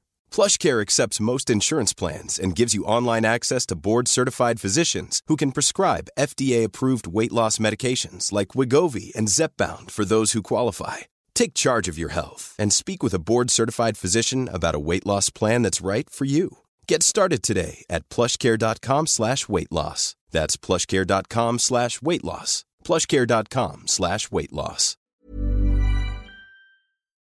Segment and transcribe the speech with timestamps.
[0.35, 5.55] PlushCare accepts most insurance plans and gives you online access to board-certified physicians who can
[5.57, 10.97] prescribe FDA-approved weight loss medications like Wegovy and Zepbound for those who qualify.
[11.33, 15.29] Take charge of your health and speak with a board-certified physician about a weight loss
[15.29, 16.49] plan that's right for you.
[16.91, 20.01] Get started today at PlushCare.com/weight loss.
[20.35, 22.51] That's PlushCare.com/weight loss.
[22.87, 24.85] PlushCare.com/weight loss.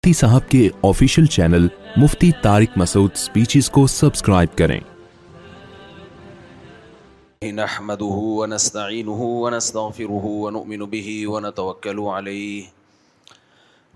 [0.04, 0.58] Mufti صاحب کے
[1.30, 1.66] channel
[2.00, 4.80] Mufti Tariq Masood speeches کو subscribe کریں
[7.60, 8.16] نحمده
[9.12, 11.08] ونستغفره ونؤمن به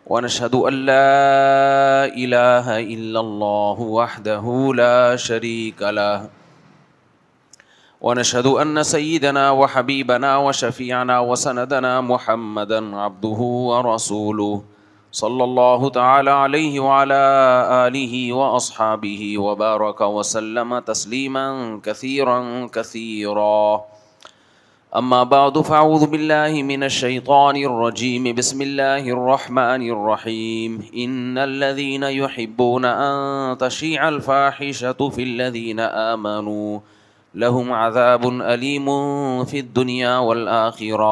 [0.07, 4.45] ونشهد أن لا إله إلا الله وحده
[4.77, 6.29] لا شريك له
[8.01, 13.39] ونشهد أن سيدنا وحبيبنا وشفيعنا وسندنا محمدا عبده
[13.71, 14.61] ورسوله
[15.11, 17.21] صلى الله تعالى عليه وعلى
[17.89, 23.81] آله وأصحابه وبارك وسلم تسليما كثيرا كثيرا
[24.97, 33.55] اما بعد فاعوذ باللہ من الشیطان الرجیم بسم اللہ الرحمن الرحیم ان الذین يحبون ان
[33.63, 36.77] تشیع الفاحشة فی الذین آمنوا
[37.43, 38.87] لهم عذاب علیم
[39.51, 41.11] فی الدنیا والآخرہ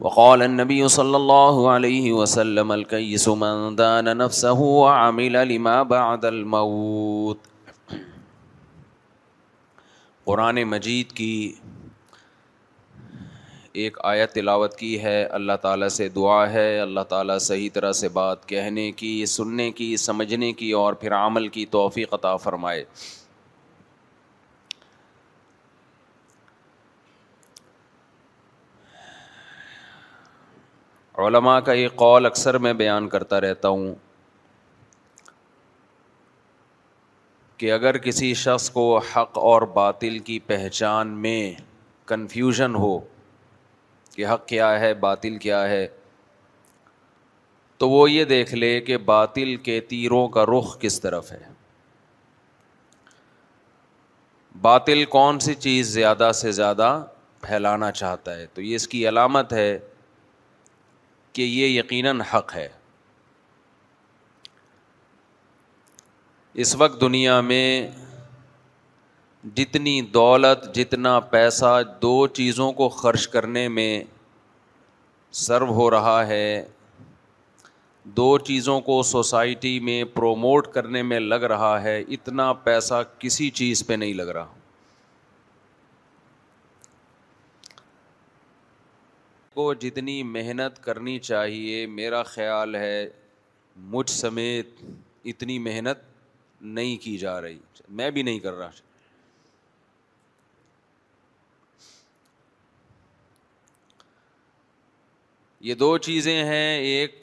[0.00, 7.46] وقال النبي صلى الله عليه وسلم الكيس من دان نفسه وعمل لما بعد الموت
[10.28, 11.28] قرآن مجید کی
[13.82, 18.08] ایک آیت تلاوت کی ہے اللہ تعالیٰ سے دعا ہے اللہ تعالیٰ صحیح طرح سے
[18.18, 22.84] بات کہنے کی سننے کی سمجھنے کی اور پھر عمل کی توفیق عطا فرمائے
[31.26, 33.94] علماء کا یہ قول اکثر میں بیان کرتا رہتا ہوں
[37.58, 38.82] کہ اگر کسی شخص کو
[39.14, 41.38] حق اور باطل کی پہچان میں
[42.08, 42.98] کنفیوژن ہو
[44.14, 45.86] کہ حق کیا ہے باطل کیا ہے
[47.78, 51.40] تو وہ یہ دیکھ لے کہ باطل کے تیروں کا رخ کس طرف ہے
[54.62, 56.88] باطل کون سی چیز زیادہ سے زیادہ
[57.46, 59.78] پھیلانا چاہتا ہے تو یہ اس کی علامت ہے
[61.32, 62.68] کہ یہ یقیناً حق ہے
[66.62, 67.88] اس وقت دنیا میں
[69.56, 74.02] جتنی دولت جتنا پیسہ دو چیزوں کو خرچ کرنے میں
[75.44, 76.64] سرو ہو رہا ہے
[78.18, 83.86] دو چیزوں کو سوسائٹی میں پروموٹ کرنے میں لگ رہا ہے اتنا پیسہ کسی چیز
[83.86, 84.46] پہ نہیں لگ رہا
[89.54, 93.08] کو جتنی محنت کرنی چاہیے میرا خیال ہے
[93.90, 94.80] مجھ سمیت
[95.24, 96.07] اتنی محنت
[96.60, 97.58] نہیں کی جا رہی
[97.98, 98.70] میں بھی نہیں کر رہا
[105.66, 107.16] یہ دو چیزیں ہیں ایک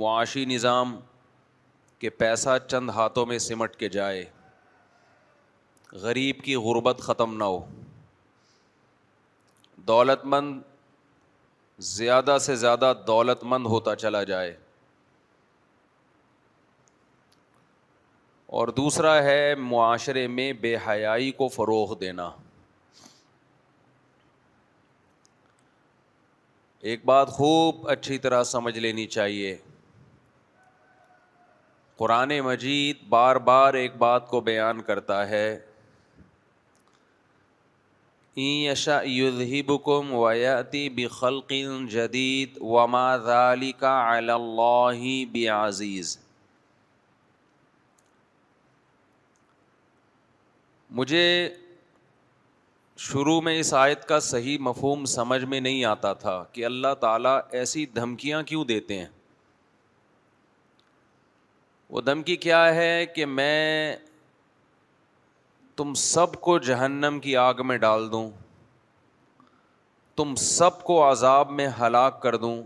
[0.00, 0.98] معاشی نظام
[1.98, 4.24] کہ پیسہ چند ہاتھوں میں سمٹ کے جائے
[6.02, 7.64] غریب کی غربت ختم نہ ہو
[9.86, 10.60] دولت مند
[11.96, 14.56] زیادہ سے زیادہ دولت مند ہوتا چلا جائے
[18.58, 22.24] اور دوسرا ہے معاشرے میں بے حیائی کو فروغ دینا
[26.92, 29.56] ایک بات خوب اچھی طرح سمجھ لینی چاہیے
[31.98, 35.46] قرآن مجید بار بار ایک بات کو بیان کرتا ہے
[38.40, 38.98] یشا
[39.84, 41.52] کم ویاتی بخلق
[41.92, 45.04] جدید وما ذالک علی اللہ
[45.34, 45.50] بعزیز
[45.82, 46.16] عزیز
[50.98, 51.26] مجھے
[52.98, 57.38] شروع میں اس آیت کا صحیح مفہوم سمجھ میں نہیں آتا تھا کہ اللہ تعالیٰ
[57.58, 59.06] ایسی دھمکیاں کیوں دیتے ہیں
[61.90, 63.96] وہ دھمکی کیا ہے کہ میں
[65.76, 68.28] تم سب کو جہنم کی آگ میں ڈال دوں
[70.16, 72.56] تم سب کو عذاب میں ہلاک کر دوں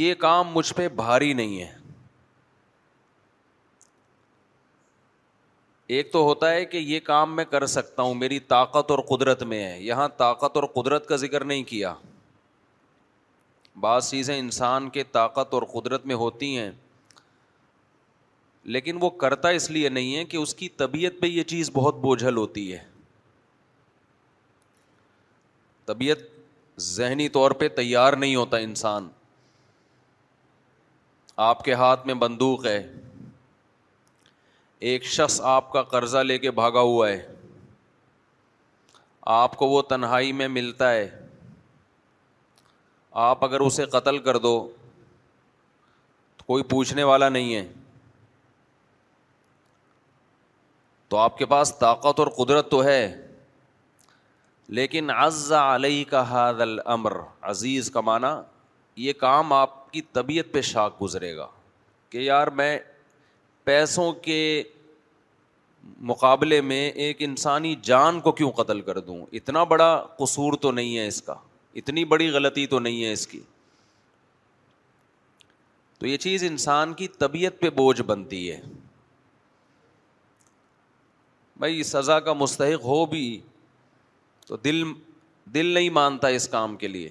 [0.00, 1.72] یہ کام مجھ پہ بھاری نہیں ہے
[5.92, 9.42] ایک تو ہوتا ہے کہ یہ کام میں کر سکتا ہوں میری طاقت اور قدرت
[9.48, 11.92] میں ہے یہاں طاقت اور قدرت کا ذکر نہیں کیا
[13.80, 16.70] بعض چیزیں انسان کے طاقت اور قدرت میں ہوتی ہیں
[18.76, 21.96] لیکن وہ کرتا اس لیے نہیں ہے کہ اس کی طبیعت پہ یہ چیز بہت
[22.00, 22.78] بوجھل ہوتی ہے
[25.86, 26.18] طبیعت
[26.82, 29.08] ذہنی طور پہ تیار نہیں ہوتا انسان
[31.50, 32.80] آپ کے ہاتھ میں بندوق ہے
[34.78, 37.22] ایک شخص آپ کا قرضہ لے کے بھاگا ہوا ہے
[39.36, 41.08] آپ کو وہ تنہائی میں ملتا ہے
[43.26, 44.58] آپ اگر اسے قتل کر دو
[46.36, 47.66] تو کوئی پوچھنے والا نہیں ہے
[51.08, 53.20] تو آپ کے پاس طاقت اور قدرت تو ہے
[54.76, 57.12] لیکن عز علیہ کا حاد الامر
[57.50, 58.32] عزیز کا معنی
[59.06, 61.46] یہ کام آپ کی طبیعت پہ شاک گزرے گا
[62.10, 62.78] کہ یار میں
[63.64, 64.38] پیسوں کے
[66.10, 69.88] مقابلے میں ایک انسانی جان کو کیوں قتل کر دوں اتنا بڑا
[70.18, 71.34] قصور تو نہیں ہے اس کا
[71.80, 73.40] اتنی بڑی غلطی تو نہیں ہے اس کی
[75.98, 78.60] تو یہ چیز انسان کی طبیعت پہ بوجھ بنتی ہے
[81.60, 83.24] بھائی سزا کا مستحق ہو بھی
[84.46, 84.82] تو دل
[85.54, 87.10] دل نہیں مانتا اس کام کے لیے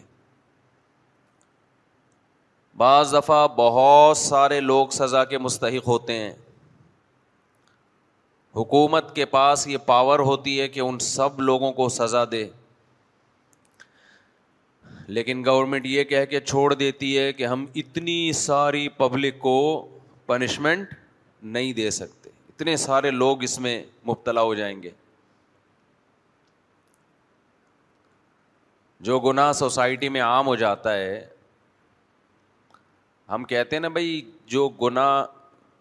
[2.78, 6.32] بعض دفعہ بہت سارے لوگ سزا کے مستحق ہوتے ہیں
[8.56, 12.48] حکومت کے پاس یہ پاور ہوتی ہے کہ ان سب لوگوں کو سزا دے
[15.16, 19.56] لیکن گورنمنٹ یہ کہہ کے چھوڑ دیتی ہے کہ ہم اتنی ساری پبلک کو
[20.26, 20.94] پنشمنٹ
[21.58, 24.90] نہیں دے سکتے اتنے سارے لوگ اس میں مبتلا ہو جائیں گے
[29.08, 31.22] جو گناہ سوسائٹی میں عام ہو جاتا ہے
[33.34, 34.22] ہم کہتے ہیں نا بھائی
[34.54, 35.24] جو گناہ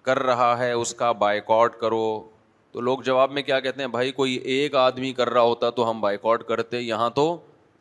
[0.04, 2.04] کر رہا ہے اس کا بائیکاٹ کرو
[2.72, 5.88] تو لوگ جواب میں کیا کہتے ہیں بھائی کوئی ایک آدمی کر رہا ہوتا تو
[5.90, 7.25] ہم بائیکاٹ کرتے یہاں تو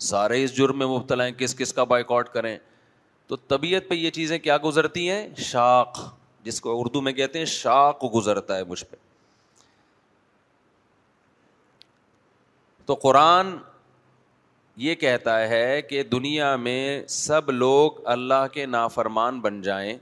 [0.10, 2.58] سارے اس جرم میں مبتلا ہیں کس کس کا بائیکاٹ کریں
[3.28, 6.00] تو طبیعت پہ یہ چیزیں کیا گزرتی ہیں شاخ
[6.44, 8.96] جس کو اردو میں کہتے ہیں شاخ گزرتا ہے مجھ پہ
[12.86, 13.56] تو قرآن
[14.78, 19.94] یہ کہتا ہے کہ دنیا میں سب لوگ اللہ کے نافرمان بن جائیں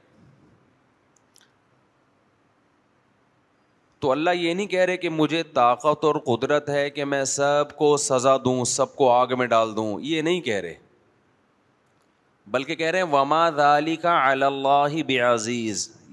[4.02, 7.76] تو اللہ یہ نہیں کہہ رہے کہ مجھے طاقت اور قدرت ہے کہ میں سب
[7.78, 10.74] کو سزا دوں سب کو آگ میں ڈال دوں یہ نہیں کہہ رہے
[12.52, 15.20] بلکہ کہہ رہے ہیں وما دالی کا اللہ بے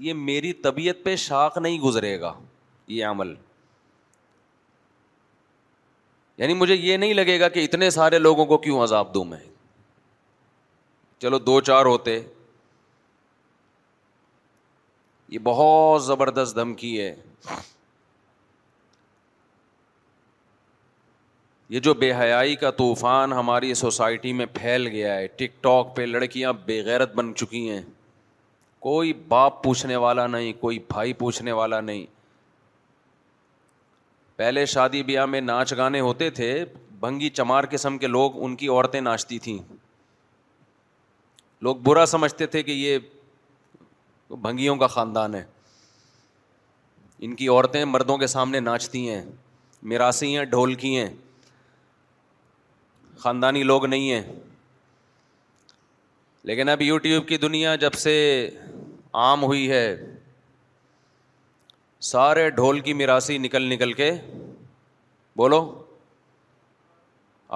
[0.05, 2.33] یہ میری طبیعت پہ شاخ نہیں گزرے گا
[2.95, 3.33] یہ عمل
[6.37, 9.37] یعنی مجھے یہ نہیں لگے گا کہ اتنے سارے لوگوں کو کیوں عذاب دوں میں
[11.21, 12.19] چلو دو چار ہوتے
[15.29, 17.13] یہ بہت زبردست دھمکی ہے
[21.69, 26.01] یہ جو بے حیائی کا طوفان ہماری سوسائٹی میں پھیل گیا ہے ٹک ٹاک پہ
[26.01, 27.81] لڑکیاں بے غیرت بن چکی ہیں
[28.85, 32.05] کوئی باپ پوچھنے والا نہیں کوئی بھائی پوچھنے والا نہیں
[34.37, 36.49] پہلے شادی بیاہ میں ناچ گانے ہوتے تھے
[36.99, 39.57] بھنگی چمار قسم کے لوگ ان کی عورتیں ناچتی تھیں
[41.63, 42.97] لوگ برا سمجھتے تھے کہ یہ
[44.41, 45.43] بھنگیوں کا خاندان ہے
[47.27, 49.21] ان کی عورتیں مردوں کے سامنے ناچتی ہیں
[50.01, 51.09] ہیں ڈھولکی ہیں
[53.19, 54.35] خاندانی لوگ نہیں ہیں
[56.49, 58.13] لیکن اب یوٹیوب کی دنیا جب سے
[59.23, 59.85] عام ہوئی ہے
[62.05, 64.11] سارے ڈھول کی میراسی نکل نکل کے
[65.37, 65.61] بولو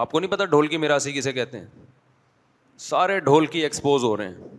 [0.03, 1.67] آپ کو نہیں پتا ڈھول کی میراسی کسے کہتے ہیں
[2.89, 4.49] سارے ڈھول کی ایکسپوز ہو رہے ہیں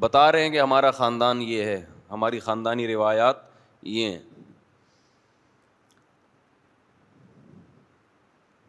[0.00, 1.80] بتا رہے ہیں کہ ہمارا خاندان یہ ہے
[2.10, 3.36] ہماری خاندانی روایات
[3.92, 4.18] یہ ہیں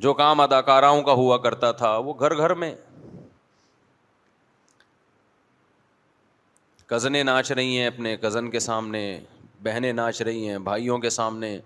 [0.04, 2.74] جو کام اداکاراؤں کا ہوا کرتا تھا وہ گھر گھر میں
[6.88, 9.04] کزنیں ناچ رہی ہیں اپنے کزن کے سامنے
[9.64, 11.58] بہنیں ناچ رہی ہیں بھائیوں کے سامنے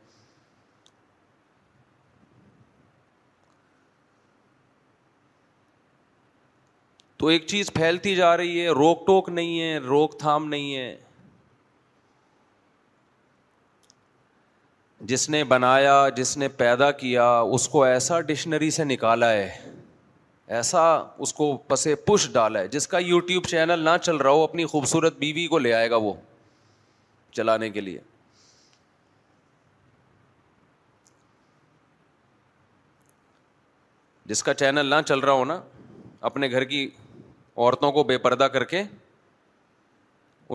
[7.20, 10.96] تو ایک چیز پھیلتی جا رہی ہے روک ٹوک نہیں ہے روک تھام نہیں ہے
[15.12, 17.26] جس نے بنایا جس نے پیدا کیا
[17.58, 19.50] اس کو ایسا ڈکشنری سے نکالا ہے
[20.60, 20.84] ایسا
[21.26, 24.66] اس کو پسے پش ڈالا ہے جس کا یوٹیوب چینل نہ چل رہا ہو اپنی
[24.76, 26.14] خوبصورت بیوی کو لے آئے گا وہ
[27.38, 28.00] چلانے کے لیے
[34.32, 35.62] جس کا چینل نہ چل رہا ہو نا
[36.30, 38.82] اپنے گھر کی عورتوں کو بے پردہ کر کے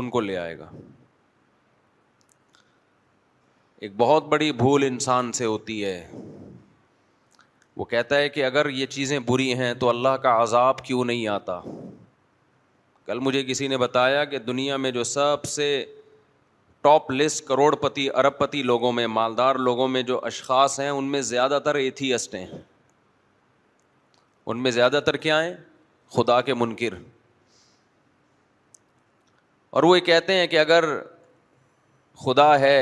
[0.00, 0.68] ان کو لے آئے گا
[3.86, 5.96] ایک بہت بڑی بھول انسان سے ہوتی ہے
[7.80, 11.26] وہ کہتا ہے کہ اگر یہ چیزیں بری ہیں تو اللہ کا عذاب کیوں نہیں
[11.38, 11.60] آتا
[13.06, 15.68] کل مجھے کسی نے بتایا کہ دنیا میں جو سب سے
[16.82, 21.10] ٹاپ لسٹ کروڑ پتی ارب پتی لوگوں میں مالدار لوگوں میں جو اشخاص ہیں ان
[21.10, 22.46] میں زیادہ تر ایتھیسٹ ہیں
[24.46, 25.52] ان میں زیادہ تر کیا ہیں
[26.14, 26.94] خدا کے منکر
[29.76, 30.84] اور وہ یہ کہتے ہیں کہ اگر
[32.24, 32.76] خدا ہے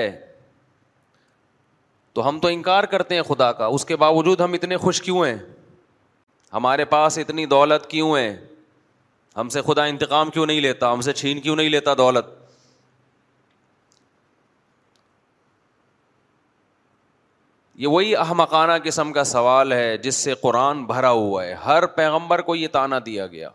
[2.12, 5.25] تو ہم تو انکار کرتے ہیں خدا کا اس کے باوجود ہم اتنے خوش کیوں
[5.25, 5.37] ہیں
[6.52, 8.37] ہمارے پاس اتنی دولت کیوں ہیں
[9.37, 12.38] ہم سے خدا انتقام کیوں نہیں لیتا ہم سے چھین کیوں نہیں لیتا دولت
[17.80, 22.40] یہ وہی احمقانہ قسم کا سوال ہے جس سے قرآن بھرا ہوا ہے ہر پیغمبر
[22.49, 23.49] کو یہ تانا دیا گیا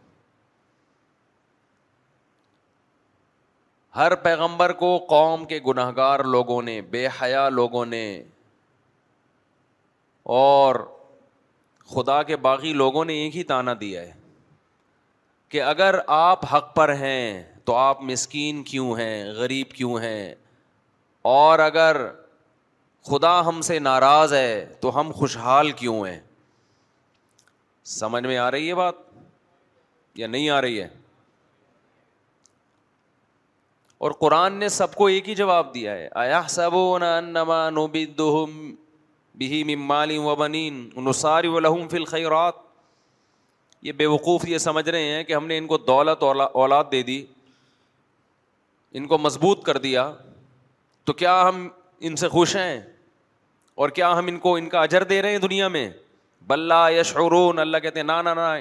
[3.96, 8.02] ہر پیغمبر کو قوم کے گناہ گار لوگوں نے بے حیا لوگوں نے
[10.40, 10.76] اور
[11.94, 14.12] خدا کے باقی لوگوں نے ایک ہی تانا دیا ہے
[15.50, 20.34] کہ اگر آپ حق پر ہیں تو آپ مسکین کیوں ہیں غریب کیوں ہیں
[21.38, 22.06] اور اگر
[23.06, 26.20] خدا ہم سے ناراض ہے تو ہم خوشحال کیوں ہیں
[27.98, 28.96] سمجھ میں آ رہی ہے بات
[30.20, 30.88] یا نہیں آ رہی ہے
[34.06, 37.76] اور قرآن نے سب کو ایک ہی جواب دیا ہے آیا سب نان نمان
[38.18, 38.72] دہم
[39.70, 42.56] ممالی و بنین انسار و لہم فل خیرات
[43.86, 46.24] یہ بے وقوف یہ سمجھ رہے ہیں کہ ہم نے ان کو دولت
[46.56, 47.24] اولاد دے دی
[49.00, 50.12] ان کو مضبوط کر دیا
[51.06, 51.68] تو کیا ہم
[52.08, 52.80] ان سے خوش ہیں
[53.82, 55.90] اور کیا ہم ان کو ان کا اجر دے رہے ہیں دنیا میں
[56.92, 58.54] یشعرون اللہ کہتے نا نا نا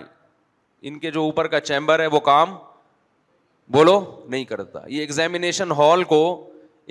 [0.87, 2.55] ان کے جو اوپر کا چیمبر ہے وہ کام
[3.75, 6.21] بولو نہیں کرتا یہ ایگزامینیشن ہال کو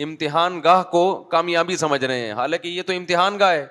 [0.03, 1.01] امتحان گاہ کو
[1.31, 3.65] کامیابی سمجھ رہے ہیں حالانکہ یہ تو امتحان گاہ ہے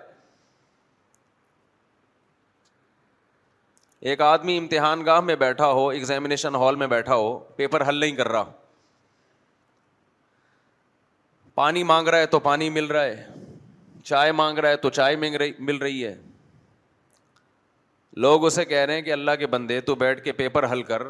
[4.11, 8.17] ایک آدمی امتحان گاہ میں بیٹھا ہو ایگزامینیشن ہال میں بیٹھا ہو پیپر حل نہیں
[8.17, 8.51] کر رہا
[11.55, 13.42] پانی مانگ رہا ہے تو پانی مل رہا ہے
[14.05, 16.15] چائے مانگ رہا ہے تو چائے رہی مل رہی ہے
[18.23, 21.03] لوگ اسے کہہ رہے ہیں کہ اللہ کے بندے تو بیٹھ کے پیپر حل کر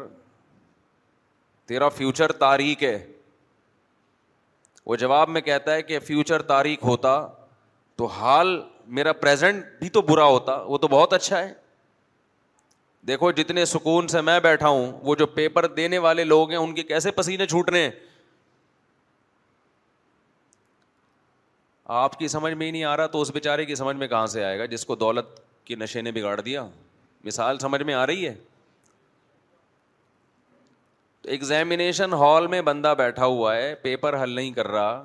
[1.67, 2.97] تیرا فیوچر تاریخ ہے
[4.85, 7.15] وہ جواب میں کہتا ہے کہ فیوچر تاریخ ہوتا
[7.97, 8.59] تو حال
[8.99, 11.53] میرا پریزنٹ بھی تو برا ہوتا وہ تو بہت اچھا ہے
[13.07, 16.73] دیکھو جتنے سکون سے میں بیٹھا ہوں وہ جو پیپر دینے والے لوگ ہیں ان
[16.75, 17.89] کے کیسے پسینے چھوٹنے
[21.91, 24.25] آپ کی سمجھ میں ہی نہیں آ رہا تو اس بیچارے کی سمجھ میں کہاں
[24.27, 26.65] سے آئے گا جس کو دولت کے نشے نے بگاڑ دیا
[27.23, 28.33] مثال سمجھ میں آ رہی ہے
[31.33, 35.03] ایگزامنیشن ہال میں بندہ بیٹھا ہوا ہے پیپر حل نہیں کر رہا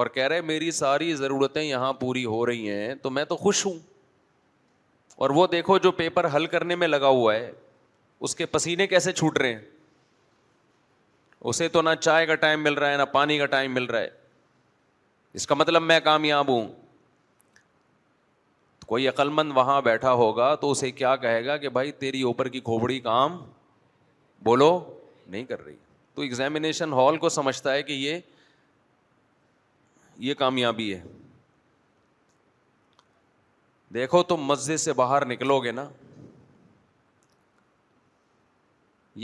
[0.00, 3.64] اور کہہ رہے میری ساری ضرورتیں یہاں پوری ہو رہی ہیں تو میں تو خوش
[3.66, 3.78] ہوں
[5.24, 7.50] اور وہ دیکھو جو پیپر حل کرنے میں لگا ہوا ہے
[8.20, 9.60] اس کے پسینے کیسے چھوٹ رہے ہیں
[11.48, 14.00] اسے تو نہ چائے کا ٹائم مل رہا ہے نہ پانی کا ٹائم مل رہا
[14.00, 14.08] ہے
[15.36, 16.68] اس کا مطلب میں کامیاب ہوں
[18.86, 22.60] کوئی عقلمند وہاں بیٹھا ہوگا تو اسے کیا کہے گا کہ بھائی تیری اوپر کی
[22.68, 23.36] کھوبڑی کام
[24.44, 24.68] بولو
[25.26, 25.74] نہیں کر رہی
[26.14, 28.18] تو ایگزامنیشن ہال کو سمجھتا ہے کہ یہ
[30.28, 31.02] یہ کامیابی ہے
[33.94, 35.88] دیکھو تم مسجد سے باہر نکلو گے نا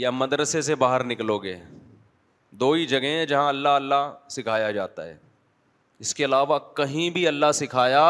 [0.03, 1.57] یا مدرسے سے باہر نکلو گے
[2.59, 5.17] دو ہی جگہیں جہاں اللہ اللہ سکھایا جاتا ہے
[6.03, 8.05] اس کے علاوہ کہیں بھی اللہ سکھایا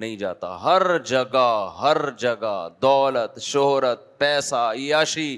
[0.00, 1.46] نہیں جاتا ہر جگہ
[1.80, 5.36] ہر جگہ دولت شہرت پیسہ عیاشی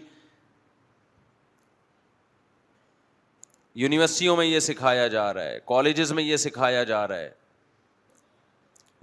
[3.84, 7.30] یونیورسٹیوں میں یہ سکھایا جا رہا ہے کالجز میں یہ سکھایا جا رہا ہے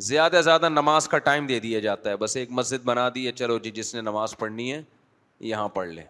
[0.10, 3.26] زیادہ سے زیادہ نماز کا ٹائم دے دیا جاتا ہے بس ایک مسجد بنا دی
[3.28, 4.82] ہے چلو جی جس نے نماز پڑھنی ہے
[5.54, 6.06] یہاں پڑھ لیں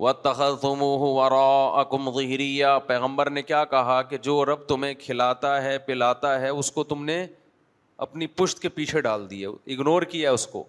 [0.00, 5.78] و تخم ورا اکم ظہریہ پیغمبر نے کیا کہا کہ جو رب تمہیں کھلاتا ہے
[5.86, 7.24] پلاتا ہے اس کو تم نے
[8.06, 10.62] اپنی پشت کے پیچھے ڈال دیے اگنور کیا اس کو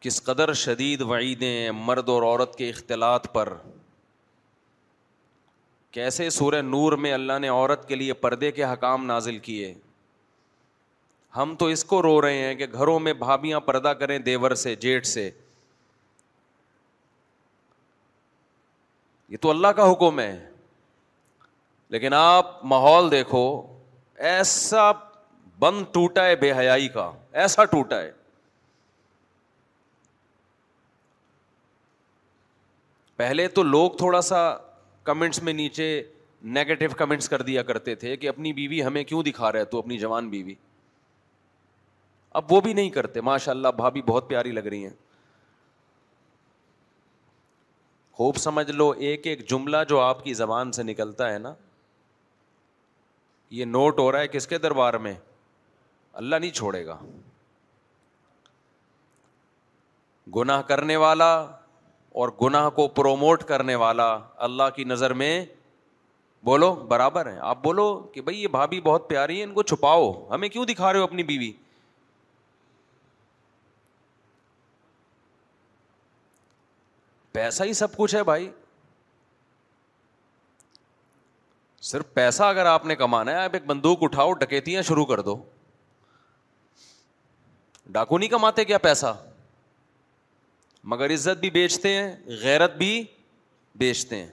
[0.00, 3.52] کس قدر شدید وعیدیں مرد اور عورت کے اختلاط پر
[5.96, 9.72] کیسے سورہ نور میں اللہ نے عورت کے لیے پردے کے حکام نازل کیے
[11.36, 14.74] ہم تو اس کو رو رہے ہیں کہ گھروں میں بھابیاں پردہ کریں دیور سے
[14.80, 15.30] جیٹ سے
[19.28, 20.32] یہ تو اللہ کا حکم ہے
[21.90, 23.44] لیکن آپ ماحول دیکھو
[24.32, 24.90] ایسا
[25.60, 27.10] بند ٹوٹا ہے بے حیائی کا
[27.42, 28.10] ایسا ٹوٹا ہے
[33.16, 34.38] پہلے تو لوگ تھوڑا سا
[35.04, 35.86] کمنٹس میں نیچے
[36.56, 39.98] نیگیٹو کمنٹس کر دیا کرتے تھے کہ اپنی بیوی ہمیں کیوں دکھا رہے تو اپنی
[39.98, 40.54] جوان بیوی
[42.38, 44.92] اب وہ بھی نہیں کرتے ماشاء اللہ بھابھی بہت پیاری لگ رہی ہیں
[48.16, 51.52] خوب سمجھ لو ایک ایک جملہ جو آپ کی زبان سے نکلتا ہے نا
[53.58, 55.14] یہ نوٹ ہو رہا ہے کس کے دربار میں
[56.20, 56.96] اللہ نہیں چھوڑے گا
[60.36, 61.32] گناہ کرنے والا
[62.20, 64.06] اور گناہ کو پروموٹ کرنے والا
[64.48, 65.32] اللہ کی نظر میں
[66.44, 70.12] بولو برابر ہے آپ بولو کہ بھائی یہ بھابھی بہت پیاری ہے ان کو چھپاؤ
[70.30, 71.50] ہمیں کیوں دکھا رہے ہو اپنی بیوی
[77.32, 78.50] پیسہ ہی سب کچھ ہے بھائی
[81.90, 85.36] صرف پیسہ اگر آپ نے کمانا ہے آپ ایک بندوق اٹھاؤ ڈکیتیاں شروع کر دو
[87.92, 89.12] ڈاکو نہیں کماتے کیا پیسہ
[90.92, 92.92] مگر عزت بھی بیچتے ہیں غیرت بھی
[93.78, 94.30] بیچتے ہیں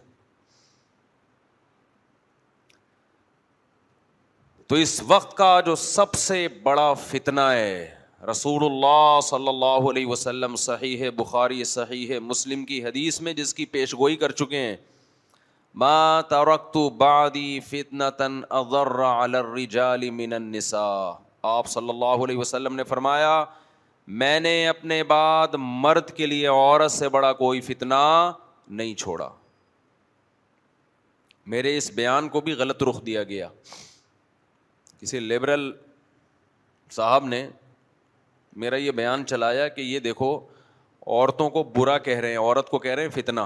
[4.69, 7.97] تو اس وقت کا جو سب سے بڑا فتنہ ہے
[8.27, 13.33] رسول اللہ صلی اللہ علیہ وسلم صحیح ہے بخاری صحیح ہے مسلم کی حدیث میں
[13.33, 14.75] جس کی پیش گوئی کر چکے ہیں
[15.83, 17.57] ما ترکت بعدی
[17.99, 21.11] اضر الرجال من النساء
[21.51, 23.43] آپ صلی اللہ علیہ وسلم نے فرمایا
[24.21, 28.01] میں نے اپنے بعد مرد کے لیے عورت سے بڑا کوئی فتنہ
[28.79, 29.29] نہیں چھوڑا
[31.53, 33.47] میرے اس بیان کو بھی غلط رخ دیا گیا
[34.99, 35.69] کسی لبرل
[36.95, 37.47] صاحب نے
[38.55, 40.37] میرا یہ بیان چلایا کہ یہ دیکھو
[41.07, 43.45] عورتوں کو برا کہہ رہے ہیں عورت کو کہہ رہے ہیں فتنا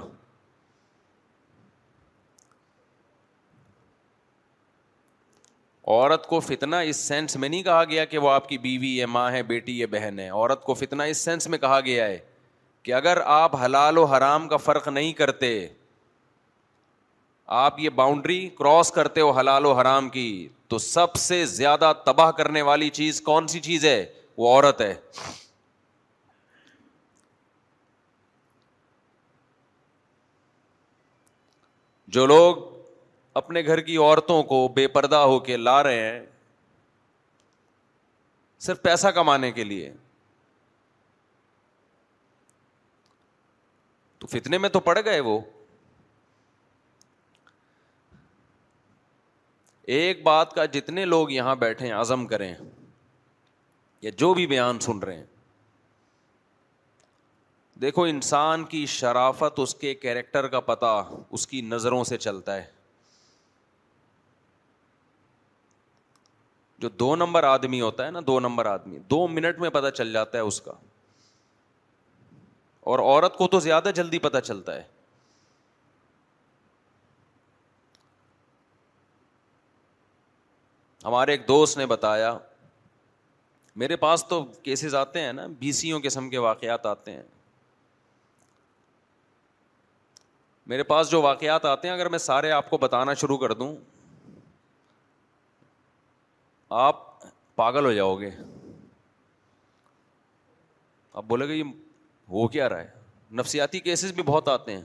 [5.88, 9.08] عورت کو فتنا اس سینس میں نہیں کہا گیا کہ وہ آپ کی بیوی یا
[9.08, 12.18] ماں ہے بیٹی یا بہن ہے عورت کو فتنا اس سینس میں کہا گیا ہے
[12.84, 15.58] کہ اگر آپ حلال و حرام کا فرق نہیں کرتے
[17.56, 22.32] آپ یہ باؤنڈری کراس کرتے ہو حلال و حرام کی تو سب سے زیادہ تباہ
[22.38, 24.06] کرنے والی چیز کون سی چیز ہے
[24.38, 24.94] وہ عورت ہے
[32.14, 32.58] جو لوگ
[33.42, 36.26] اپنے گھر کی عورتوں کو بے پردہ ہو کے لا رہے ہیں
[38.66, 39.92] صرف پیسہ کمانے کے لیے
[44.20, 45.40] تو فتنے میں تو پڑ گئے وہ
[49.96, 52.54] ایک بات کا جتنے لوگ یہاں بیٹھے عزم کریں
[54.04, 55.24] یا جو بھی بیان سن رہے ہیں
[57.82, 60.90] دیکھو انسان کی شرافت اس کے کیریکٹر کا پتا
[61.38, 62.66] اس کی نظروں سے چلتا ہے
[66.86, 70.12] جو دو نمبر آدمی ہوتا ہے نا دو نمبر آدمی دو منٹ میں پتا چل
[70.14, 70.72] جاتا ہے اس کا
[72.92, 74.84] اور عورت کو تو زیادہ جلدی پتا چلتا ہے
[81.06, 82.38] ہمارے ایک دوست نے بتایا
[83.80, 87.22] میرے پاس تو کیسز آتے ہیں نا بی سیوں قسم کے واقعات آتے ہیں
[90.70, 93.76] میرے پاس جو واقعات آتے ہیں اگر میں سارے آپ کو بتانا شروع کر دوں
[96.82, 97.00] آپ
[97.56, 98.30] پاگل ہو جاؤ گے
[101.14, 101.64] آپ بولے گے یہ
[102.38, 103.02] وہ کیا رہا ہے
[103.40, 104.82] نفسیاتی کیسز بھی بہت آتے ہیں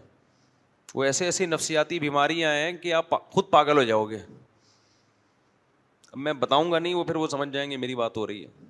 [0.95, 4.17] وہ ایسے ایسی نفسیاتی بیماریاں ہیں کہ آپ خود پاگل ہو جاؤ گے
[6.13, 8.45] اب میں بتاؤں گا نہیں وہ پھر وہ سمجھ جائیں گے میری بات ہو رہی
[8.45, 8.67] ہے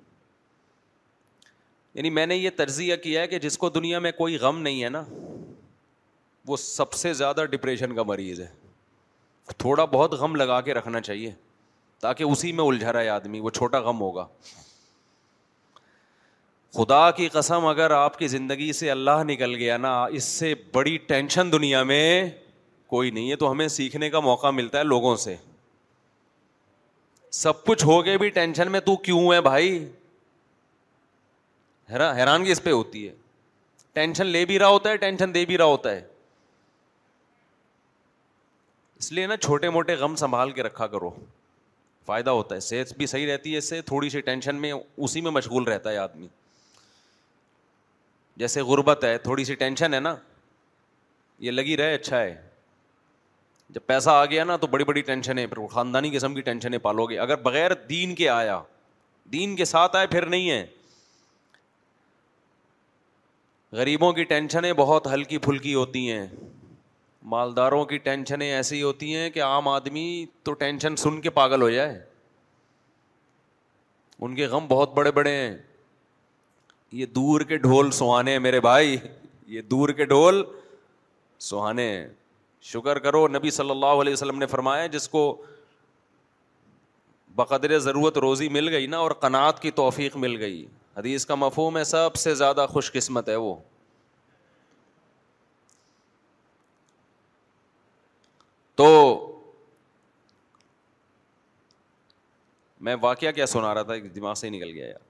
[1.99, 4.83] یعنی میں نے یہ تجزیہ کیا ہے کہ جس کو دنیا میں کوئی غم نہیں
[4.83, 5.03] ہے نا
[6.47, 8.47] وہ سب سے زیادہ ڈپریشن کا مریض ہے
[9.57, 11.31] تھوڑا بہت غم لگا کے رکھنا چاہیے
[12.01, 14.25] تاکہ اسی میں الجھا رہا ہے آدمی وہ چھوٹا غم ہوگا
[16.77, 20.97] خدا کی قسم اگر آپ کی زندگی سے اللہ نکل گیا نا اس سے بڑی
[21.07, 22.07] ٹینشن دنیا میں
[22.95, 25.35] کوئی نہیں ہے تو ہمیں سیکھنے کا موقع ملتا ہے لوگوں سے
[27.43, 29.77] سب کچھ ہو گئے بھی ٹینشن میں تو کیوں ہے بھائی
[31.91, 33.13] حیرانگی اس پہ ہوتی ہے
[33.93, 36.01] ٹینشن لے بھی رہا ہوتا ہے ٹینشن دے بھی رہا ہوتا ہے
[38.99, 41.09] اس لیے نا چھوٹے موٹے غم سنبھال کے رکھا کرو
[42.05, 45.21] فائدہ ہوتا ہے صحت بھی صحیح رہتی ہے اس سے تھوڑی سی ٹینشن میں اسی
[45.21, 46.27] میں مشغول رہتا ہے آدمی
[48.43, 50.15] جیسے غربت ہے تھوڑی سی ٹینشن ہے نا
[51.47, 52.35] یہ لگی رہے اچھا ہے
[53.73, 57.17] جب پیسہ آ گیا نا تو بڑی بڑی ٹینشنیں خاندانی قسم کی ٹینشنیں پالو گے
[57.25, 58.61] اگر بغیر دین کے آیا
[59.33, 60.65] دین کے ساتھ آئے پھر نہیں ہے
[63.77, 66.25] غریبوں کی ٹینشنیں بہت ہلکی پھلکی ہوتی ہیں
[67.31, 70.05] مالداروں کی ٹینشنیں ایسی ہوتی ہیں کہ عام آدمی
[70.43, 71.99] تو ٹینشن سن کے پاگل ہو جائے
[74.19, 75.55] ان کے غم بہت بڑے بڑے ہیں
[76.91, 78.95] یہ دور کے ڈھول سہانے ہیں میرے بھائی
[79.47, 80.43] یہ دور کے ڈھول
[81.49, 82.07] سہانے ہیں
[82.71, 85.21] شکر کرو نبی صلی اللہ علیہ وسلم نے فرمایا جس کو
[87.35, 90.65] بقدر ضرورت روزی مل گئی نا اور قناعت کی توفیق مل گئی
[90.99, 93.53] حدیث کا مفہوم ہے سب سے زیادہ خوش قسمت ہے وہ
[98.79, 98.85] تو
[102.87, 105.09] میں واقعہ کیا سنا رہا تھا دماغ سے ہی نکل گیا یار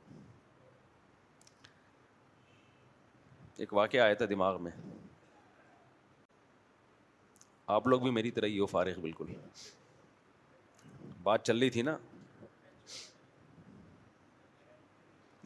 [3.64, 4.72] ایک واقعہ آیا تھا دماغ میں
[7.78, 9.34] آپ لوگ بھی میری طرح ہی ہو فارغ بالکل
[11.24, 11.98] بات چل رہی تھی نا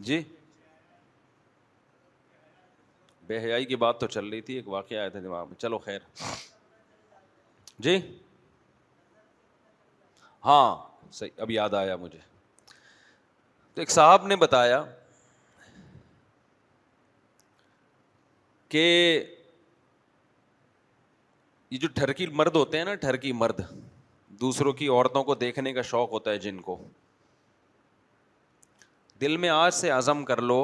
[0.08, 0.22] جی
[3.28, 5.78] بے حیائی کی بات تو چل رہی تھی ایک واقعہ آیا تھا دماغ میں چلو
[5.86, 6.00] خیر
[7.86, 7.96] جی
[10.46, 10.76] ہاں
[11.20, 12.20] صحیح اب یاد آیا مجھے
[13.74, 14.84] تو ایک صاحب نے بتایا
[18.70, 18.84] کہ
[21.70, 23.62] یہ جو ٹھرکی مرد ہوتے ہیں نا ٹھرکی مرد
[24.42, 26.78] دوسروں کی عورتوں کو دیکھنے کا شوق ہوتا ہے جن کو
[29.24, 30.60] دل میں آج سے عزم کر لو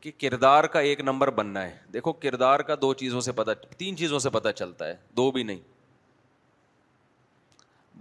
[0.00, 3.96] کہ کردار کا ایک نمبر بننا ہے دیکھو کردار کا دو چیزوں سے پتا تین
[3.96, 5.60] چیزوں سے پتہ چلتا ہے دو بھی نہیں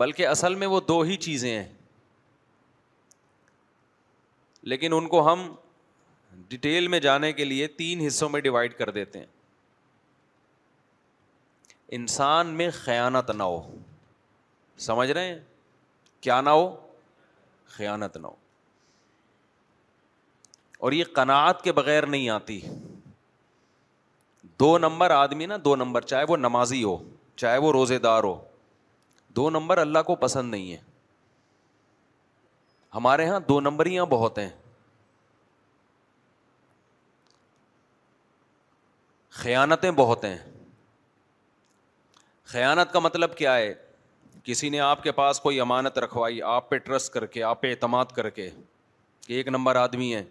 [0.02, 1.68] بلکہ اصل میں وہ دو ہی چیزیں ہیں
[4.74, 5.52] لیکن ان کو ہم
[6.50, 9.26] ڈیٹیل میں جانے کے لیے تین حصوں میں ڈیوائڈ کر دیتے ہیں
[12.00, 13.62] انسان میں خیانت نہ ہو
[14.90, 15.40] سمجھ رہے ہیں
[16.28, 16.70] کیا نہ ہو
[17.78, 18.41] خیانت نہ ہو
[20.86, 22.60] اور یہ قناعت کے بغیر نہیں آتی
[24.60, 26.96] دو نمبر آدمی نا دو نمبر چاہے وہ نمازی ہو
[27.44, 28.36] چاہے وہ روزے دار ہو
[29.40, 30.78] دو نمبر اللہ کو پسند نہیں ہے
[32.96, 34.50] ہمارے یہاں دو نمبریاں بہت ہیں
[39.44, 40.38] خیانتیں بہت ہیں
[42.58, 43.74] خیانت کا مطلب کیا ہے
[44.44, 47.70] کسی نے آپ کے پاس کوئی امانت رکھوائی آپ پہ ٹرسٹ کر کے آپ پہ
[47.72, 48.50] اعتماد کر کے
[49.28, 50.24] کہ ایک نمبر آدمی ہے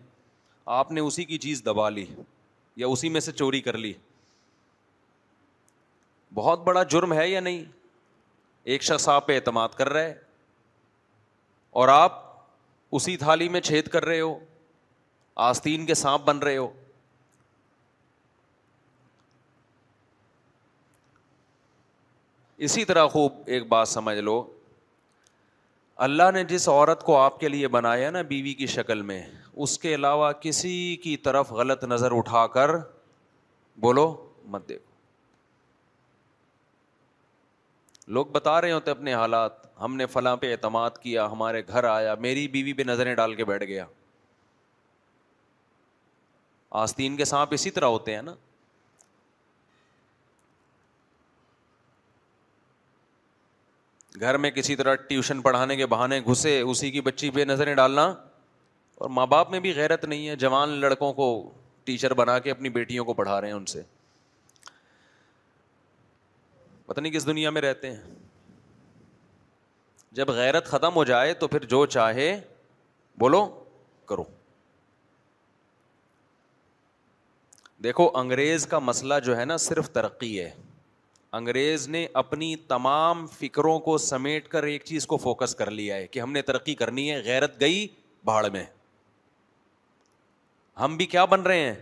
[0.79, 2.05] آپ نے اسی کی چیز دبا لی
[2.81, 3.93] یا اسی میں سے چوری کر لی
[6.35, 7.65] بہت بڑا جرم ہے یا نہیں
[8.75, 10.13] ایک شخص آپ پہ اعتماد کر رہے
[11.83, 12.21] اور آپ
[12.99, 14.39] اسی تھالی میں چھید کر رہے ہو
[15.49, 16.71] آستین کے سانپ بن رہے ہو
[22.69, 24.41] اسی طرح خوب ایک بات سمجھ لو
[26.05, 29.15] اللہ نے جس عورت کو آپ کے لیے بنایا نا بیوی کی شکل میں
[29.65, 30.71] اس کے علاوہ کسی
[31.03, 32.71] کی طرف غلط نظر اٹھا کر
[33.87, 34.05] بولو
[34.53, 34.89] مت دیکھو
[38.15, 42.15] لوگ بتا رہے ہوتے اپنے حالات ہم نے فلاں پہ اعتماد کیا ہمارے گھر آیا
[42.29, 43.85] میری بیوی پہ نظریں ڈال کے بیٹھ گیا
[46.87, 48.35] آستین کے سانپ اسی طرح ہوتے ہیں نا
[54.19, 58.05] گھر میں کسی طرح ٹیوشن پڑھانے کے بہانے گھسے اسی کی بچی پہ نظریں ڈالنا
[58.95, 61.27] اور ماں باپ میں بھی غیرت نہیں ہے جوان لڑکوں کو
[61.85, 63.83] ٹیچر بنا کے اپنی بیٹیوں کو پڑھا رہے ہیں ان سے
[66.87, 68.15] پتہ نہیں کس دنیا میں رہتے ہیں
[70.19, 72.31] جب غیرت ختم ہو جائے تو پھر جو چاہے
[73.21, 73.45] بولو
[74.09, 74.25] کرو
[77.85, 80.51] دیکھو انگریز کا مسئلہ جو ہے نا صرف ترقی ہے
[81.39, 86.07] انگریز نے اپنی تمام فکروں کو سمیٹ کر ایک چیز کو فوکس کر لیا ہے
[86.07, 87.87] کہ ہم نے ترقی کرنی ہے غیرت گئی
[88.25, 88.65] بہاڑ میں
[90.81, 91.75] ہم بھی کیا بن رہے ہیں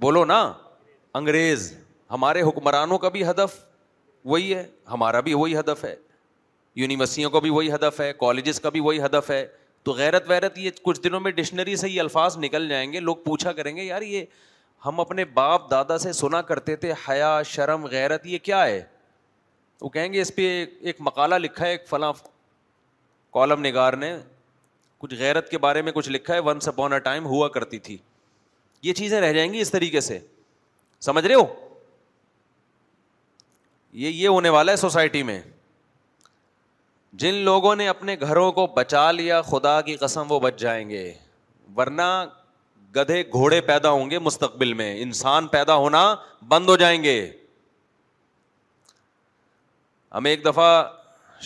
[0.00, 0.40] بولو نا
[1.18, 1.72] انگریز
[2.10, 3.54] ہمارے حکمرانوں کا بھی ہدف
[4.32, 5.94] وہی ہے ہمارا بھی وہی ہدف ہے
[6.76, 9.44] یونیورسٹیوں کا بھی وہی ہدف ہے کالجز کا بھی وہی ہدف ہے
[9.84, 13.16] تو غیرت ویرت یہ کچھ دنوں میں ڈکشنری سے یہ الفاظ نکل جائیں گے لوگ
[13.24, 14.24] پوچھا کریں گے یار یہ
[14.84, 18.82] ہم اپنے باپ دادا سے سنا کرتے تھے حیا شرم غیرت یہ کیا ہے
[19.80, 20.44] وہ کہیں گے اس پہ
[20.88, 22.12] ایک مقالہ لکھا ہے ایک فلاں
[23.34, 24.16] کالم نگار نے
[24.98, 27.78] کچھ غیرت کے بارے میں کچھ لکھا ہے once upon on a time ہوا کرتی
[27.88, 27.96] تھی
[28.82, 30.18] یہ چیزیں رہ جائیں گی اس طریقے سے
[31.06, 31.44] سمجھ رہے ہو
[34.00, 35.40] یہ یہ ہونے والا ہے سوسائٹی میں
[37.22, 41.12] جن لوگوں نے اپنے گھروں کو بچا لیا خدا کی قسم وہ بچ جائیں گے
[41.76, 42.08] ورنہ
[42.96, 46.02] گدھے گھوڑے پیدا ہوں گے مستقبل میں انسان پیدا ہونا
[46.48, 47.16] بند ہو جائیں گے
[50.14, 50.70] ہم ایک دفعہ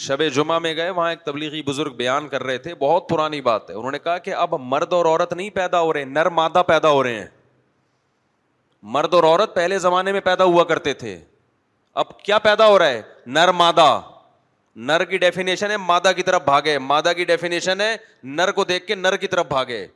[0.04, 3.68] شب جمعہ میں گئے وہاں ایک تبلیغی بزرگ بیان کر رہے تھے بہت پرانی بات
[3.70, 6.62] ہے انہوں نے کہا کہ اب مرد اور عورت نہیں پیدا ہو رہے نر مادہ
[6.66, 7.26] پیدا ہو رہے ہیں
[8.96, 11.18] مرد اور عورت پہلے زمانے میں پیدا ہوا کرتے تھے
[12.02, 13.02] اب کیا پیدا ہو رہا ہے
[13.37, 13.90] نر مادہ
[14.90, 17.94] نر کی ڈیفینیشن ہے مادہ کی طرف بھاگے مادہ کی ڈیفینیشن ہے
[18.38, 19.87] نر کو دیکھ کے نر کی طرف بھاگے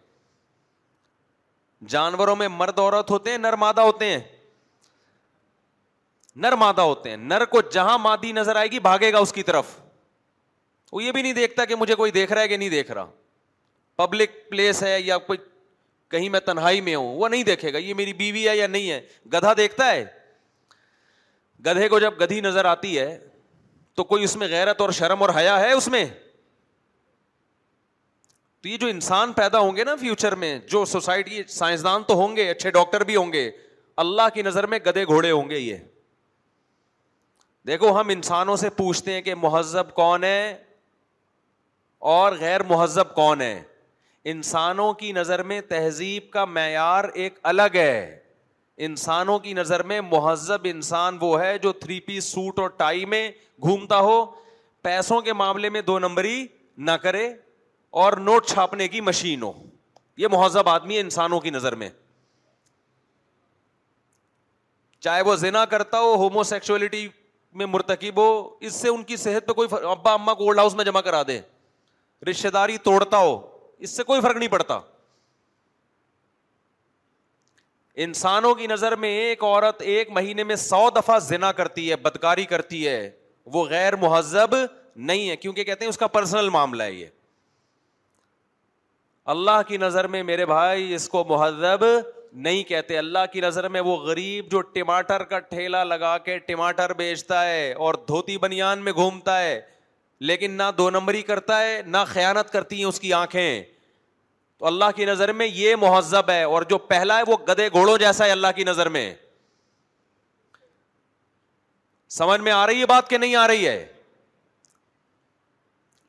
[1.87, 4.19] جانوروں میں مرد عورت ہوتے ہیں نرمادہ ہوتے ہیں
[6.43, 9.75] نرمادہ ہوتے ہیں نر کو جہاں مادی نظر آئے گی بھاگے گا اس کی طرف
[10.93, 13.07] وہ یہ بھی نہیں دیکھتا کہ مجھے کوئی دیکھ رہا ہے کہ نہیں دیکھ رہا
[13.97, 15.39] پبلک پلیس ہے یا کوئی
[16.11, 18.91] کہیں میں تنہائی میں ہوں وہ نہیں دیکھے گا یہ میری بیوی ہے یا نہیں
[18.91, 19.01] ہے
[19.33, 20.05] گدھا دیکھتا ہے
[21.67, 23.19] گدھے کو جب گدھی نظر آتی ہے
[23.97, 26.05] تو کوئی اس میں غیرت اور شرم اور حیا ہے اس میں
[28.63, 32.37] تو یہ جو انسان پیدا ہوں گے نا فیوچر میں جو سوسائٹی سائنسدان تو ہوں
[32.37, 33.51] گے اچھے ڈاکٹر بھی ہوں گے
[34.05, 35.77] اللہ کی نظر میں گدے گھوڑے ہوں گے یہ
[37.67, 40.55] دیکھو ہم انسانوں سے پوچھتے ہیں کہ مہذب کون ہے
[42.15, 43.61] اور غیر مہذب کون ہے
[44.33, 48.17] انسانوں کی نظر میں تہذیب کا معیار ایک الگ ہے
[48.87, 53.31] انسانوں کی نظر میں مہذب انسان وہ ہے جو تھری پیس سوٹ اور ٹائی میں
[53.63, 54.25] گھومتا ہو
[54.83, 57.29] پیسوں کے معاملے میں دو نمبری نہ کرے
[58.03, 59.53] اور نوٹ چھاپنے کی مشین ہو
[60.17, 61.89] یہ مہذب آدمی ہے انسانوں کی نظر میں
[65.03, 67.09] چاہے وہ زنا کرتا ہو ہومو سیکچولیٹی
[67.59, 68.29] میں مرتکب ہو
[68.69, 71.23] اس سے ان کی صحت پہ کوئی ابا اما کو اولڈ ہاؤس میں جمع کرا
[71.27, 71.41] دے
[72.31, 73.41] رشتے داری توڑتا ہو
[73.87, 74.79] اس سے کوئی فرق نہیں پڑتا
[78.07, 82.45] انسانوں کی نظر میں ایک عورت ایک مہینے میں سو دفعہ زنا کرتی ہے بدکاری
[82.53, 83.11] کرتی ہے
[83.55, 84.55] وہ غیر مہذب
[85.11, 87.07] نہیں ہے کیونکہ کہتے ہیں اس کا پرسنل معاملہ ہے یہ
[89.33, 91.83] اللہ کی نظر میں میرے بھائی اس کو مہذب
[92.45, 96.93] نہیں کہتے اللہ کی نظر میں وہ غریب جو ٹماٹر کا ٹھیلا لگا کے ٹماٹر
[96.99, 99.61] بیچتا ہے اور دھوتی بنیان میں گھومتا ہے
[100.31, 103.63] لیکن نہ دو نمبری کرتا ہے نہ خیانت کرتی ہیں اس کی آنکھیں
[104.59, 107.99] تو اللہ کی نظر میں یہ مہذب ہے اور جو پہلا ہے وہ گدے گھوڑوں
[108.05, 109.11] جیسا ہے اللہ کی نظر میں
[112.23, 113.87] سمجھ میں آ رہی ہے بات کہ نہیں آ رہی ہے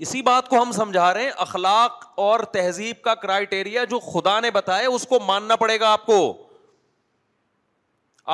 [0.05, 4.51] اسی بات کو ہم سمجھا رہے ہیں اخلاق اور تہذیب کا کرائٹیریا جو خدا نے
[4.51, 6.19] بتایا اس کو ماننا پڑے گا آپ کو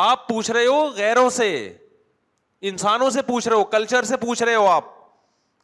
[0.02, 1.48] آپ پوچھ رہے ہو غیروں سے
[2.70, 4.94] انسانوں سے پوچھ رہے ہو کلچر سے پوچھ رہے ہو آپ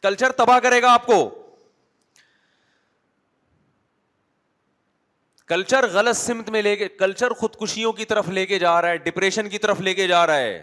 [0.03, 1.19] کلچر تباہ کرے گا آپ کو
[5.47, 8.97] کلچر غلط سمت میں لے کے کلچر خودکشیوں کی طرف لے کے جا رہا ہے
[9.09, 10.61] ڈپریشن کی طرف لے کے جا رہا ہے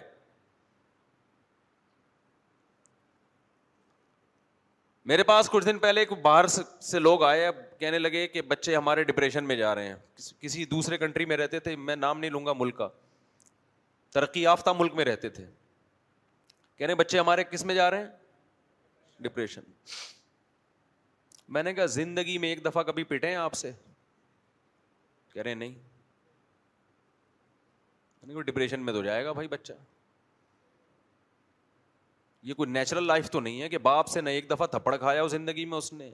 [5.08, 6.46] میرے پاس کچھ دن پہلے باہر
[6.86, 9.94] سے لوگ آئے اب کہنے لگے کہ بچے ہمارے ڈپریشن میں جا رہے ہیں
[10.40, 12.88] کسی دوسرے کنٹری میں رہتے تھے میں نام نہیں لوں گا ملک کا
[14.16, 15.44] ترقی یافتہ ملک میں رہتے تھے
[16.76, 18.08] کہہ رہے بچے ہمارے کس میں جا رہے ہیں
[19.28, 19.62] ڈپریشن
[21.56, 23.72] میں نے کہا زندگی میں ایک دفعہ کبھی پٹے ہیں آپ سے
[25.32, 25.74] کہہ رہے ہیں نہیں
[28.50, 29.72] ڈپریشن میں تو جائے گا بھائی بچہ
[32.42, 35.22] یہ کوئی نیچرل لائف تو نہیں ہے کہ باپ سے نہ ایک دفعہ تھپڑ کھایا
[35.22, 36.10] ہو زندگی میں اس نے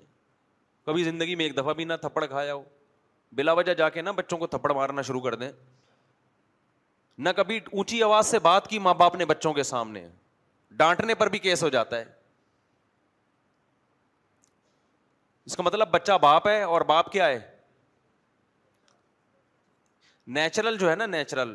[0.86, 2.62] کبھی زندگی میں ایک دفعہ بھی نہ تھپڑ کھایا ہو
[3.36, 5.50] بلا وجہ جا کے نہ بچوں کو تھپڑ مارنا شروع کر دیں
[7.18, 10.06] نہ کبھی اونچی آواز سے بات کی ماں باپ نے بچوں کے سامنے
[10.76, 12.04] ڈانٹنے پر بھی کیس ہو جاتا ہے
[15.46, 17.38] اس کا مطلب بچہ باپ ہے اور باپ کیا ہے
[20.36, 21.54] نیچرل جو ہے نا نیچرل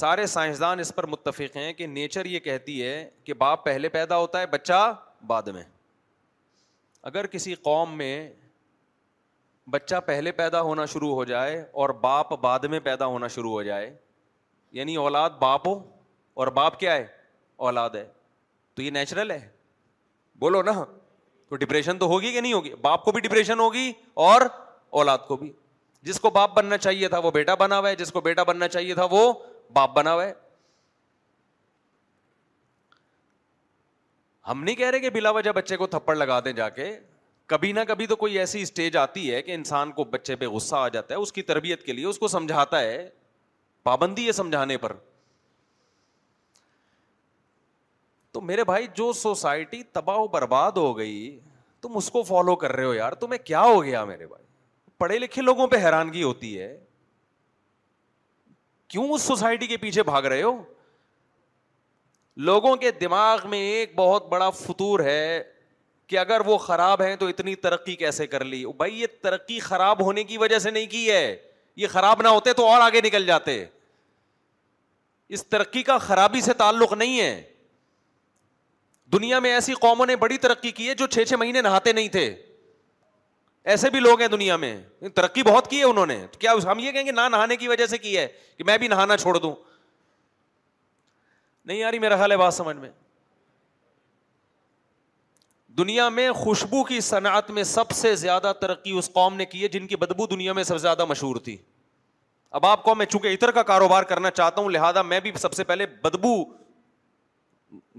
[0.00, 4.16] سارے سائنسدان اس پر متفق ہیں کہ نیچر یہ کہتی ہے کہ باپ پہلے پیدا
[4.18, 4.90] ہوتا ہے بچہ
[5.26, 5.62] بعد میں
[7.10, 8.14] اگر کسی قوم میں
[9.72, 13.62] بچہ پہلے پیدا ہونا شروع ہو جائے اور باپ بعد میں پیدا ہونا شروع ہو
[13.68, 13.94] جائے
[14.80, 15.78] یعنی اولاد باپ ہو
[16.42, 17.06] اور باپ کیا ہے
[17.68, 18.04] اولاد ہے
[18.74, 19.38] تو یہ نیچرل ہے
[20.42, 23.92] بولو نا تو ڈپریشن تو ہوگی کہ نہیں ہوگی باپ کو بھی ڈپریشن ہوگی
[24.30, 24.42] اور
[25.00, 25.52] اولاد کو بھی
[26.08, 28.68] جس کو باپ بننا چاہیے تھا وہ بیٹا بنا ہوا ہے جس کو بیٹا بننا
[28.68, 29.32] چاہیے تھا وہ
[29.72, 30.32] باپ بنا ہوا ہے
[34.48, 36.96] ہم نہیں کہہ رہے کہ بلا وجہ بچے کو تھپڑ لگا دیں جا کے
[37.52, 40.76] کبھی نہ کبھی تو کوئی ایسی اسٹیج آتی ہے کہ انسان کو بچے پہ غصہ
[40.76, 43.08] آ جاتا ہے اس کی تربیت کے لیے اس کو سمجھاتا ہے
[43.84, 44.92] پابندی ہے سمجھانے پر
[48.32, 51.38] تو میرے بھائی جو سوسائٹی تباہ و برباد ہو گئی
[51.82, 54.44] تم اس کو فالو کر رہے ہو یار تمہیں کیا ہو گیا میرے بھائی
[54.98, 56.76] پڑھے لکھے لوگوں پہ حیرانگی ہوتی ہے
[58.88, 60.56] کیوں اس سوسائٹی کے پیچھے بھاگ رہے ہو
[62.46, 65.42] لوگوں کے دماغ میں ایک بہت بڑا فطور ہے
[66.06, 70.02] کہ اگر وہ خراب ہیں تو اتنی ترقی کیسے کر لی بھائی یہ ترقی خراب
[70.04, 71.36] ہونے کی وجہ سے نہیں کی ہے
[71.76, 73.64] یہ خراب نہ ہوتے تو اور آگے نکل جاتے
[75.34, 77.42] اس ترقی کا خرابی سے تعلق نہیں ہے
[79.12, 82.08] دنیا میں ایسی قوموں نے بڑی ترقی کی ہے جو چھ چھ مہینے نہاتے نہیں
[82.12, 82.28] تھے
[83.72, 84.74] ایسے بھی لوگ ہیں دنیا میں
[85.14, 87.86] ترقی بہت کی ہے انہوں نے کیا ہم یہ کہیں گے نہ نہانے کی وجہ
[87.86, 89.54] سے کی ہے کہ میں بھی نہانا چھوڑ دوں
[91.66, 92.90] نہیں یاری میرا حال ہے بات سمجھ میں
[95.78, 99.68] دنیا میں خوشبو کی صنعت میں سب سے زیادہ ترقی اس قوم نے کی ہے
[99.68, 101.56] جن کی بدبو دنیا میں سب سے زیادہ مشہور تھی
[102.58, 105.52] اب آپ کو میں چونکہ اتر کا کاروبار کرنا چاہتا ہوں لہذا میں بھی سب
[105.52, 106.34] سے پہلے بدبو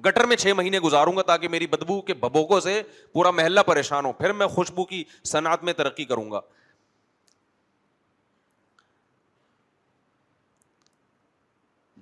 [0.05, 2.81] گٹر میں چھ مہینے گزاروں گا تاکہ میری بدبو کے ببوکوں سے
[3.13, 6.39] پورا محلہ پریشان ہو پھر میں خوشبو کی صنعت میں ترقی کروں گا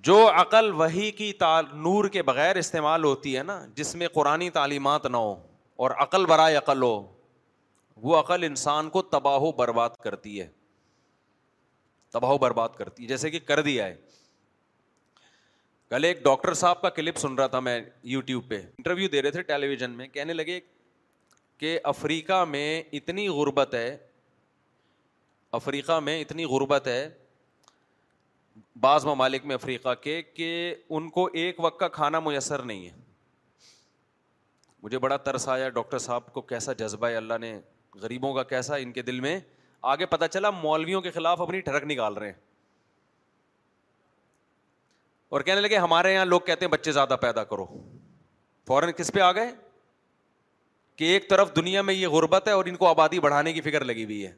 [0.08, 1.32] جو عقل وہی کی
[1.74, 5.34] نور کے بغیر استعمال ہوتی ہے نا جس میں قرآن تعلیمات نہ ہو
[5.84, 6.94] اور عقل برائے عقل ہو
[8.02, 10.48] وہ عقل انسان کو تباہ و برباد کرتی ہے
[12.12, 13.94] تباہ و برباد کرتی ہے جیسے کہ کر دیا ہے
[15.90, 17.80] کل ایک ڈاکٹر صاحب کا کلپ سن رہا تھا میں
[18.12, 20.58] یوٹیوب پہ انٹرویو دے رہے تھے ٹیلی ویژن میں کہنے لگے
[21.58, 23.96] کہ افریقہ میں اتنی غربت ہے
[25.58, 27.08] افریقہ میں اتنی غربت ہے
[28.80, 30.48] بعض ممالک میں افریقہ کے کہ
[30.88, 33.02] ان کو ایک وقت کا کھانا میسر نہیں ہے
[34.82, 37.58] مجھے بڑا ترس آیا ڈاکٹر صاحب کو کیسا جذبہ ہے اللہ نے
[38.02, 39.38] غریبوں کا کیسا ان کے دل میں
[39.92, 42.38] آگے پتہ چلا مولویوں کے خلاف اپنی ٹھڑک نکال رہے ہیں
[45.32, 47.64] اور کہنے لگے ہمارے یہاں لوگ کہتے ہیں بچے زیادہ پیدا کرو
[48.66, 49.52] فوراً کس پہ آ گئے
[50.96, 53.84] کہ ایک طرف دنیا میں یہ غربت ہے اور ان کو آبادی بڑھانے کی فکر
[53.84, 54.32] لگی ہوئی ہے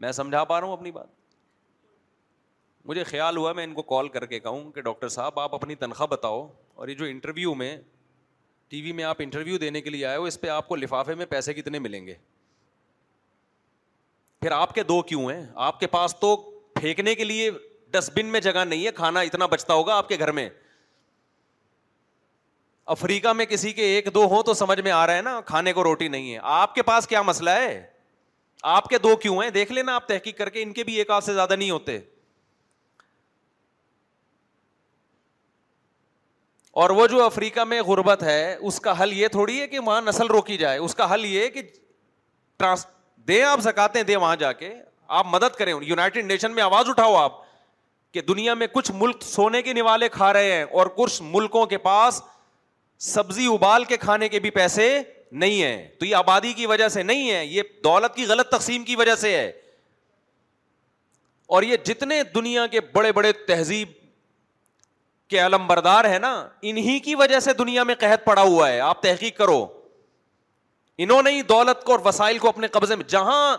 [0.00, 1.22] میں سمجھا پا رہا ہوں اپنی بات
[2.86, 5.74] مجھے خیال ہوا میں ان کو کال کر کے کہوں کہ ڈاکٹر صاحب آپ اپنی
[5.82, 7.76] تنخواہ بتاؤ اور یہ جو انٹرویو میں
[8.68, 11.14] ٹی وی میں آپ انٹرویو دینے کے لیے آئے ہو اس پہ آپ کو لفافے
[11.14, 12.14] میں پیسے کتنے ملیں گے
[14.40, 16.36] پھر آپ کے دو کیوں ہیں آپ کے پاس تو
[16.78, 17.50] پھینکنے کے لیے
[17.98, 20.48] ڈسٹ بن میں جگہ نہیں ہے کھانا اتنا بچتا ہوگا آپ کے گھر میں
[22.94, 25.84] افریقہ میں کسی کے ایک دو ہوں سمجھ میں آ رہا ہے نا کھانے کو
[25.84, 27.70] روٹی نہیں ہے آپ کے پاس کیا مسئلہ ہے
[28.72, 31.10] آپ کے دو کیوں ہیں دیکھ لینا آپ تحقیق کر کے ان کے بھی ایک
[31.24, 31.98] سے زیادہ نہیں ہوتے
[36.82, 40.00] اور وہ جو افریقہ میں غربت ہے اس کا حل یہ تھوڑی ہے کہ وہاں
[40.04, 41.62] نسل روکی جائے اس کا حل یہ کہ
[42.58, 42.86] ٹرانس
[43.50, 44.72] آپ سکھاتے دے وہاں جا کے
[45.18, 47.40] آپ مدد کریں یوناٹیڈ نیشن میں آواز اٹھاؤ آپ
[48.14, 51.78] کہ دنیا میں کچھ ملک سونے کے نوالے کھا رہے ہیں اور کچھ ملکوں کے
[51.86, 52.20] پاس
[53.12, 54.84] سبزی ابال کے کھانے کے بھی پیسے
[55.42, 58.84] نہیں ہیں تو یہ آبادی کی وجہ سے نہیں ہے یہ دولت کی غلط تقسیم
[58.90, 59.50] کی وجہ سے ہے
[61.54, 63.88] اور یہ جتنے دنیا کے بڑے بڑے تہذیب
[65.30, 66.32] کے علم بردار ہے نا
[66.70, 69.64] انہیں کی وجہ سے دنیا میں قحط پڑا ہوا ہے آپ تحقیق کرو
[71.04, 73.56] انہوں نے دولت کو اور وسائل کو اپنے قبضے میں جہاں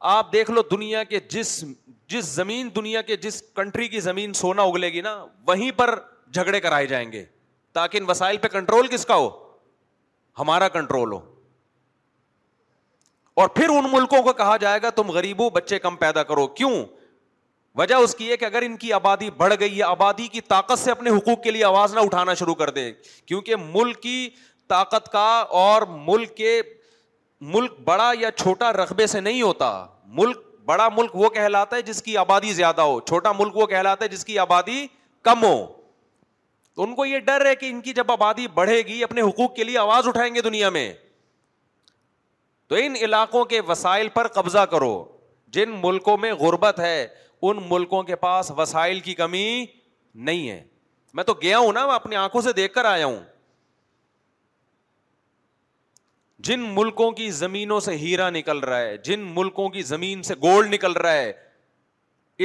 [0.00, 1.62] آپ دیکھ لو دنیا کے جس
[2.08, 5.14] جس زمین دنیا کے جس کنٹری کی زمین سونا اگلے گی نا
[5.46, 5.98] وہیں پر
[6.32, 7.24] جھگڑے کرائے جائیں گے
[7.74, 9.28] تاکہ ان وسائل پہ کنٹرول کس کا ہو
[10.38, 11.18] ہمارا کنٹرول ہو
[13.40, 16.72] اور پھر ان ملکوں کو کہا جائے گا تم غریبوں بچے کم پیدا کرو کیوں
[17.78, 20.78] وجہ اس کی ہے کہ اگر ان کی آبادی بڑھ گئی ہے آبادی کی طاقت
[20.78, 22.90] سے اپنے حقوق کے لیے آواز نہ اٹھانا شروع کر دے
[23.26, 24.28] کیونکہ ملک کی
[24.68, 25.26] طاقت کا
[25.58, 26.60] اور ملک کے
[27.40, 29.66] ملک بڑا یا چھوٹا رقبے سے نہیں ہوتا
[30.20, 34.04] ملک بڑا ملک وہ کہلاتا ہے جس کی آبادی زیادہ ہو چھوٹا ملک وہ کہلاتا
[34.04, 34.86] ہے جس کی آبادی
[35.24, 35.56] کم ہو
[36.76, 39.54] تو ان کو یہ ڈر ہے کہ ان کی جب آبادی بڑھے گی اپنے حقوق
[39.54, 40.92] کے لیے آواز اٹھائیں گے دنیا میں
[42.68, 44.92] تو ان علاقوں کے وسائل پر قبضہ کرو
[45.52, 47.06] جن ملکوں میں غربت ہے
[47.50, 49.46] ان ملکوں کے پاس وسائل کی کمی
[50.28, 50.62] نہیں ہے
[51.14, 53.18] میں تو گیا ہوں نا میں اپنی آنکھوں سے دیکھ کر آیا ہوں
[56.46, 60.72] جن ملکوں کی زمینوں سے ہیرا نکل رہا ہے جن ملکوں کی زمین سے گولڈ
[60.74, 61.32] نکل رہا ہے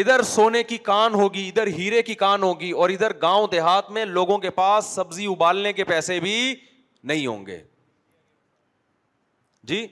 [0.02, 4.06] ادھر سونے کی کان ہوگی ادھر ہیرے کی کان ہوگی اور ادھر گاؤں دیہات میں
[4.06, 6.36] لوگوں کے پاس سبزی ابالنے کے پیسے بھی
[7.12, 7.60] نہیں ہوں گے
[9.72, 9.86] جی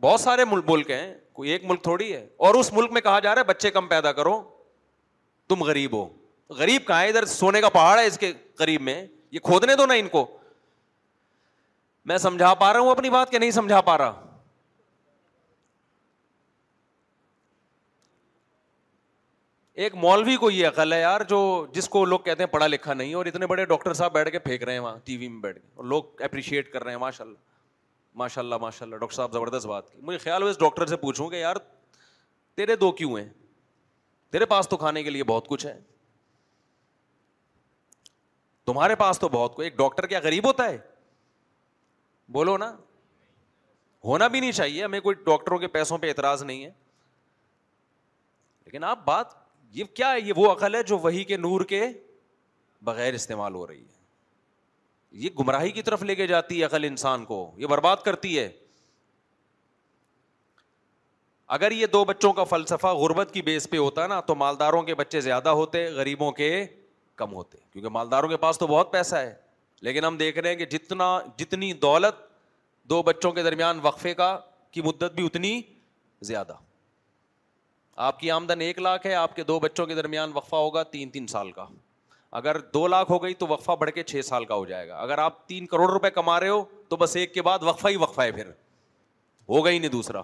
[0.00, 3.18] بہت سارے ملک ملک ہیں کوئی ایک ملک تھوڑی ہے اور اس ملک میں کہا
[3.20, 4.40] جا رہا ہے بچے کم پیدا کرو
[5.48, 6.06] تم غریب ہو
[6.58, 9.86] غریب کہاں ہے ادھر سونے کا پہاڑ ہے اس کے قریب میں یہ کھودنے دو
[9.86, 10.26] نا ان کو
[12.08, 14.20] میں سمجھا پا رہا ہوں اپنی بات کہ نہیں سمجھا پا رہا
[19.84, 21.38] ایک مولوی کو یہ عقل ہے یار جو
[21.74, 24.38] جس کو لوگ کہتے ہیں پڑھا لکھا نہیں اور اتنے بڑے ڈاکٹر صاحب بیٹھ کے
[24.38, 26.98] پھینک رہے ہیں وہاں ٹی وی میں بیٹھ کے اور لوگ اپریشیٹ کر رہے ہیں
[26.98, 27.34] ماشاء اللہ
[28.22, 30.96] ماشاء اللہ ماشاء اللہ ڈاکٹر صاحب زبردست بات کی مجھے خیال ہو اس ڈاکٹر سے
[30.96, 31.56] پوچھوں کہ یار
[32.56, 33.28] تیرے دو کیوں ہیں
[34.32, 35.78] تیرے پاس تو کھانے کے لیے بہت کچھ ہے
[38.66, 40.76] تمہارے پاس تو بہت کوئی ایک ڈاکٹر کیا غریب ہوتا ہے
[42.32, 42.72] بولو نا
[44.04, 46.70] ہونا بھی نہیں چاہیے ہمیں کوئی ڈاکٹروں کے پیسوں پہ اعتراض نہیں ہے
[48.64, 49.34] لیکن آپ بات
[49.74, 51.82] یہ کیا ہے یہ وہ عقل ہے جو وہی کے نور کے
[52.88, 53.92] بغیر استعمال ہو رہی ہے
[55.24, 58.48] یہ گمراہی کی طرف لے کے جاتی ہے عقل انسان کو یہ برباد کرتی ہے
[61.56, 64.94] اگر یہ دو بچوں کا فلسفہ غربت کی بیس پہ ہوتا نا تو مالداروں کے
[64.94, 66.66] بچے زیادہ ہوتے غریبوں کے
[67.16, 69.32] کم ہوتے کیونکہ مالداروں کے پاس تو بہت پیسہ ہے
[69.84, 71.06] لیکن ہم دیکھ رہے ہیں کہ جتنا
[71.38, 72.20] جتنی دولت
[72.90, 74.28] دو بچوں کے درمیان وقفے کا
[74.72, 75.60] کی مدت بھی اتنی
[76.28, 76.52] زیادہ
[78.06, 81.10] آپ کی آمدن ایک لاکھ ہے آپ کے دو بچوں کے درمیان وقفہ ہوگا تین
[81.16, 81.66] تین سال کا
[82.40, 84.96] اگر دو لاکھ ہو گئی تو وقفہ بڑھ کے چھ سال کا ہو جائے گا
[85.02, 87.96] اگر آپ تین کروڑ روپے کما رہے ہو تو بس ایک کے بعد وقفہ ہی
[88.06, 88.50] وقفہ ہے پھر
[89.48, 90.22] ہوگا ہی نہیں دوسرا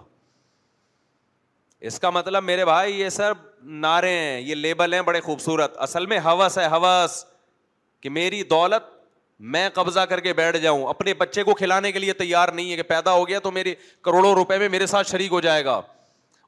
[1.89, 3.45] اس کا مطلب میرے بھائی یہ سب
[3.85, 7.23] نعرے ہیں یہ لیبل ہیں بڑے خوبصورت اصل میں ہوس ہے ہوس
[8.03, 8.89] کہ میری دولت
[9.41, 12.75] میں قبضہ کر کے بیٹھ جاؤں اپنے بچے کو کھلانے کے لیے تیار نہیں ہے
[12.75, 13.73] کہ پیدا ہو گیا تو میرے
[14.03, 15.79] کروڑوں روپے میں میرے ساتھ شریک ہو جائے گا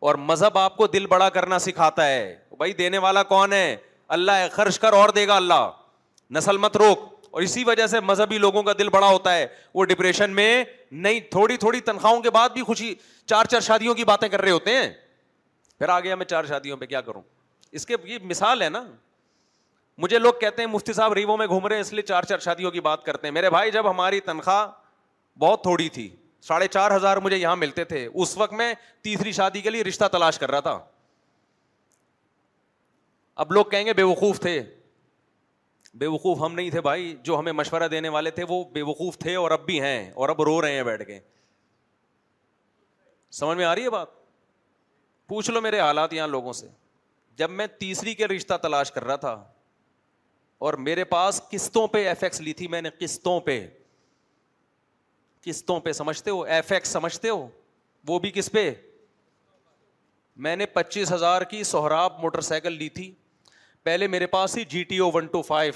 [0.07, 3.75] اور مذہب آپ کو دل بڑا کرنا سکھاتا ہے بھائی دینے والا کون ہے
[4.17, 5.69] اللہ ہے خرچ کر اور دے گا اللہ
[6.37, 9.83] نسل مت روک اور اسی وجہ سے مذہبی لوگوں کا دل بڑا ہوتا ہے وہ
[9.85, 12.93] ڈپریشن میں نہیں تھوڑی تھوڑی تنخواہوں کے بعد بھی خوشی
[13.27, 14.89] چار چار شادیوں کی باتیں کر رہے ہوتے ہیں
[15.79, 17.21] پھر آ گیا میں چار شادیوں پہ کیا کروں
[17.79, 18.83] اس کے یہ مثال ہے نا
[19.99, 22.39] مجھے لوگ کہتے ہیں مفتی صاحب ریوو میں گھوم رہے ہیں اس لیے چار چار
[22.45, 24.67] شادیوں کی بات کرتے ہیں میرے بھائی جب ہماری تنخواہ
[25.39, 26.09] بہت تھوڑی تھی
[26.47, 28.73] ساڑھے چار ہزار مجھے یہاں ملتے تھے اس وقت میں
[29.03, 30.77] تیسری شادی کے لیے رشتہ تلاش کر رہا تھا
[33.43, 34.61] اب لوگ کہیں گے بے وقوف تھے
[36.01, 39.17] بے وقوف ہم نہیں تھے بھائی جو ہمیں مشورہ دینے والے تھے وہ بے وقوف
[39.17, 41.19] تھے اور اب بھی ہیں اور اب رو رہے ہیں بیٹھ کے
[43.39, 44.07] سمجھ میں آ رہی ہے بات
[45.27, 46.67] پوچھ لو میرے حالات یہاں لوگوں سے
[47.37, 49.41] جب میں تیسری کے رشتہ تلاش کر رہا تھا
[50.63, 53.55] اور میرے پاس قسطوں پہ ایف ایکس لی تھی میں نے قسطوں پہ
[55.43, 57.47] قسطوں پہ سمجھتے ہو ایف ایکس سمجھتے ہو
[58.07, 58.61] وہ بھی کس پہ
[60.45, 63.09] میں نے پچیس ہزار کی سہراب موٹر سائیکل لی تھی
[63.89, 65.73] پہلے میرے پاس ہی G T O one two five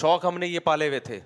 [0.00, 1.18] شوق ہم نے یہ پالے ہوئے تھے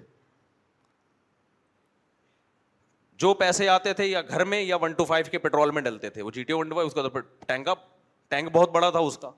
[3.24, 6.10] جو پیسے آتے تھے یا گھر میں یا ون ٹو فائیو کے پیٹرول میں ڈلتے
[6.16, 7.84] تھے وہ G T O one two five اس کا تو اپ
[8.30, 9.30] ٹینک بہت بڑا تھا اس کا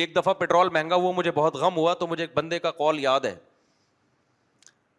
[0.00, 2.98] ایک دفعہ پیٹرول مہنگا ہوا مجھے بہت غم ہوا تو مجھے ایک بندے کا کال
[3.00, 3.34] یاد ہے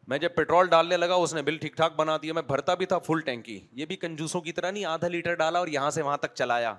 [0.07, 2.85] میں جب پیٹرول ڈالنے لگا اس نے بل ٹھیک ٹھاک بنا دیا میں بھرتا بھی
[2.85, 6.01] تھا فل ٹینکی یہ بھی کنجوسوں کی طرح نہیں آدھا لیٹر ڈالا اور یہاں سے
[6.01, 6.73] وہاں تک چلایا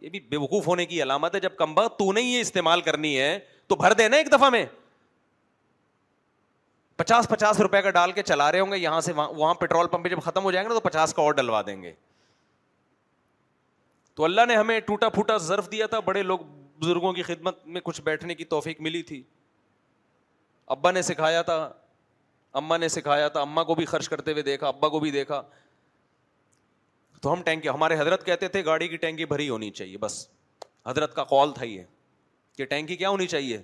[0.00, 3.18] یہ بھی بے وقوف ہونے کی علامت ہے جب کمبا تو نہیں یہ استعمال کرنی
[3.18, 4.64] ہے تو بھر دے نا ایک دفعہ میں
[6.96, 10.06] پچاس پچاس روپے کا ڈال کے چلا رہے ہوں گے یہاں سے وہاں پیٹرول پمپ
[10.10, 11.92] جب ختم ہو جائیں گے نا تو پچاس کا اور ڈلوا دیں گے
[14.16, 16.38] تو اللہ نے ہمیں ٹوٹا پھوٹا ظرف دیا تھا بڑے لوگ
[16.82, 19.22] بزرگوں کی خدمت میں کچھ بیٹھنے کی توفیق ملی تھی
[20.76, 21.56] ابا نے سکھایا تھا
[22.60, 25.40] اما نے سکھایا تھا اما کو بھی خرچ کرتے ہوئے دیکھا ابا کو بھی دیکھا
[27.22, 30.26] تو ہم ٹینکی ہمارے حضرت کہتے تھے گاڑی کی ٹینکی بھری ہونی چاہیے بس
[30.86, 31.82] حضرت کا کال تھا یہ
[32.56, 33.58] کہ ٹینکی کیا ہونی چاہیے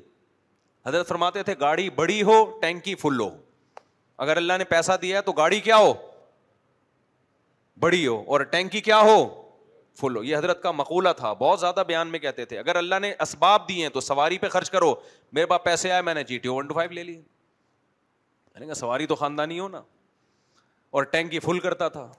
[0.86, 3.28] حضرت فرماتے تھے گاڑی بڑی ہو ٹینکی فل ہو
[4.24, 5.92] اگر اللہ نے پیسہ دیا تو گاڑی کیا ہو
[7.80, 9.18] بڑی ہو اور ٹینکی کیا ہو
[10.00, 12.98] فل ہو یہ حضرت کا مقولہ تھا بہت زیادہ بیان میں کہتے تھے اگر اللہ
[13.02, 14.94] نے اسباب دیے ہیں تو سواری پہ خرچ کرو
[15.32, 19.06] میرے پاس پیسے آئے میں نے G T O one two five لے لیے سواری
[19.06, 19.82] تو خاندانی ہو نا
[20.98, 22.10] اور ٹینکی فل کرتا تھا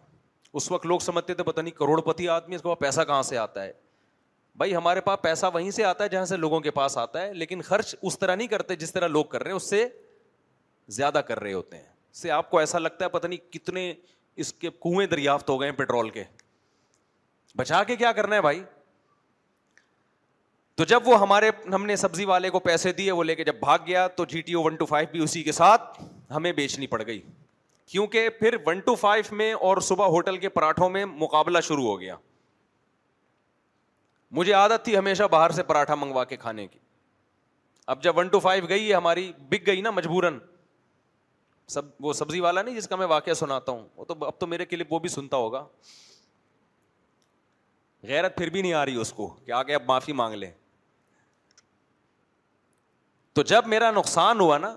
[0.60, 3.22] اس وقت لوگ سمجھتے تھے پتہ نہیں کروڑ پتی آدمی اس کے پاس پیسہ کہاں
[3.24, 3.72] سے آتا ہے
[4.58, 7.34] بھائی ہمارے پاس پیسہ وہیں سے آتا ہے جہاں سے لوگوں کے پاس آتا ہے
[7.34, 9.88] لیکن خرچ اس طرح نہیں کرتے جس طرح لوگ کر رہے ہیں اس سے
[10.98, 13.94] زیادہ کر رہے ہوتے ہیں اس سے آپ کو ایسا لگتا ہے پتہ نہیں کتنے
[14.44, 16.24] اس کے کنویں دریافت ہو گئے ہیں پیٹرول کے
[17.58, 18.64] بچا کے کیا کرنا ہے بھائی
[20.76, 23.56] تو جب وہ ہمارے ہم نے سبزی والے کو پیسے دیے وہ لے کے جب
[23.60, 26.02] بھاگ گیا تو G T O one two five بھی اسی کے ساتھ
[26.36, 27.22] ہمیں بیچنی پڑ گئی
[27.92, 32.00] کیونکہ پھر ون ٹو فائیو میں اور صبح ہوٹل کے پراٹھوں میں مقابلہ شروع ہو
[32.00, 32.16] گیا
[34.38, 36.80] مجھے عادت تھی ہمیشہ باہر سے پراٹھا منگوا کے کھانے کی
[37.94, 40.40] اب جب ون ٹو فائیو گئی ہے ہماری بک گئی نا مجبوراً
[41.74, 44.48] سب وہ سبزی والا نہیں جس کا میں واقعہ سناتا ہوں وہ تو اب تو
[44.48, 45.64] میرے کلپ وہ بھی سنتا ہوگا
[48.08, 50.52] غیرت پھر بھی نہیں آ رہی اس کو کہ آگے اب معافی مانگ لیں
[53.36, 54.74] تو جب میرا نقصان ہوا نا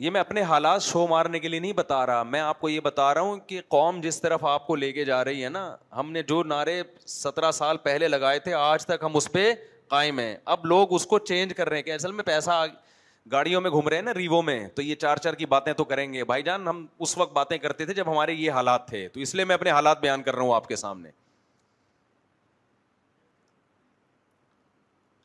[0.00, 2.80] یہ میں اپنے حالات شو مارنے کے لیے نہیں بتا رہا میں آپ کو یہ
[2.84, 5.64] بتا رہا ہوں کہ قوم جس طرف آپ کو لے کے جا رہی ہے نا
[5.96, 9.52] ہم نے جو نعرے سترہ سال پہلے لگائے تھے آج تک ہم اس پہ
[9.90, 12.64] قائم ہیں اب لوگ اس کو چینج کر رہے ہیں کہ اصل میں پیسہ
[13.32, 15.84] گاڑیوں میں گھوم رہے ہیں نا ریوو میں تو یہ چار چار کی باتیں تو
[15.92, 19.06] کریں گے بھائی جان ہم اس وقت باتیں کرتے تھے جب ہمارے یہ حالات تھے
[19.12, 21.10] تو اس لیے میں اپنے حالات بیان کر رہا ہوں آپ کے سامنے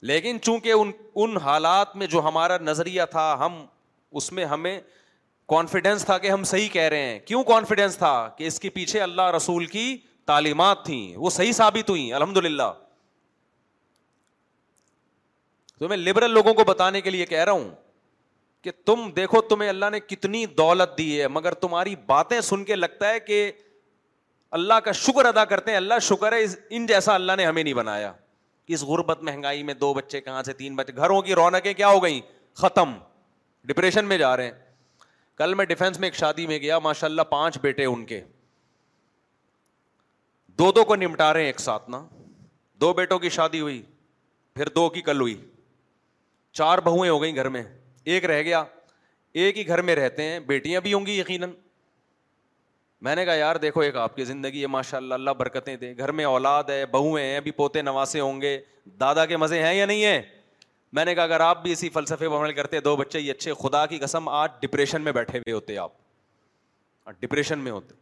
[0.08, 0.92] لیکن چونکہ ان
[1.22, 3.64] ان حالات میں جو ہمارا نظریہ تھا ہم
[4.20, 4.80] اس میں ہمیں
[5.50, 9.00] کانفیڈینس تھا کہ ہم صحیح کہہ رہے ہیں کیوں کانفیڈینس تھا کہ اس کے پیچھے
[9.02, 9.96] اللہ رسول کی
[10.28, 12.72] تعلیمات تھیں وہ صحیح ثابت ہوئی الحمد للہ
[15.80, 17.70] تو میں لبرل لوگوں کو بتانے کے لیے کہہ رہا ہوں
[18.62, 22.76] کہ تم دیکھو تمہیں اللہ نے کتنی دولت دی ہے مگر تمہاری باتیں سن کے
[22.76, 23.52] لگتا ہے کہ
[24.58, 27.74] اللہ کا شکر ادا کرتے ہیں اللہ شکر ہے ان جیسا اللہ نے ہمیں نہیں
[27.74, 28.12] بنایا
[28.74, 32.04] اس غربت مہنگائی میں دو بچے کہاں سے تین بچے گھروں کی رونقیں کیا ہو
[32.04, 32.20] گئیں
[32.62, 32.92] ختم
[33.68, 34.52] ڈپریشن میں جا رہے ہیں
[35.38, 38.20] کل میں ڈیفینس میں ایک شادی میں گیا ماشاء اللہ پانچ بیٹے ان کے
[40.60, 42.04] دو دو کو نمٹا رہے ہیں ایک ساتھ نا
[42.82, 43.82] دو بیٹوں کی شادی ہوئی
[44.56, 45.36] پھر دو کی کل ہوئی
[46.62, 47.64] چار بہویں ہو گئیں گھر میں
[48.14, 48.64] ایک رہ گیا
[49.42, 51.52] ایک ہی گھر میں رہتے ہیں بیٹیاں بھی ہوں گی یقیناً
[53.02, 55.94] میں نے کہا یار دیکھو ایک آپ کی زندگی ہے ماشاء اللہ اللہ برکتیں دے
[55.98, 58.60] گھر میں اولاد ہے بہویں ہیں ابھی پوتے نواسے ہوں گے
[59.00, 60.22] دادا کے مزے ہیں یا نہیں ہیں
[60.94, 63.54] میں نے کہا اگر آپ بھی اسی فلسفے پر عمل کرتے دو بچے یہ اچھے
[63.62, 65.92] خدا کی قسم آج ڈپریشن میں بیٹھے ہوئے ہوتے آپ
[67.20, 67.96] ڈپریشن میں ہوتے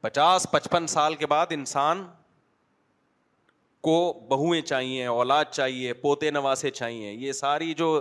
[0.00, 2.06] پچاس پچپن سال کے بعد انسان
[3.88, 3.96] کو
[4.28, 7.92] بہوئیں چاہیے اولاد چاہیے پوتے نواسے چاہیے یہ ساری جو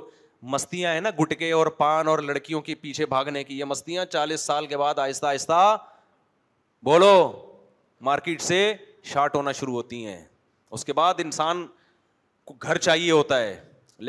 [0.53, 4.41] مستیاں ہیں نا گٹکے اور پان اور لڑکیوں کے پیچھے بھاگنے کی یہ مستیاں چالیس
[4.45, 5.75] سال کے بعد آہستہ آہستہ
[6.83, 7.09] بولو
[8.05, 8.73] مارکیٹ سے
[9.11, 10.23] شارٹ ہونا شروع ہوتی ہیں
[10.71, 11.65] اس کے بعد انسان
[12.45, 13.59] کو گھر چاہیے ہوتا ہے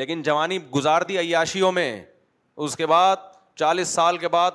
[0.01, 1.91] لیکن جوانی گزار دی عیاشیوں میں
[2.65, 3.15] اس کے بعد
[3.57, 4.51] چالیس سال کے بعد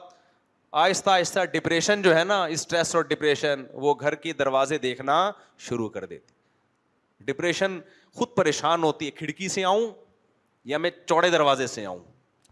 [0.85, 5.31] آہستہ آہستہ ڈپریشن جو ہے نا اسٹریس اور ڈپریشن وہ گھر کے دروازے دیکھنا
[5.69, 7.79] شروع کر دیتی ڈپریشن
[8.19, 9.87] خود پریشان ہوتی ہے کھڑکی سے آؤں
[10.65, 11.99] یا میں چوڑے دروازے سے آؤں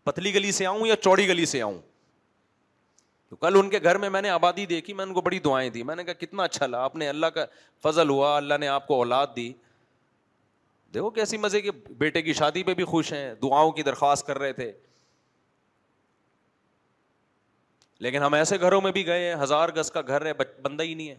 [0.04, 1.78] پتلی گلی سے آؤں یا چوڑی گلی سے آؤں
[3.28, 5.38] تو کل ان کے گھر میں میں نے آبادی دیکھی میں ان کو کو بڑی
[5.44, 7.44] دعائیں دی میں نے نے نے کہا کتنا اچھا لگا آپ آپ اللہ اللہ کا
[7.82, 8.36] فضل ہوا
[8.94, 9.52] اولاد دی
[10.94, 14.38] دیکھو کیسی مزے کی بیٹے کی شادی پہ بھی خوش ہیں دعاؤں کی درخواست کر
[14.38, 14.70] رہے تھے
[18.06, 20.32] لیکن ہم ایسے گھروں میں بھی گئے ہیں ہزار گز کا گھر ہے
[20.62, 21.16] بندہ ہی نہیں ہے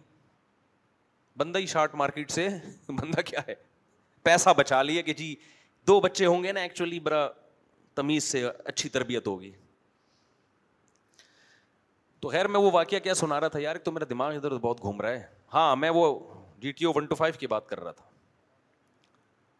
[1.37, 2.47] بندہ ہی شارٹ مارکیٹ سے
[2.89, 3.55] بندہ کیا ہے
[4.23, 5.35] پیسہ بچا لیا کہ جی
[5.87, 7.27] دو بچے ہوں گے نا ایکچولی بڑا
[7.95, 9.51] تمیز سے اچھی تربیت ہوگی
[12.21, 14.81] تو خیر میں وہ واقعہ کیا سنا رہا تھا یار تو میرا دماغ ادھر بہت
[14.81, 16.03] گھوم رہا ہے ہاں میں وہ
[16.59, 18.05] D T O one two five کی بات کر رہا تھا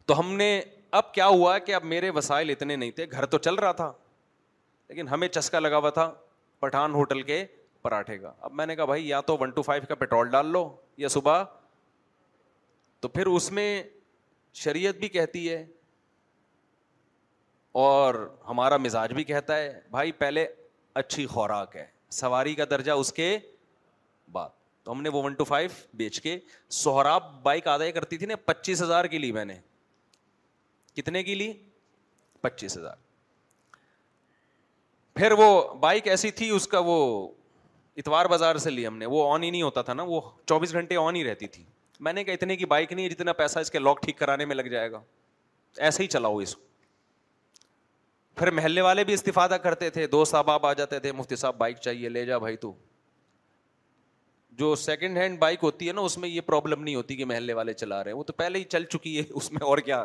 [0.06, 0.50] تو ہم نے
[1.02, 3.92] اب کیا ہوا کہ اب میرے وسائل اتنے نہیں تھے گھر تو چل رہا تھا
[4.90, 6.10] لیکن ہمیں چسکا لگا ہوا تھا
[6.60, 7.44] پٹھان ہوٹل کے
[7.82, 10.52] پراٹھے کا اب میں نے کہا بھائی یا تو ون ٹو فائیو کا پیٹرول ڈال
[10.52, 10.66] لو
[10.98, 11.44] یا صبح
[13.02, 13.68] تو پھر اس میں
[14.66, 15.66] شریعت بھی کہتی ہے
[17.78, 18.16] اور
[18.50, 20.46] ہمارا مزاج بھی کہتا ہے بھائی پہلے
[21.02, 21.86] اچھی خوراک ہے
[22.20, 23.28] سواری کا درجہ اس کے
[24.34, 24.50] بعد
[24.84, 26.38] تو ہم نے وہ ون ٹو فائیو بیچ کے
[26.80, 29.58] سہراب بائک آدھا کرتی تھی نا پچیس ہزار کی لی میں نے
[30.96, 31.52] کتنے کی لی
[32.42, 32.96] پچیس ہزار
[35.20, 35.48] پھر وہ
[35.82, 36.98] بائک ایسی تھی اس کا وہ
[37.98, 40.74] اتوار بازار سے لی ہم نے وہ آن ہی نہیں ہوتا تھا نا وہ چوبیس
[40.82, 41.64] گھنٹے آن ہی رہتی تھی
[42.08, 44.46] میں نے کہا اتنے کی بائک نہیں ہے جتنا پیسہ اس کے لاک ٹھیک کرانے
[44.46, 45.02] میں لگ جائے گا
[45.88, 46.66] ایسے ہی چلاؤ اس کو
[48.38, 51.78] پھر محلے والے بھی استفادہ کرتے تھے دوست احباب آ جاتے تھے مفتی صاحب بائک
[51.82, 52.72] چاہیے لے جا بھائی تو
[54.60, 57.54] جو سیکنڈ ہینڈ بائک ہوتی ہے نا اس میں یہ پرابلم نہیں ہوتی کہ محلے
[57.60, 60.04] والے چلا رہے ہیں وہ تو پہلے ہی چل چکی ہے اس میں اور کیا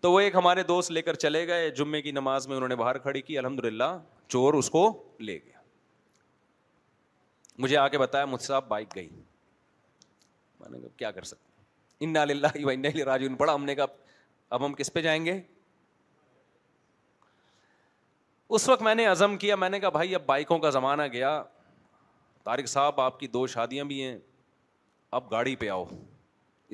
[0.00, 2.76] تو وہ ایک ہمارے دوست لے کر چلے گئے جمعے کی نماز میں انہوں نے
[2.76, 3.84] باہر کھڑی کی الحمد للہ
[4.28, 4.84] چور اس کو
[5.30, 5.60] لے گیا
[7.62, 9.08] مجھے آ کے بتایا مجھ صاحب بائک گئی
[10.96, 13.86] کیا کر سکتے ان بھائی راجیون پڑھا ہم نے کہا
[14.56, 15.40] اب ہم کس پہ جائیں گے
[18.56, 21.28] اس وقت میں نے عزم کیا میں نے کہا بھائی اب بائکوں کا زمانہ گیا
[22.44, 24.16] طارق صاحب آپ کی دو شادیاں بھی ہیں
[25.18, 25.84] اب گاڑی پہ آؤ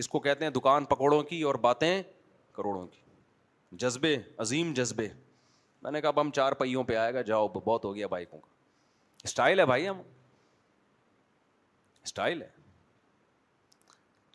[0.02, 1.92] اس کو کہتے ہیں دکان پکوڑوں کی اور باتیں
[2.56, 4.16] کروڑوں کی جذبے
[4.46, 5.06] عظیم جذبے
[5.82, 8.38] میں نے کہا اب ہم چار پہیوں پہ آئے گا جاؤ بہت ہو گیا بائکوں
[8.38, 8.48] کا
[9.24, 10.00] اسٹائل ہے بھائی ہم
[12.06, 12.48] اسٹائل ہے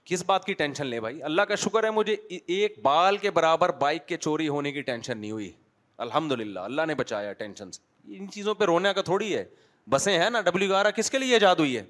[0.06, 3.72] کس بات کی ٹینشن لے بھائی اللہ کا شکر ہے مجھے ایک بال کے برابر
[3.88, 5.52] بائک کے چوری ہونے کی ٹینشن نہیں ہوئی
[6.06, 7.82] الحمد للہ اللہ نے بچایا ٹینشن سے
[8.18, 9.44] ان چیزوں پہ رونے کا تھوڑی ہے
[9.90, 11.84] بسیں ہیں نا ڈبلو آر کس کے لیے ایجاد ہوئی ہے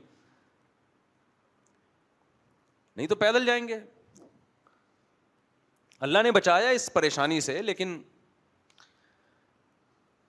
[2.96, 3.78] نہیں تو پیدل جائیں گے
[6.08, 8.02] اللہ نے بچایا اس پریشانی سے لیکن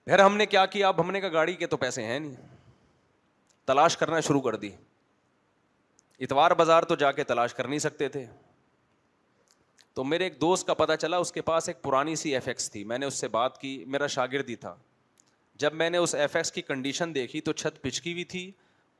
[0.04, 2.34] پھر ہم نے کیا کیا اب ہم نے کہا گاڑی کے تو پیسے ہیں نہیں
[3.66, 4.70] تلاش کرنا شروع کر دی
[6.24, 8.24] اتوار بازار تو جا کے تلاش کر نہیں سکتے تھے
[9.96, 12.70] تو میرے ایک دوست کا پتہ چلا اس کے پاس ایک پرانی سی ایف ایکس
[12.72, 14.74] تھی میں نے اس سے بات کی میرا شاگرد ہی تھا
[15.64, 18.50] جب میں نے اس ایف ایکس کی کنڈیشن دیکھی تو چھت پچکی ہوئی تھی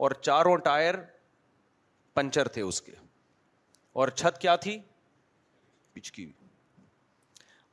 [0.04, 0.94] اور چاروں ٹائر
[2.14, 2.92] پنچر تھے اس کے
[4.02, 4.78] اور چھت کیا تھی
[5.94, 6.32] پچکی ہوئی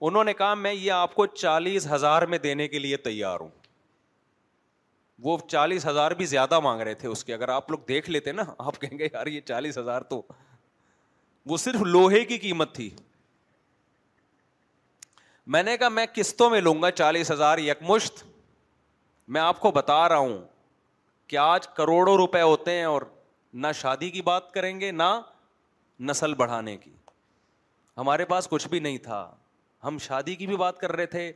[0.10, 3.50] انہوں نے کہا میں یہ آپ کو چالیس ہزار میں دینے کے لیے تیار ہوں
[5.24, 8.32] وہ چالیس ہزار بھی زیادہ مانگ رہے تھے اس کے اگر آپ لوگ دیکھ لیتے
[8.32, 10.22] نا آپ کہیں گے یار یہ چالیس ہزار تو
[11.52, 12.90] وہ صرف لوہے کی قیمت تھی
[15.54, 18.24] میں نے کہا میں قسطوں میں لوں گا چالیس ہزار یکمشت
[19.34, 20.38] میں آپ کو بتا رہا ہوں
[21.28, 23.02] کہ آج کروڑوں روپے ہوتے ہیں اور
[23.54, 25.04] نہ شادی کی بات کریں گے نہ
[26.10, 26.92] نسل بڑھانے کی
[27.98, 29.20] ہمارے پاس کچھ بھی نہیں تھا
[29.84, 31.32] ہم شادی کی بھی بات کر رہے تھے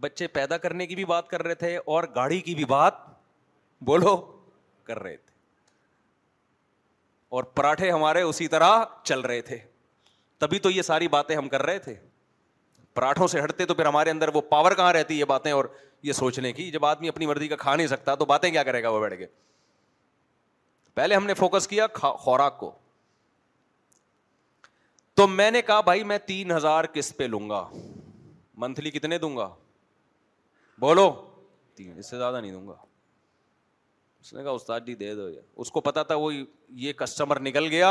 [0.00, 2.94] بچے پیدا کرنے کی بھی بات کر رہے تھے اور گاڑی کی بھی بات
[3.86, 4.16] بولو
[4.84, 5.34] کر رہے تھے
[7.36, 9.58] اور پراٹھے ہمارے اسی طرح چل رہے تھے
[10.38, 11.94] تبھی تو یہ ساری باتیں ہم کر رہے تھے
[12.96, 15.64] پراٹھوں سے ہٹتے تو پھر ہمارے اندر وہ پاور کہاں رہتی ہے یہ باتیں اور
[16.08, 18.82] یہ سوچنے کی جب آدمی اپنی مرضی کا کھا نہیں سکتا تو باتیں کیا کرے
[18.82, 19.26] گا وہ بیٹھ کے
[21.00, 22.70] پہلے ہم نے فوکس کیا خوراک کو
[25.20, 27.62] تو میں نے کہا بھائی میں تین ہزار قسط پہ لوں گا
[28.64, 29.48] منتھلی کتنے دوں گا
[30.80, 31.06] بولو
[31.76, 32.74] تین اس سے زیادہ نہیں دوں گا
[34.24, 35.28] اس نے کہا استاد جی دے دو
[35.64, 36.32] اس کو پتا تھا وہ
[36.84, 37.90] یہ کسٹمر نکل گیا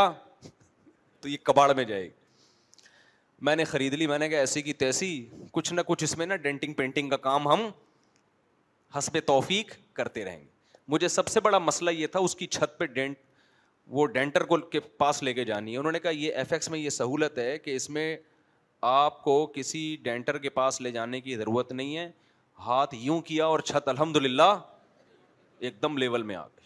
[1.21, 2.09] تو یہ کباڑ میں جائے گی
[3.45, 5.07] میں نے خرید لی میں نے کہا ایسی کی تیسی
[5.53, 7.67] کچھ نہ کچھ اس میں نا ڈینٹنگ پینٹنگ کا کام ہم
[8.97, 10.53] حسب توفیق کرتے رہیں گے
[10.93, 13.17] مجھے سب سے بڑا مسئلہ یہ تھا اس کی چھت پہ ڈینٹ
[13.97, 16.69] وہ ڈینٹر کو کے پاس لے کے جانی ہے انہوں نے کہا یہ ایف ایکس
[16.75, 18.07] میں یہ سہولت ہے کہ اس میں
[18.95, 22.09] آپ کو کسی ڈینٹر کے پاس لے جانے کی ضرورت نہیں ہے
[22.65, 24.49] ہاتھ یوں کیا اور چھت الحمد للہ
[25.65, 26.64] ایک دم لیول میں آ گئی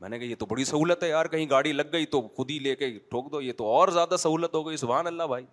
[0.00, 2.50] میں نے کہا یہ تو بڑی سہولت ہے یار کہیں گاڑی لگ گئی تو خود
[2.50, 5.44] ہی لے کے ٹھوک دو یہ تو اور زیادہ سہولت ہو گئی سبحان اللہ بھائی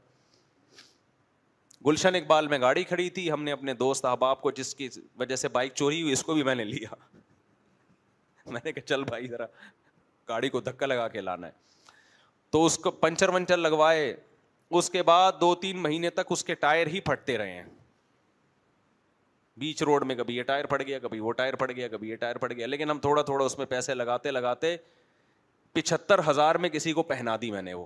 [1.86, 4.88] گلشن اقبال میں گاڑی کھڑی تھی ہم نے اپنے دوست احباب کو جس کی
[5.20, 6.94] وجہ سے بائک چوری ہوئی اس کو بھی میں نے لیا
[8.52, 9.46] میں نے کہا چل بھائی ذرا
[10.30, 11.52] گاڑی کو دھکا لگا کے لانا ہے
[12.52, 14.16] تو اس کو پنچر ونچر لگوائے
[14.80, 17.64] اس کے بعد دو تین مہینے تک اس کے ٹائر ہی پھٹتے رہے ہیں
[19.60, 22.16] بیچ روڈ میں کبھی یہ ٹائر پڑ گیا کبھی وہ ٹائر پڑ گیا کبھی یہ
[22.20, 24.76] ٹائر پڑ گیا لیکن ہم تھوڑا تھوڑا اس میں پیسے لگاتے لگاتے
[25.74, 27.86] پچہتر ہزار میں کسی کو پہنا دی میں نے وہ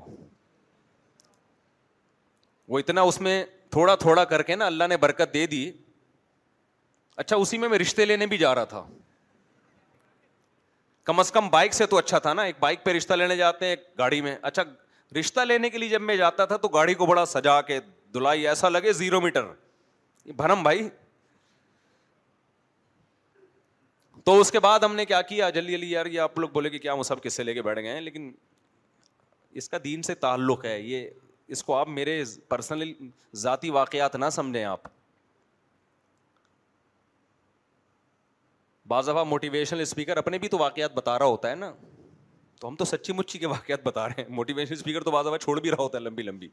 [2.67, 5.69] وہ اتنا اس میں تھوڑا تھوڑا کر کے نا اللہ نے برکت دے دی
[7.15, 8.85] اچھا اسی میں میں رشتے لینے بھی جا رہا تھا
[11.03, 13.65] کم از کم بائک سے تو اچھا تھا نا ایک بائک پہ رشتہ لینے جاتے
[13.65, 14.63] ہیں گاڑی میں اچھا
[15.19, 17.79] رشتہ لینے کے لیے جب میں جاتا تھا تو گاڑی کو بڑا سجا کے
[18.13, 19.43] دلائی ایسا لگے زیرو میٹر
[20.37, 20.87] بھرم بھائی
[24.27, 26.69] تو اس کے بعد ہم نے کیا کیا جلدی جلدی یار یہ آپ لوگ بولے
[26.69, 28.31] کہ کیا وہ سب کس سے لے کے بیٹھ گئے ہیں لیکن
[29.61, 31.07] اس کا دین سے تعلق ہے یہ
[31.55, 32.91] اس کو آپ میرے پرسنل
[33.43, 34.87] ذاتی واقعات نہ سمجھیں آپ
[38.95, 41.71] بعض دفعہ موٹیویشنل اسپیکر اپنے بھی تو واقعات بتا رہا ہوتا ہے نا
[42.59, 45.37] تو ہم تو سچی مچی کے واقعات بتا رہے ہیں موٹیویشنل اسپیکر تو بعض دفعہ
[45.47, 46.47] چھوڑ بھی رہا ہوتا ہے لمبی لمبی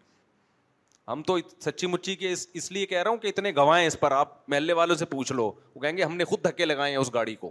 [1.08, 4.12] ہم تو سچی مچی کے اس لیے کہہ رہا ہوں کہ اتنے گوائیں اس پر
[4.12, 6.98] آپ محلے والوں سے پوچھ لو وہ کہیں گے ہم نے خود دھکے لگائے ہیں
[6.98, 7.50] اس گاڑی کو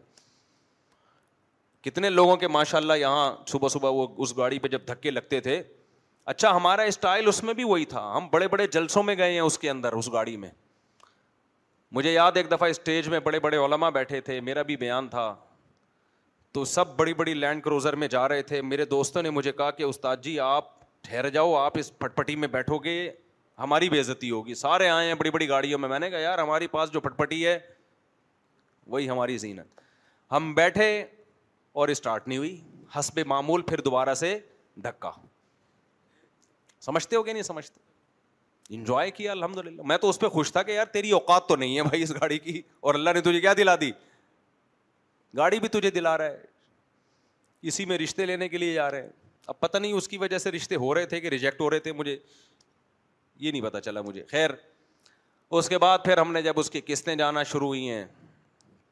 [1.83, 5.39] کتنے لوگوں کے ماشاء اللہ یہاں صبح صبح وہ اس گاڑی پہ جب دھکے لگتے
[5.47, 5.61] تھے
[6.33, 9.39] اچھا ہمارا اسٹائل اس میں بھی وہی تھا ہم بڑے بڑے جلسوں میں گئے ہیں
[9.39, 10.49] اس کے اندر اس گاڑی میں
[11.95, 15.33] مجھے یاد ایک دفعہ اسٹیج میں بڑے بڑے علما بیٹھے تھے میرا بھی بیان تھا
[16.53, 19.69] تو سب بڑی بڑی لینڈ کروزر میں جا رہے تھے میرے دوستوں نے مجھے کہا
[19.71, 22.95] کہ استاد جی آپ ٹھہر جاؤ آپ اس پٹ پٹی میں بیٹھو گے
[23.59, 26.39] ہماری بے عزتی ہوگی سارے آئے ہیں بڑی بڑی گاڑیوں میں میں نے کہا یار
[26.39, 27.57] ہماری پاس جو پٹپٹی ہے
[28.93, 29.81] وہی ہماری زینت
[30.31, 30.87] ہم بیٹھے
[31.81, 32.59] اور اسٹارٹ نہیں ہوئی
[32.95, 34.37] ہنس معمول پھر دوبارہ سے
[34.83, 35.25] دھکا ہو
[36.85, 37.91] سمجھتے سمجھتے نہیں
[38.75, 41.55] انجوائے کیا الحمد للہ میں تو اس پہ خوش تھا کہ یار تیری اوقات تو
[41.55, 43.91] نہیں ہے بھائی اس گاڑی کی اور اللہ نے تجھے کیا دلا دی
[45.37, 46.37] گاڑی بھی تجھے دلا رہا ہے
[47.71, 49.09] اسی میں رشتے لینے کے لیے جا رہے ہیں
[49.47, 51.79] اب پتہ نہیں اس کی وجہ سے رشتے ہو رہے تھے کہ ریجیکٹ ہو رہے
[51.87, 52.17] تھے مجھے
[53.39, 54.49] یہ نہیں پتا چلا مجھے خیر
[55.59, 58.05] اس کے بعد پھر ہم نے جب اس کی قسطیں جانا شروع ہوئی ہیں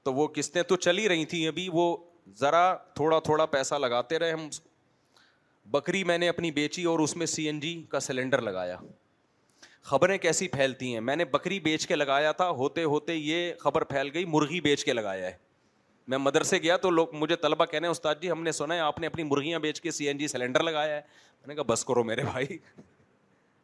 [0.04, 1.96] تو وہ قسطیں تو چلی رہی تھیں ابھی وہ
[2.40, 2.64] ذرا
[2.96, 4.48] تھوڑا تھوڑا پیسہ لگاتے رہے ہم
[5.72, 8.78] بکری میں نے اپنی بیچی اور اس میں سی این جی کا سلینڈر لگایا
[9.90, 13.84] خبریں کیسی پھیلتی ہیں میں نے بکری بیچ کے لگایا تھا ہوتے ہوتے یہ خبر
[13.94, 15.36] پھیل گئی مرغی بیچ کے لگایا ہے
[16.12, 19.00] میں مدرسے گیا تو لوگ مجھے طلبہ کہنے استاد جی ہم نے سنا ہے آپ
[19.00, 21.86] نے اپنی مرغیاں بیچ کے سی این جی سلینڈر لگایا ہے میں نے کہا بس
[21.86, 22.58] کرو میرے بھائی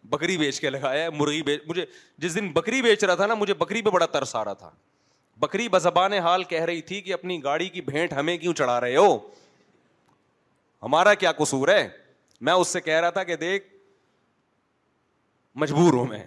[0.09, 1.85] بکری بیچ کے لگایا ہے مرغی بیچ مجھے
[2.19, 4.69] جس دن بکری بیچ رہا تھا نا مجھے بکری پہ بڑا ترس آ رہا تھا
[5.45, 8.95] بکری بزبان حال کہہ رہی تھی کہ اپنی گاڑی کی بھینٹ ہمیں کیوں چڑھا رہے
[8.95, 9.17] ہو
[10.83, 11.87] ہمارا کیا قصور ہے
[12.47, 13.67] میں اس سے کہہ رہا تھا کہ دیکھ
[15.61, 16.23] مجبور ہوں میں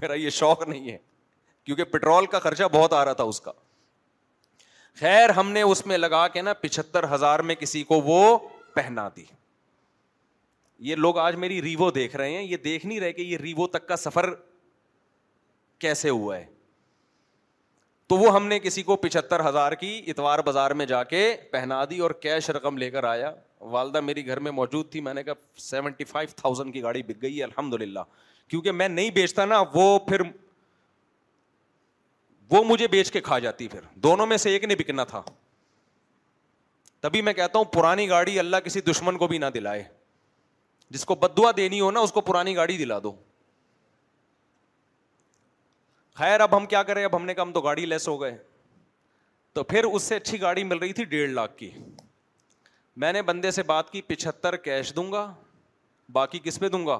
[0.00, 0.96] میرا یہ شوق نہیں ہے
[1.64, 3.52] کیونکہ پٹرول کا خرچہ بہت آ رہا تھا اس کا
[5.00, 8.20] خیر ہم نے اس میں لگا کے نا پچہتر ہزار میں کسی کو وہ
[8.74, 9.24] پہنا دی
[10.86, 13.66] یہ لوگ آج میری ریوو دیکھ رہے ہیں یہ دیکھ نہیں رہے کہ یہ ریوو
[13.66, 14.28] تک کا سفر
[15.80, 16.44] کیسے ہوا ہے
[18.08, 21.22] تو وہ ہم نے کسی کو پچہتر ہزار کی اتوار بازار میں جا کے
[21.52, 23.32] پہنا دی اور کیش رقم لے کر آیا
[23.72, 27.22] والدہ میری گھر میں موجود تھی میں نے کہا سیونٹی فائیو تھاؤزینڈ کی گاڑی بک
[27.22, 28.00] گئی الحمد للہ
[28.48, 30.20] کیونکہ میں نہیں بیچتا نا وہ پھر
[32.50, 35.22] وہ مجھے بیچ کے کھا جاتی پھر دونوں میں سے ایک نے بکنا تھا
[37.00, 39.82] تبھی میں کہتا ہوں پرانی گاڑی اللہ کسی دشمن کو بھی نہ دلائے
[40.90, 43.12] جس کو بدوا دینی ہو نا اس کو پرانی گاڑی دلا دو
[46.18, 48.36] خیر اب ہم کیا کریں اب ہم نے کہا ہم تو گاڑی لیس ہو گئے
[49.54, 51.70] تو پھر اس سے اچھی گاڑی مل رہی تھی ڈیڑھ لاکھ کی
[53.02, 55.32] میں نے بندے سے بات کی پچہتر کیش دوں گا
[56.12, 56.98] باقی کس پہ دوں گا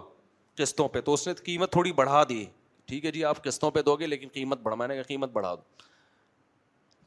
[0.59, 2.45] قسطوں پہ تو اس نے قیمت تھوڑی بڑھا دی
[2.87, 5.33] ٹھیک ہے جی آپ قسطوں پہ دو گے لیکن قیمت بڑھ میں نے کہا قیمت
[5.33, 5.85] بڑھا دو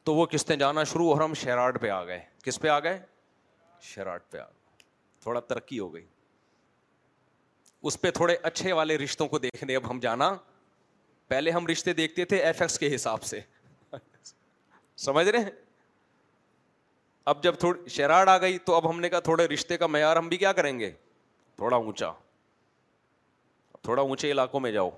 [0.04, 3.00] تو وہ قسطیں جانا شروع اور ہم شیراٹ پہ آ گئے کس پہ آ گئے
[3.94, 4.86] شیراٹ پہ آ گئے
[5.24, 6.06] تھوڑا ترقی ہو گئی
[7.88, 10.34] اس پہ تھوڑے اچھے والے رشتوں کو دیکھنے اب ہم جانا
[11.28, 13.40] پہلے ہم رشتے دیکھتے تھے ایف ایکس کے حساب سے
[15.06, 15.50] سمجھ رہے ہیں
[17.32, 20.18] اب جب تھوڑی شراڑ آ گئی تو اب ہم نے کہا تھوڑے رشتے کا معیار
[20.18, 20.90] ہم بھی کیا کریں گے
[21.58, 22.12] تھوڑا اونچا
[23.82, 24.90] تھوڑا اونچے علاقوں میں جاؤ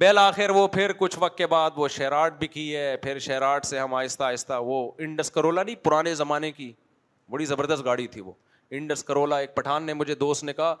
[0.00, 3.66] بہل آخر وہ پھر کچھ وقت کے بعد وہ شراٹ بھی کی ہے پھر شیراٹ
[3.66, 6.72] سے ہم آہستہ آہستہ وہ انڈس کرولا نہیں پرانے زمانے کی
[7.30, 8.32] بڑی زبردست گاڑی تھی وہ
[8.78, 10.74] انڈس کرولا ایک پٹھان نے مجھے دوست نے کہا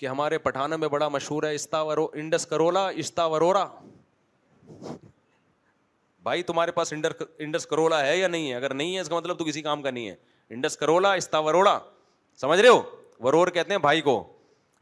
[0.00, 1.72] کہ ہمارے پٹھانا میں بڑا مشہور ہے انڈس
[2.20, 2.86] انڈس کرولا
[3.28, 3.64] کرولا
[6.28, 9.62] بھائی تمہارے پاس ہے یا نہیں ہے اگر نہیں ہے اس کا مطلب تو کسی
[9.62, 10.14] کام کا نہیں ہے
[10.54, 11.14] انڈس کرولا
[12.40, 12.80] سمجھ رہے ہو
[13.26, 14.14] ورور کہتے ہیں بھائی کو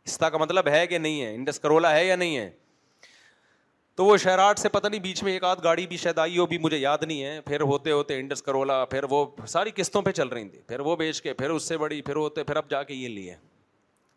[0.06, 2.50] استا کا مطلب ہے کہ نہیں ہے انڈس کرولا ہے یا نہیں ہے
[3.98, 6.46] تو وہ شہراٹ سے پتہ نہیں بیچ میں ایک آدھ گاڑی بھی شاید آئی ہو
[6.50, 10.12] بھی مجھے یاد نہیں ہے پھر ہوتے ہوتے انڈس کرولا پھر وہ ساری قسطوں پہ
[10.20, 12.70] چل رہی تھی پھر وہ بیچ کے پھر اس سے بڑی پھر ہوتے پھر اب
[12.70, 13.34] جا کے یہ لیے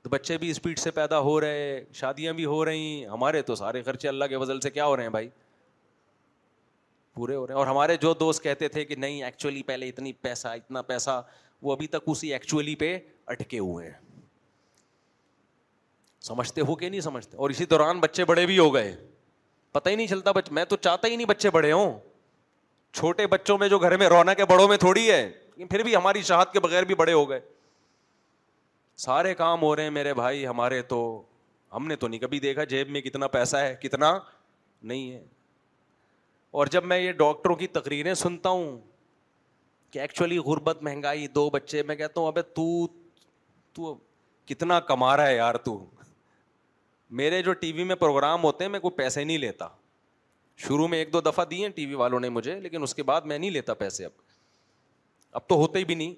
[0.03, 3.81] تو بچے بھی اسپیڈ سے پیدا ہو رہے شادیاں بھی ہو رہی ہمارے تو سارے
[3.83, 5.27] خرچے اللہ کے وزل سے کیا ہو رہے ہیں بھائی
[7.15, 10.13] پورے ہو رہے ہیں اور ہمارے جو دوست کہتے تھے کہ نہیں ایکچولی پہلے اتنی
[10.21, 11.21] پیسہ اتنا پیسہ
[11.63, 12.97] وہ ابھی تک اسی ایکچولی پہ
[13.31, 13.93] اٹکے ہوئے ہیں
[16.27, 18.95] سمجھتے ہو کہ نہیں سمجھتے اور اسی دوران بچے بڑے بھی ہو گئے
[19.71, 21.97] پتہ ہی نہیں چلتا بچ میں تو چاہتا ہی نہیں بچے بڑے ہوں
[22.97, 25.21] چھوٹے بچوں میں جو گھر میں رونق بڑوں میں تھوڑی ہے
[25.69, 27.39] پھر بھی ہماری شہاد کے بغیر بھی بڑے ہو گئے
[29.01, 30.97] سارے کام ہو رہے ہیں میرے بھائی ہمارے تو
[31.75, 34.09] ہم نے تو نہیں کبھی دیکھا جیب میں کتنا پیسہ ہے کتنا
[34.91, 35.23] نہیں ہے
[36.59, 38.77] اور جب میں یہ ڈاکٹروں کی تقریریں سنتا ہوں
[39.91, 42.67] کہ ایکچولی غربت مہنگائی دو بچے میں کہتا ہوں ابے تو
[43.79, 43.95] تو
[44.51, 45.75] کتنا کما رہا ہے یار تو
[47.21, 49.67] میرے جو ٹی وی میں پروگرام ہوتے ہیں میں کوئی پیسے نہیں لیتا
[50.67, 53.31] شروع میں ایک دو دفعہ دیے ٹی وی والوں نے مجھے لیکن اس کے بعد
[53.31, 54.21] میں نہیں لیتا پیسے اب
[55.39, 56.13] اب تو ہوتے ہی بھی نہیں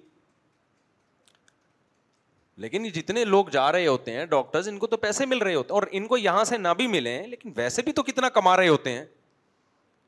[2.61, 5.73] لیکن جتنے لوگ جا رہے ہوتے ہیں ڈاکٹرز ان کو تو پیسے مل رہے ہوتے
[5.73, 7.21] ہیں اور ان کو یہاں سے نہ بھی ملے
[7.55, 9.05] ویسے بھی تو کتنا کما رہے ہوتے ہیں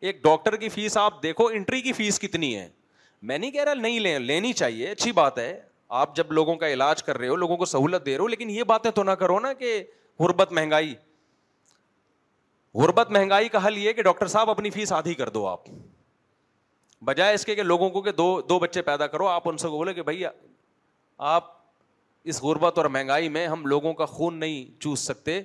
[0.10, 1.82] ایک ڈاکٹر کی کی فیس فیس آپ دیکھو انٹری
[2.22, 2.68] کتنی ہے
[3.30, 5.60] میں نہیں کہہ رہا نہیں لیں لینی چاہیے اچھی بات ہے
[6.02, 8.50] آپ جب لوگوں کا علاج کر رہے ہو لوگوں کو سہولت دے رہے ہو لیکن
[8.50, 9.82] یہ باتیں تو نہ کرو نا کہ
[10.20, 10.93] غربت مہنگائی
[12.80, 15.70] غربت مہنگائی کا حل یہ کہ ڈاکٹر صاحب اپنی فیس آدھی کر دو آپ
[17.06, 19.68] بجائے اس کے کہ لوگوں کو کہ دو دو بچے پیدا کرو آپ ان سے
[19.68, 20.24] بولے کہ بھائی
[21.18, 21.54] آپ
[22.30, 25.41] اس غربت اور مہنگائی میں ہم لوگوں کا خون نہیں چوس سکتے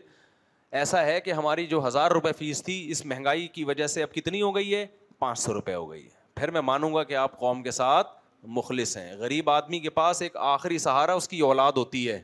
[0.81, 4.13] ایسا ہے کہ ہماری جو ہزار روپے فیس تھی اس مہنگائی کی وجہ سے اب
[4.15, 4.87] کتنی ہو گئی ہے
[5.19, 8.17] پانچ سو روپے ہو گئی ہے پھر میں مانوں گا کہ آپ قوم کے ساتھ
[8.59, 12.21] مخلص ہیں غریب آدمی کے پاس ایک آخری سہارا اس کی اولاد ہوتی ہے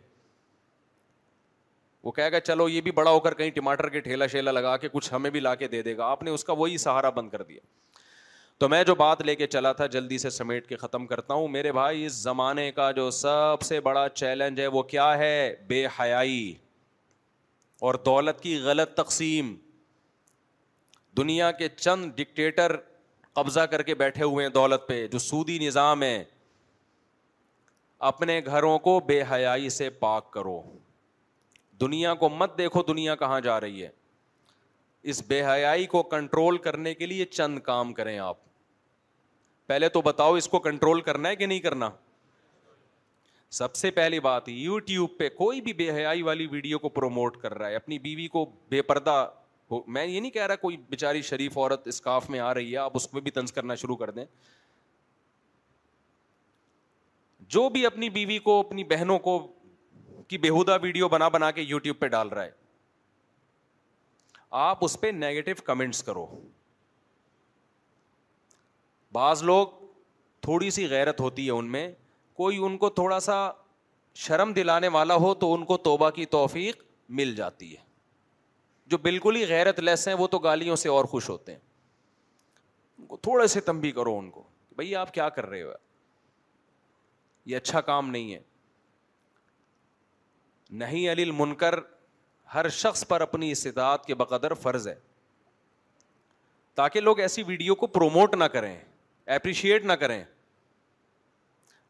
[2.04, 4.76] وہ کہے گا چلو یہ بھی بڑا ہو کر کہیں ٹماٹر کے ٹھیلا شیلا لگا
[4.76, 7.10] کے کچھ ہمیں بھی لا کے دے دے گا آپ نے اس کا وہی سہارا
[7.18, 7.60] بند کر دیا
[8.60, 11.48] تو میں جو بات لے کے چلا تھا جلدی سے سمیٹ کے ختم کرتا ہوں
[11.54, 15.32] میرے بھائی اس زمانے کا جو سب سے بڑا چیلنج ہے وہ کیا ہے
[15.68, 16.38] بے حیائی
[17.86, 19.54] اور دولت کی غلط تقسیم
[21.16, 22.76] دنیا کے چند ڈکٹیٹر
[23.34, 26.22] قبضہ کر کے بیٹھے ہوئے ہیں دولت پہ جو سودی نظام ہے
[28.12, 30.60] اپنے گھروں کو بے حیائی سے پاک کرو
[31.80, 33.88] دنیا کو مت دیکھو دنیا کہاں جا رہی ہے
[35.10, 38.36] اس بے حیائی کو کنٹرول کرنے کے لیے چند کام کریں آپ
[39.66, 41.88] پہلے تو بتاؤ اس کو کنٹرول کرنا ہے کہ نہیں کرنا
[43.58, 47.36] سب سے پہلی بات یو ٹیوب پہ کوئی بھی بے حیائی والی ویڈیو کو پروموٹ
[47.42, 49.10] کر رہا ہے اپنی بیوی کو بے پردہ
[49.70, 52.76] ہو میں یہ نہیں کہہ رہا کوئی بیچاری شریف عورت اسکاف میں آ رہی ہے
[52.86, 54.24] آپ اس میں بھی تنظ کرنا شروع کر دیں
[57.56, 59.38] جو بھی اپنی بیوی کو اپنی بہنوں کو
[60.28, 62.64] کی بےحدہ ویڈیو بنا بنا کے یو ٹیوب پہ ڈال رہا ہے
[64.50, 66.26] آپ اس پہ نیگیٹو کمنٹس کرو
[69.12, 69.68] بعض لوگ
[70.42, 71.88] تھوڑی سی غیرت ہوتی ہے ان میں
[72.36, 73.36] کوئی ان کو تھوڑا سا
[74.24, 76.82] شرم دلانے والا ہو تو ان کو توبہ کی توفیق
[77.20, 77.84] مل جاتی ہے
[78.90, 81.60] جو بالکل ہی غیرت لیس ہیں وہ تو گالیوں سے اور خوش ہوتے ہیں
[82.98, 85.70] ان کو تھوڑے سے تمبی کرو ان کو کہ بھائی آپ کیا کر رہے ہو
[87.50, 88.40] یہ اچھا کام نہیں ہے
[90.78, 91.78] نہیں علی المنکر
[92.54, 94.94] ہر شخص پر اپنی استطاعت کے بقدر فرض ہے
[96.76, 98.76] تاکہ لوگ ایسی ویڈیو کو پروموٹ نہ کریں
[99.34, 100.22] اپریشیٹ نہ کریں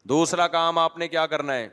[0.08, 1.68] دوسرا کام آپ نے کیا کرنا ہے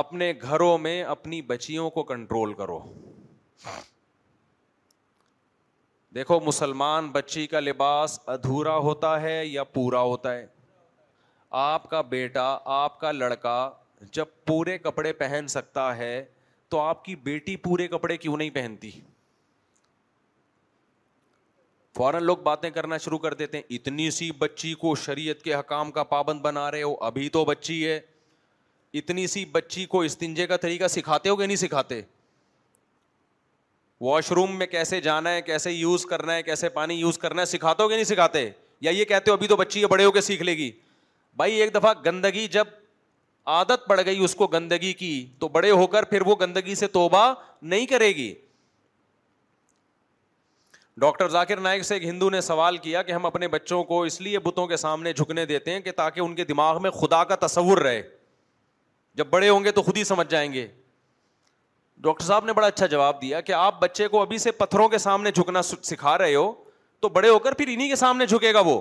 [0.00, 2.78] اپنے گھروں میں اپنی بچیوں کو کنٹرول کرو
[6.14, 10.46] دیکھو مسلمان بچی کا لباس ادھورا ہوتا ہے یا پورا ہوتا ہے
[11.62, 12.46] آپ کا بیٹا
[12.80, 13.56] آپ کا لڑکا
[14.12, 16.24] جب پورے کپڑے پہن سکتا ہے
[16.70, 18.90] تو آپ کی بیٹی پورے کپڑے کیوں نہیں پہنتی
[21.96, 25.90] فوراً لوگ باتیں کرنا شروع کر دیتے ہیں اتنی سی بچی کو شریعت کے حکام
[25.90, 27.98] کا پابند بنا رہے ہو ابھی تو بچی ہے
[28.98, 32.00] اتنی سی بچی کو استنجے کا طریقہ سکھاتے ہو کہ نہیں سکھاتے
[34.00, 37.46] واش روم میں کیسے جانا ہے کیسے یوز کرنا ہے کیسے پانی یوز کرنا ہے
[37.46, 38.48] سکھاتے ہو کہ نہیں سکھاتے
[38.80, 40.70] یا یہ کہتے ہو ابھی تو بچی ہے بڑے ہو کے سیکھ لے گی
[41.36, 42.64] بھائی ایک دفعہ گندگی جب
[43.54, 46.86] عادت پڑ گئی اس کو گندگی کی تو بڑے ہو کر پھر وہ گندگی سے
[46.96, 47.32] توبہ
[47.72, 48.32] نہیں کرے گی
[51.00, 54.20] ڈاکٹر ذاکر نائک سے ایک ہندو نے سوال کیا کہ ہم اپنے بچوں کو اس
[54.20, 57.34] لیے بتوں کے سامنے جھکنے دیتے ہیں کہ تاکہ ان کے دماغ میں خدا کا
[57.46, 58.02] تصور رہے
[59.14, 60.66] جب بڑے ہوں گے تو خود ہی سمجھ جائیں گے
[62.06, 64.98] ڈاکٹر صاحب نے بڑا اچھا جواب دیا کہ آپ بچے کو ابھی سے پتھروں کے
[64.98, 66.52] سامنے جھکنا سکھا رہے ہو
[67.00, 68.80] تو بڑے ہو کر پھر انہیں کے سامنے جھکے گا وہ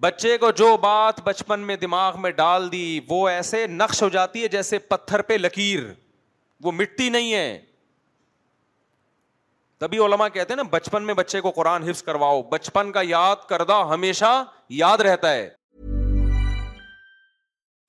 [0.00, 4.42] بچے کو جو بات بچپن میں دماغ میں ڈال دی وہ ایسے نقش ہو جاتی
[4.42, 5.82] ہے جیسے پتھر پہ لکیر
[6.64, 7.58] وہ مٹی نہیں ہے
[9.80, 13.48] تبھی علما کہتے ہیں نا بچپن میں بچے کو قرآن حفظ کرواؤ بچپن کا یاد
[13.48, 14.32] کردہ ہمیشہ
[14.84, 15.48] یاد رہتا ہے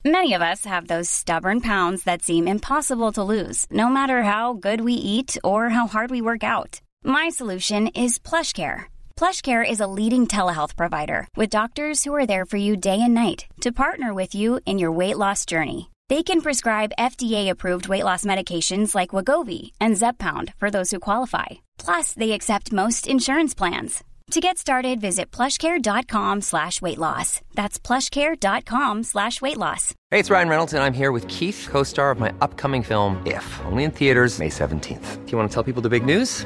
[0.05, 4.82] many of us have this stubborn pound that seem impossible to lose no matter how good
[4.86, 6.76] we eat or how hard we work out
[7.18, 8.20] my solution is
[8.53, 8.78] PlushCare
[9.20, 13.14] PlushCare is a leading telehealth provider with doctors who are there for you day and
[13.14, 15.89] night to partner with you in your weight loss journey.
[16.07, 21.47] They can prescribe FDA-approved weight loss medications like Wegovy and Zepbound for those who qualify.
[21.78, 24.05] Plus, they accept most insurance plans.
[24.32, 27.30] To get started, visit plushcare.com/weightloss.
[27.60, 29.84] That's plushcare.com/weightloss.
[30.14, 33.45] Hey, it's Ryan Reynolds, and I'm here with Keith, co-star of my upcoming film, If,
[33.72, 35.07] only in theaters May 17th.
[35.26, 36.45] Do you want to tell people the big news?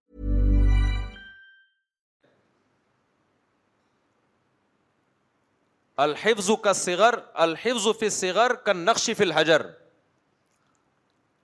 [6.05, 7.13] الحفظ کا سگر
[7.43, 8.31] الحفظ فی فی
[8.65, 9.61] کا نقش الحجر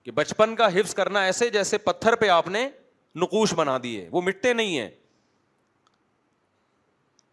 [0.04, 2.68] کہ بچپن کا حفظ کرنا ایسے جیسے پتھر پہ آپ نے
[3.22, 4.88] نقوش بنا دیے وہ مٹتے نہیں ہیں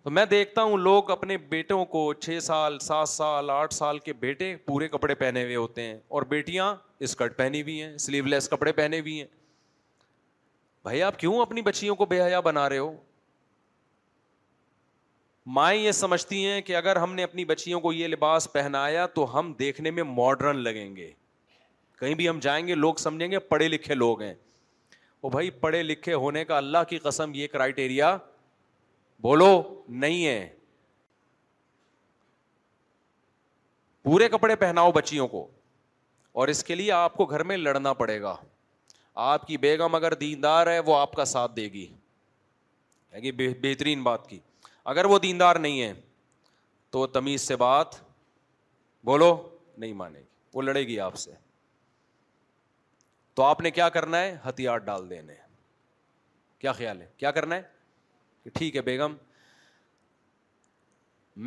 [0.04, 4.14] تو میں دیکھتا ہوں لوگ اپنے بیٹوں کو چھ سال سات سال آٹھ سال کے
[4.26, 6.74] بیٹے پورے کپڑے پہنے ہوئے ہوتے ہیں اور بیٹیاں
[7.08, 9.28] اسکرٹ پہنی ہوئی ہیں سلیو لیس کپڑے پہنے ہوئی ہیں
[10.84, 12.94] بھائی آپ کیوں اپنی بچیوں کو بے حیا بنا رہے ہو
[15.54, 19.26] مائیں یہ سمجھتی ہیں کہ اگر ہم نے اپنی بچیوں کو یہ لباس پہنایا تو
[19.40, 21.12] ہم دیکھنے میں ماڈرن لگیں گے
[22.00, 24.34] کہیں بھی ہم جائیں گے لوگ سمجھیں گے پڑھے لکھے لوگ ہیں
[25.24, 28.16] وہ بھائی پڑھے لکھے ہونے کا اللہ کی قسم یہ کرائٹیریا
[29.22, 29.52] بولو
[29.90, 30.48] نہیں ہے
[34.04, 35.48] پورے کپڑے پہناؤ بچیوں کو
[36.42, 38.36] اور اس کے لیے آپ کو گھر میں لڑنا پڑے گا
[39.30, 41.88] آپ کی بیگم اگر دیندار ہے وہ آپ کا ساتھ دے گی
[43.62, 44.40] بہترین بات کی
[44.92, 45.94] اگر وہ دیندار نہیں ہے
[46.92, 47.96] تو تمیز سے بات
[49.06, 49.36] بولو
[49.78, 51.32] نہیں مانے گی وہ لڑے گی آپ سے
[53.36, 55.34] تو آپ نے کیا کرنا ہے ہتھیار ڈال دینے
[56.60, 57.62] کیا خیال ہے کیا کرنا ہے
[58.44, 59.16] کہ ٹھیک ہے بیگم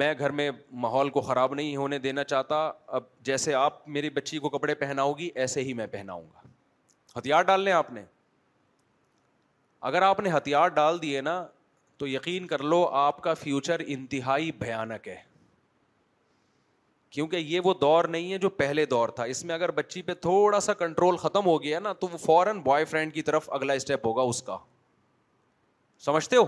[0.01, 0.51] میں گھر میں
[0.85, 2.57] ماحول کو خراب نہیں ہونے دینا چاہتا
[2.97, 6.49] اب جیسے آپ میری بچی کو کپڑے پہناؤ گی ایسے ہی میں پہناؤں گا
[7.19, 8.03] ہتھیار ڈال لیں آپ نے
[9.91, 11.45] اگر آپ نے ہتھیار ڈال دیے نا
[11.99, 15.17] تو یقین کر لو آپ کا فیوچر انتہائی بھیانک ہے
[17.17, 20.15] کیونکہ یہ وہ دور نہیں ہے جو پہلے دور تھا اس میں اگر بچی پہ
[20.27, 23.73] تھوڑا سا کنٹرول ختم ہو گیا نا تو وہ فوراً بوائے فرینڈ کی طرف اگلا
[23.81, 24.59] اسٹیپ ہوگا اس کا
[26.05, 26.45] سمجھتے ہو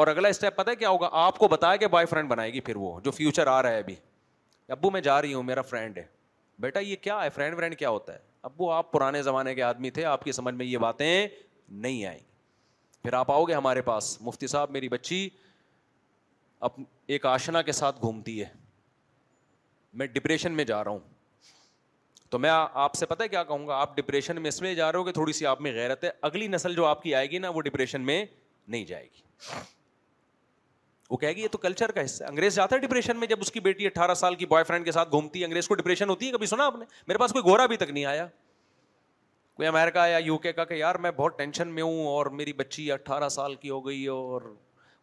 [0.00, 2.76] اور اگلا اسٹیپ پتا کیا ہوگا آپ کو بتایا کہ بوائے فرینڈ بنائے گی پھر
[2.84, 3.94] وہ جو فیوچر آ رہا ہے ابھی
[4.76, 6.04] ابو میں جا رہی ہوں میرا فرینڈ ہے
[6.62, 8.18] بیٹا یہ کیا ہے فرینڈ فرینڈ کیا ہوتا ہے
[8.50, 11.26] ابو آپ پرانے زمانے کے آدمی تھے آپ کی سمجھ میں یہ باتیں
[11.68, 12.20] نہیں آئیں
[13.02, 15.28] پھر آپ آؤ گے ہمارے پاس مفتی صاحب میری بچی
[16.66, 16.70] اب
[17.14, 18.46] ایک آشنا کے ساتھ گھومتی ہے
[20.00, 20.98] میں ڈپریشن میں جا رہا ہوں
[22.30, 24.98] تو میں آپ سے پتہ کیا کہوں گا آپ ڈپریشن میں اس میں جا رہے
[24.98, 27.38] ہو کہ تھوڑی سی آپ میں غیرت ہے اگلی نسل جو آپ کی آئے گی
[27.38, 28.24] نا وہ ڈپریشن میں
[28.68, 29.22] نہیں جائے گی
[31.10, 33.50] وہ کہے گی یہ تو کلچر کا حصہ انگریز جاتا ہے ڈپریشن میں جب اس
[33.52, 36.26] کی بیٹی اٹھارہ سال کی بوائے فرینڈ کے ساتھ گھومتی ہے انگریز کو ڈپریشن ہوتی
[36.26, 38.26] ہے کبھی سنا آپ نے میرے پاس کوئی گورا بھی تک نہیں آیا
[39.56, 42.52] کوئی امیرکا یا یو کے کا کہ یار میں بہت ٹینشن میں ہوں اور میری
[42.60, 44.42] بچی اٹھارہ سال کی ہو گئی اور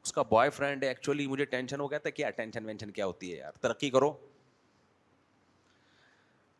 [0.04, 3.06] اس کا بوائے فرینڈ ہے ایکچولی مجھے ٹینشن ہو گیا تھا کیا ٹینشن وینشن کیا
[3.06, 4.12] ہوتی ہے یار ترقی کرو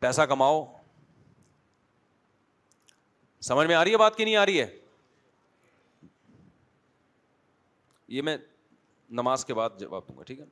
[0.00, 0.64] پیسہ کماؤ
[3.48, 4.66] سمجھ میں آ رہی ہے بات کی نہیں آ رہی ہے
[8.18, 8.36] یہ میں
[9.22, 10.44] نماز کے بعد جواب دوں گا ٹھیک ہے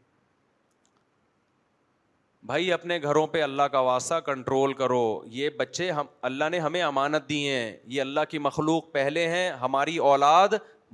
[2.49, 6.81] بھائی اپنے گھروں پہ اللہ کا واسطہ کنٹرول کرو یہ بچے ہم اللہ نے ہمیں
[6.83, 10.49] امانت دی ہیں یہ اللہ کی مخلوق پہلے ہیں ہماری اولاد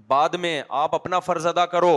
[0.08, 1.94] بعد میں آپ اپنا فرض ادا کرو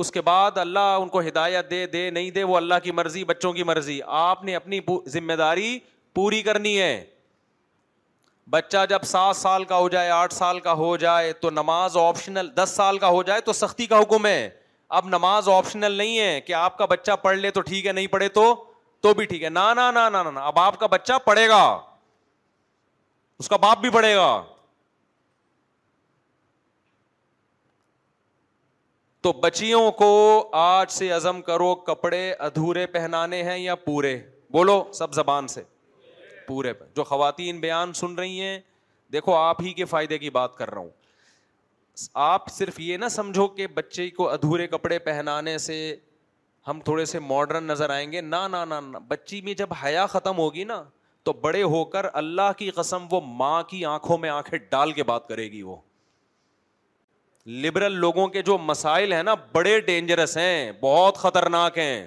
[0.00, 3.24] اس کے بعد اللہ ان کو ہدایت دے دے نہیں دے وہ اللہ کی مرضی
[3.34, 4.80] بچوں کی مرضی آپ نے اپنی
[5.16, 5.78] ذمہ داری
[6.14, 6.94] پوری کرنی ہے
[8.50, 12.48] بچہ جب سات سال کا ہو جائے آٹھ سال کا ہو جائے تو نماز آپشنل
[12.62, 14.48] دس سال کا ہو جائے تو سختی کا حکم ہے
[14.98, 18.06] اب نماز آپشنل نہیں ہے کہ آپ کا بچہ پڑھ لے تو ٹھیک ہے نہیں
[18.14, 18.42] پڑھے تو
[19.02, 21.62] تو بھی ٹھیک ہے نہ نہ نہ نہ اب آپ کا بچہ پڑھے گا
[23.42, 24.28] اس کا باپ بھی پڑھے گا
[29.22, 30.08] تو بچیوں کو
[30.66, 34.16] آج سے عزم کرو کپڑے ادھورے پہنانے ہیں یا پورے
[34.58, 35.62] بولو سب زبان سے
[36.46, 38.58] پورے پہ جو خواتین بیان سن رہی ہیں
[39.12, 40.90] دیکھو آپ ہی کے فائدے کی بات کر رہا ہوں
[42.24, 45.74] آپ صرف یہ نہ سمجھو کہ بچے کو ادھورے کپڑے پہنانے سے
[46.68, 48.74] ہم تھوڑے سے ماڈرن نظر آئیں گے نہ نہ
[49.08, 50.82] بچی میں جب حیا ختم ہوگی نا
[51.24, 55.02] تو بڑے ہو کر اللہ کی قسم وہ ماں کی آنکھوں میں آنکھیں ڈال کے
[55.10, 55.76] بات کرے گی وہ
[57.62, 62.06] لبرل لوگوں کے جو مسائل ہیں نا بڑے ڈینجرس ہیں بہت خطرناک ہیں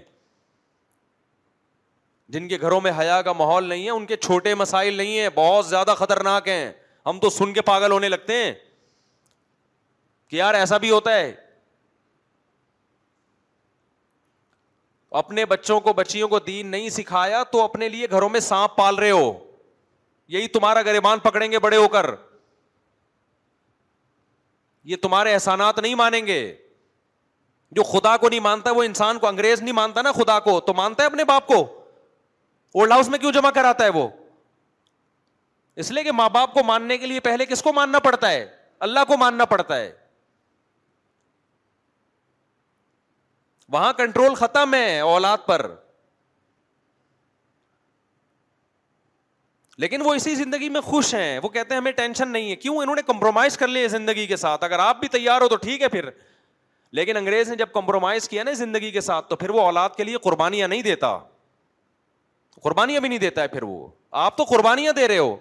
[2.34, 5.30] جن کے گھروں میں حیا کا ماحول نہیں ہے ان کے چھوٹے مسائل نہیں ہیں
[5.36, 6.72] بہت زیادہ خطرناک ہیں
[7.06, 8.54] ہم تو سن کے پاگل ہونے لگتے ہیں
[10.36, 11.34] کہ یار ایسا بھی ہوتا ہے
[15.20, 18.96] اپنے بچوں کو بچیوں کو دین نہیں سکھایا تو اپنے لیے گھروں میں سانپ پال
[19.00, 19.32] رہے ہو
[20.36, 22.06] یہی تمہارا گریبان پکڑیں گے بڑے ہو کر
[24.92, 26.40] یہ تمہارے احسانات نہیں مانیں گے
[27.78, 30.74] جو خدا کو نہیں مانتا وہ انسان کو انگریز نہیں مانتا نا خدا کو تو
[30.84, 34.08] مانتا ہے اپنے باپ کو اولڈ ہاؤس میں کیوں جمع کراتا ہے وہ
[35.84, 38.46] اس لیے کہ ماں باپ کو ماننے کے لیے پہلے کس کو ماننا پڑتا ہے
[38.90, 39.92] اللہ کو ماننا پڑتا ہے
[43.74, 45.68] وہاں کنٹرول ختم ہے اولاد پر
[49.84, 52.76] لیکن وہ اسی زندگی میں خوش ہیں وہ کہتے ہیں ہمیں ٹینشن نہیں ہے کیوں
[52.78, 55.82] انہوں نے کمپرومائز کر لیا زندگی کے ساتھ اگر آپ بھی تیار ہو تو ٹھیک
[55.82, 56.10] ہے پھر
[57.00, 60.04] لیکن انگریز نے جب کمپرومائز کیا نا زندگی کے ساتھ تو پھر وہ اولاد کے
[60.04, 61.18] لیے قربانیاں نہیں دیتا
[62.64, 63.88] قربانیاں بھی نہیں دیتا ہے پھر وہ
[64.26, 65.36] آپ تو قربانیاں دے رہے ہو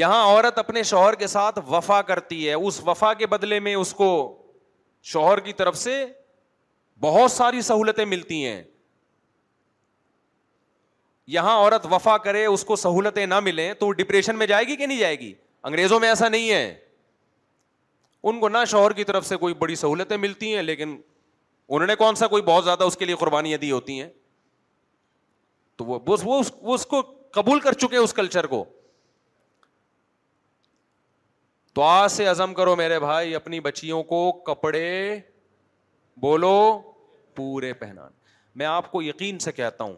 [0.00, 3.92] یہاں عورت اپنے شوہر کے ساتھ وفا کرتی ہے اس وفا کے بدلے میں اس
[3.94, 4.06] کو
[5.12, 5.92] شوہر کی طرف سے
[7.00, 8.62] بہت ساری سہولتیں ملتی ہیں
[11.34, 14.86] یہاں عورت وفا کرے اس کو سہولتیں نہ ملیں تو ڈپریشن میں جائے گی کہ
[14.86, 15.32] نہیں جائے گی
[15.70, 16.66] انگریزوں میں ایسا نہیں ہے
[18.30, 20.96] ان کو نہ شوہر کی طرف سے کوئی بڑی سہولتیں ملتی ہیں لیکن
[21.68, 24.08] انہوں نے کون سا کوئی بہت زیادہ اس کے لیے قربانیاں دی ہوتی ہیں
[25.76, 26.42] تو وہ
[26.74, 27.02] اس کو
[27.38, 28.64] قبول کر چکے اس کلچر کو
[31.76, 34.82] تو آج سے عزم کرو میرے بھائی اپنی بچیوں کو کپڑے
[36.20, 36.52] بولو
[37.36, 38.12] پورے پہنان
[38.58, 39.96] میں آپ کو یقین سے کہتا ہوں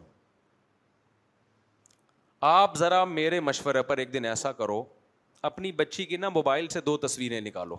[2.49, 4.83] آپ ذرا میرے مشورے پر ایک دن ایسا کرو
[5.51, 7.75] اپنی بچی کی نا موبائل سے دو تصویریں نکالو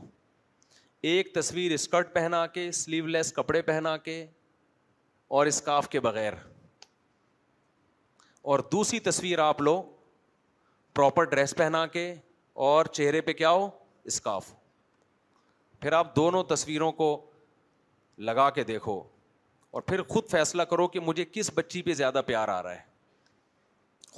[1.10, 4.24] ایک تصویر اسکرٹ پہنا کے سلیو لیس کپڑے پہنا کے
[5.36, 6.32] اور اسکارف کے بغیر
[8.52, 9.80] اور دوسری تصویر آپ لو
[10.94, 12.12] پراپر ڈریس پہنا کے
[12.70, 13.68] اور چہرے پہ کیا ہو
[14.06, 14.52] اسکارف
[15.80, 17.18] پھر آپ دونوں تصویروں کو
[18.28, 19.02] لگا کے دیکھو
[19.72, 22.88] اور پھر خود فیصلہ کرو کہ مجھے کس بچی پہ زیادہ پیار آ رہا ہے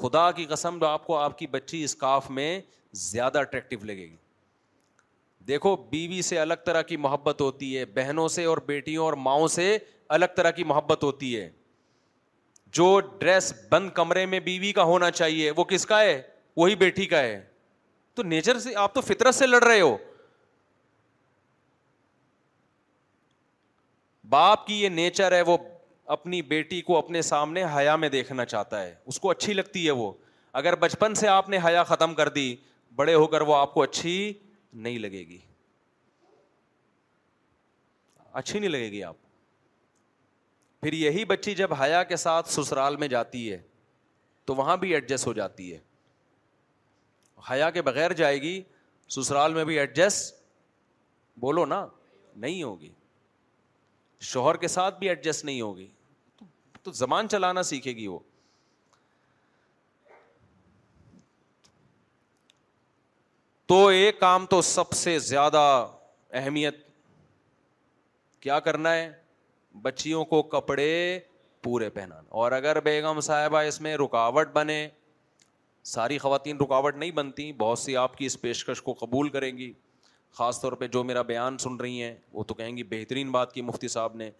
[0.02, 2.60] خدا کی قسم جو آپ کو آپ کی بچی اسکارف میں
[3.10, 4.16] زیادہ اٹریکٹیو لگے گی
[5.48, 9.48] دیکھو بیوی سے الگ طرح کی محبت ہوتی ہے بہنوں سے اور بیٹیوں اور ماؤں
[9.48, 9.76] سے
[10.16, 11.48] الگ طرح کی محبت ہوتی ہے
[12.78, 16.20] جو ڈریس بند کمرے میں بیوی کا ہونا چاہیے وہ کس کا ہے
[16.56, 17.40] وہی بیٹی کا ہے
[18.14, 19.96] تو نیچر سے آپ تو فطرت سے لڑ رہے ہو
[24.30, 25.56] باپ کی یہ نیچر ہے وہ
[26.16, 29.90] اپنی بیٹی کو اپنے سامنے حیا میں دیکھنا چاہتا ہے اس کو اچھی لگتی ہے
[30.00, 30.12] وہ
[30.60, 32.54] اگر بچپن سے آپ نے حیا ختم کر دی
[32.96, 34.14] بڑے ہو کر وہ آپ کو اچھی
[34.86, 35.38] نہیں لگے گی
[38.40, 39.16] اچھی نہیں لگے گی آپ
[40.80, 43.58] پھر یہی بچی جب حیا کے ساتھ سسرال میں جاتی ہے
[44.46, 45.78] تو وہاں بھی ایڈجسٹ ہو جاتی ہے
[47.50, 48.60] حیا کے بغیر جائے گی
[49.14, 50.34] سسرال میں بھی ایڈجسٹ
[51.40, 51.86] بولو نا
[52.44, 52.90] نہیں ہوگی
[54.30, 55.88] شوہر کے ساتھ بھی ایڈجسٹ نہیں ہوگی
[56.82, 58.18] تو زبان چلانا سیکھے گی وہ
[63.68, 65.60] تو ایک کام تو سب سے زیادہ
[66.40, 66.78] اہمیت
[68.42, 69.10] کیا کرنا ہے
[69.82, 70.88] بچیوں کو کپڑے
[71.62, 74.86] پورے پہنانا اور اگر بیگم صاحبہ اس میں رکاوٹ بنے
[75.90, 79.72] ساری خواتین رکاوٹ نہیں بنتی بہت سی آپ کی اس پیشکش کو قبول کریں گی
[80.38, 83.52] خاص طور پہ جو میرا بیان سن رہی ہیں وہ تو کہیں گی بہترین بات
[83.52, 84.30] کی مفتی صاحب نے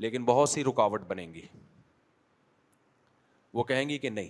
[0.00, 1.42] لیکن بہت سی رکاوٹ بنیں گی
[3.54, 4.28] وہ کہیں گی کہ نہیں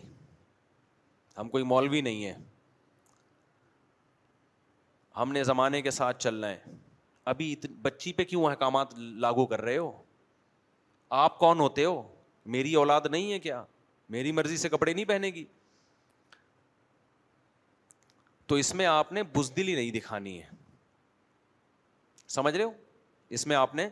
[1.39, 2.35] ہم کوئی مولوی نہیں ہیں
[5.17, 6.59] ہم نے زمانے کے ساتھ چلنا ہے
[7.33, 9.91] ابھی بچی پہ کیوں احکامات لاگو کر رہے ہو
[11.25, 12.03] آپ کون ہوتے ہو
[12.57, 13.63] میری اولاد نہیں ہے کیا
[14.17, 15.45] میری مرضی سے کپڑے نہیں پہنے گی
[18.47, 20.49] تو اس میں آپ نے بزدلی نہیں دکھانی ہے
[22.35, 22.71] سمجھ رہے ہو
[23.39, 23.89] اس میں آپ نے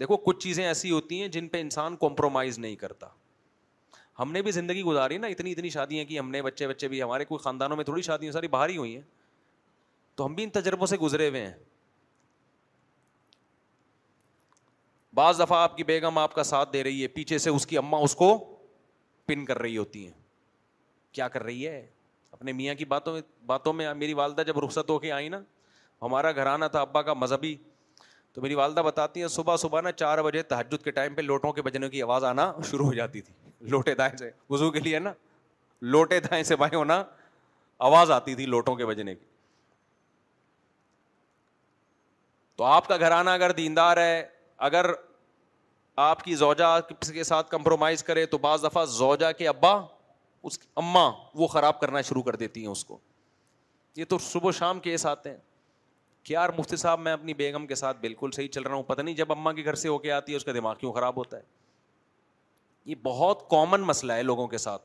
[0.00, 3.06] دیکھو کچھ چیزیں ایسی ہوتی ہیں جن پہ انسان کمپرومائز نہیں کرتا
[4.18, 7.02] ہم نے بھی زندگی گزاری نا اتنی اتنی شادیاں کہ ہم نے بچے بچے بھی
[7.02, 9.02] ہمارے کوئی خاندانوں میں تھوڑی شادیاں ساری باہر ہی ہوئی ہیں
[10.16, 11.54] تو ہم بھی ان تجربوں سے گزرے ہوئے ہیں
[15.16, 17.78] بعض دفعہ آپ کی بیگم آپ کا ساتھ دے رہی ہے پیچھے سے اس کی
[17.78, 18.34] اماں اس کو
[19.26, 20.12] پن کر رہی ہوتی ہیں
[21.12, 21.86] کیا کر رہی ہے
[22.36, 25.38] اپنے میاں کی باتوں میں باتوں میں میری والدہ جب رخصت ہو کے آئی نا
[26.02, 27.54] ہمارا گھرانہ تھا ابا کا مذہبی
[28.32, 31.52] تو میری والدہ بتاتی ہیں صبح صبح نا چار بجے تحجد کے ٹائم پہ لوٹوں
[31.52, 33.34] کے بجنے کی آواز آنا شروع ہو جاتی تھی
[33.74, 35.12] لوٹے دائیں سے وضو کے لیے نا
[35.96, 37.02] لوٹے دائیں سے بھائی ہونا
[37.88, 39.24] آواز آتی تھی لوٹوں کے بجنے کی
[42.56, 44.24] تو آپ کا گھرانہ اگر دیندار ہے
[44.68, 44.86] اگر
[46.10, 46.78] آپ کی زوجہ
[47.12, 49.74] کے ساتھ کمپرومائز کرے تو بعض دفعہ زوجہ کے ابا
[50.46, 52.98] اس کی اماں وہ خراب کرنا شروع کر دیتی ہیں اس کو
[53.96, 55.36] یہ تو صبح شام کیس آتے ہیں
[56.26, 59.02] کہ یار مفتی صاحب میں اپنی بیگم کے ساتھ بالکل صحیح چل رہا ہوں پتہ
[59.02, 61.16] نہیں جب اماں کے گھر سے ہو کے آتی ہے اس کا دماغ کیوں خراب
[61.16, 61.42] ہوتا ہے
[62.90, 64.82] یہ بہت کامن مسئلہ ہے لوگوں کے ساتھ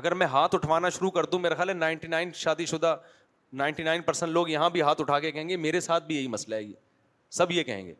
[0.00, 2.96] اگر میں ہاتھ اٹھوانا شروع کر دوں میرا خیال ہے نائنٹی نائن شادی شدہ
[3.62, 6.26] نائنٹی نائن پرسینٹ لوگ یہاں بھی ہاتھ اٹھا کے کہیں گے میرے ساتھ بھی یہی
[6.28, 6.74] مسئلہ ہے یہ
[7.38, 7.94] سب یہ کہیں گے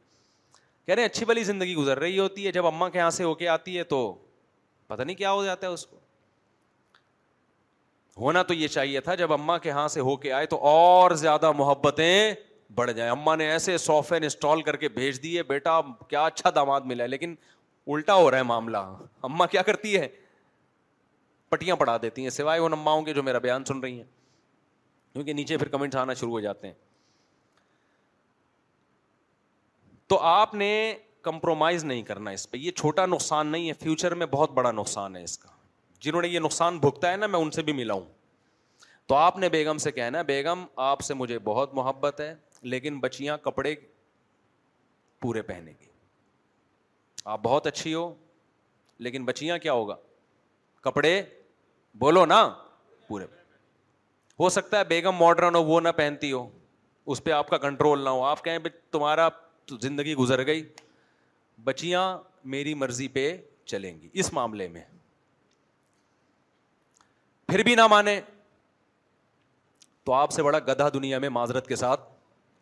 [0.87, 3.25] کہہ رہے ہیں اچھی والی زندگی گزر رہی ہوتی ہے جب اماں کے یہاں سے
[3.25, 4.01] ہو کے آتی ہے تو
[4.97, 5.97] نہیں کیا ہو جاتا ہے اس کو
[8.21, 11.11] ہونا تو یہ چاہیے تھا جب اما کے ہاں سے ہو کے آئے تو اور
[11.25, 12.33] زیادہ محبتیں
[12.75, 16.51] بڑھ جائیں اما نے ایسے سافٹ ویئر انسٹال کر کے بھیج دیے بیٹا کیا اچھا
[16.55, 17.35] داماد ملا ہے لیکن
[17.93, 18.79] الٹا ہو رہا ہے معاملہ
[19.29, 20.09] اما کیا کرتی ہے
[21.51, 24.05] پٹیاں پڑھا دیتی ہیں سوائے وہ اماؤں کے گے جو میرا بیان سن رہی ہیں
[25.13, 26.75] کیونکہ نیچے پھر کمنٹس آنا شروع ہو جاتے ہیں
[30.09, 30.73] تو آپ نے
[31.29, 35.17] کمپرومائز نہیں کرنا اس پہ یہ چھوٹا نقصان نہیں ہے فیوچر میں بہت بڑا نقصان
[35.17, 35.49] ہے اس کا
[36.07, 38.05] جنہوں نے یہ نقصان بھگتا ہے نا میں ان سے بھی ملا ہوں
[39.11, 42.35] تو آپ نے بیگم سے کہنا ہے بیگم آپ سے مجھے بہت محبت ہے
[42.75, 43.75] لیکن بچیاں کپڑے
[45.25, 45.87] پورے پہنے گی
[47.35, 48.07] آپ بہت اچھی ہو
[49.07, 49.97] لیکن بچیاں کیا ہوگا
[50.89, 51.13] کپڑے
[52.05, 52.41] بولو نا
[53.09, 53.27] پورے
[54.41, 56.47] ہو سکتا ہے بیگم ماڈرن ہو وہ نہ پہنتی ہو
[57.13, 59.29] اس پہ آپ کا کنٹرول نہ ہو آپ کہیں بھائی تمہارا
[59.89, 60.63] زندگی گزر گئی
[61.65, 62.05] بچیاں
[62.55, 63.37] میری مرضی پہ
[63.67, 64.83] چلیں گی اس معاملے میں
[67.49, 68.21] پھر بھی نہ مانے
[70.05, 72.09] تو آپ سے بڑا گدھا دنیا میں معذرت کے ساتھ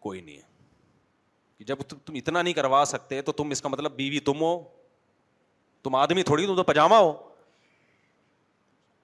[0.01, 4.19] کوئی نہیں ہے جب تم اتنا نہیں کروا سکتے تو تم اس کا مطلب بیوی
[4.25, 4.59] تم ہو
[5.83, 7.13] تم آدمی تھوڑی تم تو پجامہ ہو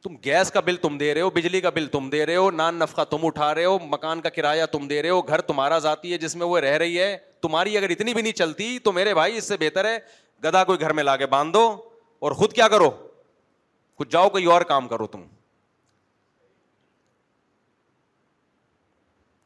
[0.04, 2.50] تم گیس کا بل تم دے رہے ہو بجلی کا بل تم دے رہے ہو
[2.50, 5.78] نان نفقہ تم اٹھا رہے ہو مکان کا کرایہ تم دے رہے ہو گھر تمہارا
[5.84, 8.92] ذاتی ہے جس میں وہ رہ رہی ہے تمہاری اگر اتنی بھی نہیں چلتی تو
[8.92, 9.98] میرے بھائی اس سے بہتر ہے
[10.44, 11.62] گدا کوئی گھر میں لا کے باندھ دو
[12.26, 12.90] اور خود کیا کرو
[13.98, 15.22] کچھ جاؤ کوئی اور کام کرو تم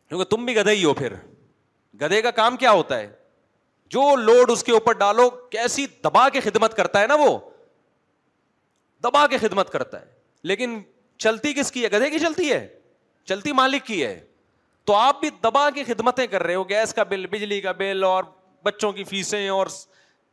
[0.08, 1.14] کیونکہ تم بھی گدھے ہی ہو پھر
[2.02, 3.08] گدھے کا کام کیا ہوتا ہے
[3.94, 7.38] جو لوڈ اس کے اوپر ڈالو کیسی دبا کے خدمت کرتا ہے نا وہ
[9.04, 10.14] دبا کے خدمت کرتا ہے
[10.48, 10.78] لیکن
[11.24, 12.66] چلتی کس کی ہے گدھے کی چلتی ہے
[13.28, 14.18] چلتی مالک کی ہے
[14.88, 18.04] تو آپ بھی دبا کے خدمتیں کر رہے ہو گیس کا بل بجلی کا بل
[18.08, 18.24] اور
[18.64, 19.66] بچوں کی فیسیں اور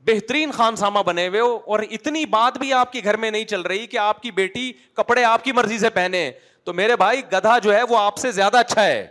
[0.08, 3.46] بہترین خان سامہ بنے ہوئے ہو اور اتنی بات بھی آپ کے گھر میں نہیں
[3.54, 4.72] چل رہی کہ آپ کی بیٹی
[5.02, 6.22] کپڑے آپ کی مرضی سے پہنے
[6.66, 9.06] تو میرے بھائی گدھا جو ہے وہ آپ سے زیادہ اچھا ہے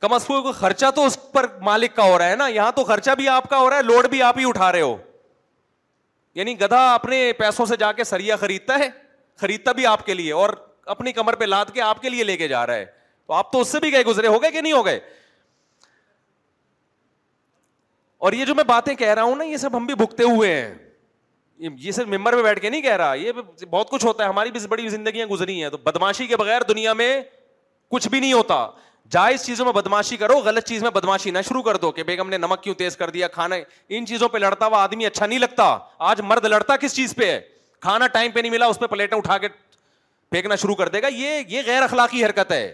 [0.00, 2.84] کم از کم خرچہ تو اس پر مالک کا ہو رہا ہے نا یہاں تو
[2.92, 4.96] خرچہ بھی آپ کا ہو رہا ہے لوڈ بھی آپ ہی اٹھا رہے ہو
[6.34, 8.88] یعنی گدھا اپنے پیسوں سے جا کے سریا خریدتا ہے
[9.40, 10.50] خریدتا بھی آپ کے لیے اور
[10.94, 12.84] اپنی کمر پہ لاد کے آپ کے لیے لے کے جا رہا ہے
[13.26, 14.98] تو آپ تو اس سے بھی گئے گزرے ہو گئے کہ نہیں ہو گئے
[18.24, 20.54] اور یہ جو میں باتیں کہہ رہا ہوں نا یہ سب ہم بھی بھگتے ہوئے
[20.54, 20.74] ہیں
[21.80, 23.32] یہ صرف ممبر پہ بیٹھ کے نہیں کہہ رہا یہ
[23.70, 26.92] بہت کچھ ہوتا ہے ہماری بھی بڑی زندگیاں گزری ہیں تو بدماشی کے بغیر دنیا
[27.02, 27.20] میں
[27.90, 28.66] کچھ بھی نہیں ہوتا
[29.10, 32.28] جائز چیزوں میں بدماشی کرو غلط چیز میں بدماشی نہ شروع کر دو کہ بیگم
[32.28, 33.56] نے نمک کیوں تیز کر دیا کھانا
[33.88, 35.76] ان چیزوں پہ لڑتا ہوا آدمی اچھا نہیں لگتا
[36.10, 37.40] آج مرد لڑتا کس چیز پہ ہے
[37.80, 39.48] کھانا ٹائم پہ نہیں ملا اس پہ پلیٹیں اٹھا کے
[40.30, 42.72] پھینکنا شروع کر دے گا یہ یہ غیر اخلاقی حرکت ہے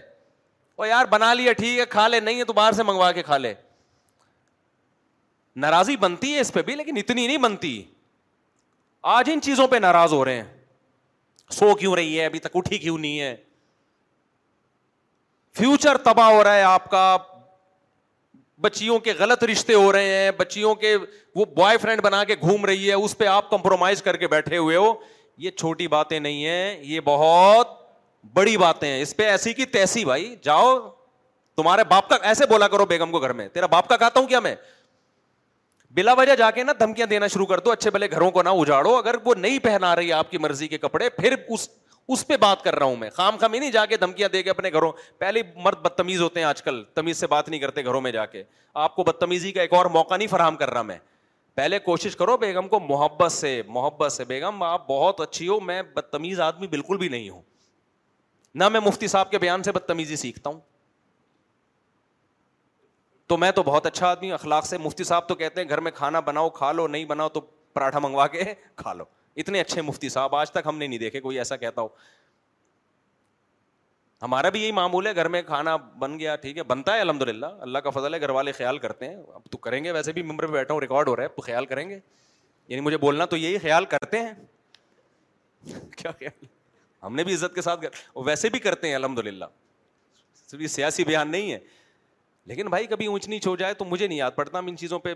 [0.77, 3.23] وہ یار بنا لیا ٹھیک ہے کھا لے نہیں ہے تو باہر سے منگوا کے
[3.23, 3.53] کھا لے
[5.61, 7.81] ناراضی بنتی ہے اس پہ بھی لیکن اتنی نہیں بنتی
[9.17, 10.43] آج ان چیزوں پہ ناراض ہو رہے ہیں
[11.51, 13.35] سو کیوں رہی ہے ابھی تک اٹھی کیوں نہیں ہے
[15.57, 17.03] فیوچر تباہ ہو رہا ہے آپ کا
[18.61, 20.95] بچیوں کے غلط رشتے ہو رہے ہیں بچیوں کے
[21.35, 24.57] وہ بوائے فرینڈ بنا کے گھوم رہی ہے اس پہ آپ کمپرومائز کر کے بیٹھے
[24.57, 24.93] ہوئے ہو
[25.45, 27.79] یہ چھوٹی باتیں نہیں ہیں یہ بہت
[28.33, 30.77] بڑی باتیں ہیں اس پہ ایسی کی تیسی بھائی جاؤ
[31.57, 34.27] تمہارے باپ کا ایسے بولا کرو بیگم کو گھر میں تیرا باپ کا کہتا ہوں
[34.27, 34.55] کیا میں
[35.95, 38.49] بلا وجہ جا کے نا دھمکیاں دینا شروع کر دو اچھے بھلے گھروں کو نہ
[38.61, 41.67] اجاڑو اگر وہ نہیں پہنا رہی آپ کی مرضی کے کپڑے پھر اس
[42.13, 44.41] اس پہ بات کر رہا ہوں میں خام خام ہی نہیں جا کے دھمکیاں دے
[44.43, 47.83] کے اپنے گھروں پہلے مرد بدتمیز ہوتے ہیں آج کل تمیز سے بات نہیں کرتے
[47.85, 48.43] گھروں میں جا کے
[48.85, 50.97] آپ کو بدتمیزی کا ایک اور موقع نہیں فراہم کر رہا میں
[51.55, 55.81] پہلے کوشش کرو بیگم کو محبت سے محبت سے بیگم آپ بہت اچھی ہو میں
[55.95, 57.41] بدتمیز آدمی بالکل بھی نہیں ہوں
[58.61, 60.59] نہ میں مفتی صاحب کے بیان سے بدتمیزی سیکھتا ہوں
[63.27, 65.91] تو میں تو بہت اچھا آدمی اخلاق سے مفتی صاحب تو کہتے ہیں گھر میں
[66.01, 67.41] کھانا بناؤ کھا لو نہیں بناؤ تو
[67.73, 69.03] پراٹھا منگوا کے کھا لو
[69.39, 71.87] اتنے اچھے مفتی صاحب آج تک ہم نے نہیں دیکھے کوئی ایسا کہتا ہو
[74.21, 77.21] ہمارا بھی یہی معمول ہے گھر میں کھانا بن گیا ٹھیک ہے بنتا ہے الحمد
[77.27, 80.11] للہ اللہ کا فضل ہے گھر والے خیال کرتے ہیں اب تو کریں گے ویسے
[80.13, 81.99] بھی ممبر پہ بیٹھا ہوں ریکارڈ ہو رہا ہے تو خیال کریں گے
[82.67, 84.33] یعنی مجھے بولنا تو یہی خیال کرتے ہیں
[85.95, 86.45] کیا خیال
[87.03, 87.85] ہم نے بھی عزت کے ساتھ
[88.25, 89.45] ویسے بھی کرتے ہیں الحمد للہ
[90.45, 91.59] صرف یہ سیاسی بیان نہیں ہے
[92.51, 94.99] لیکن بھائی کبھی اونچ نیچ ہو جائے تو مجھے نہیں یاد پڑتا ہم ان چیزوں
[94.99, 95.13] پہ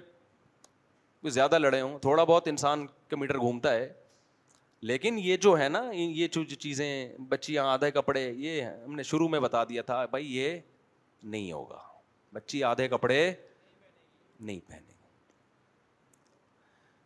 [1.38, 3.88] زیادہ لڑے ہوں تھوڑا بہت انسان کے میٹر گھومتا ہے
[4.90, 6.28] لیکن یہ جو ہے نا یہ
[6.60, 10.58] چیزیں بچی آدھے کپڑے یہ ہم نے شروع میں بتا دیا تھا بھائی یہ
[11.24, 11.80] نہیں ہوگا
[12.34, 13.32] بچی آدھے کپڑے
[14.40, 14.94] نہیں پہنے گی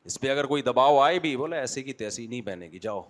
[0.05, 3.01] اس پہ اگر کوئی دباؤ آئے بھی بولے ایسے کی تیسی نہیں پہنے گی جاؤ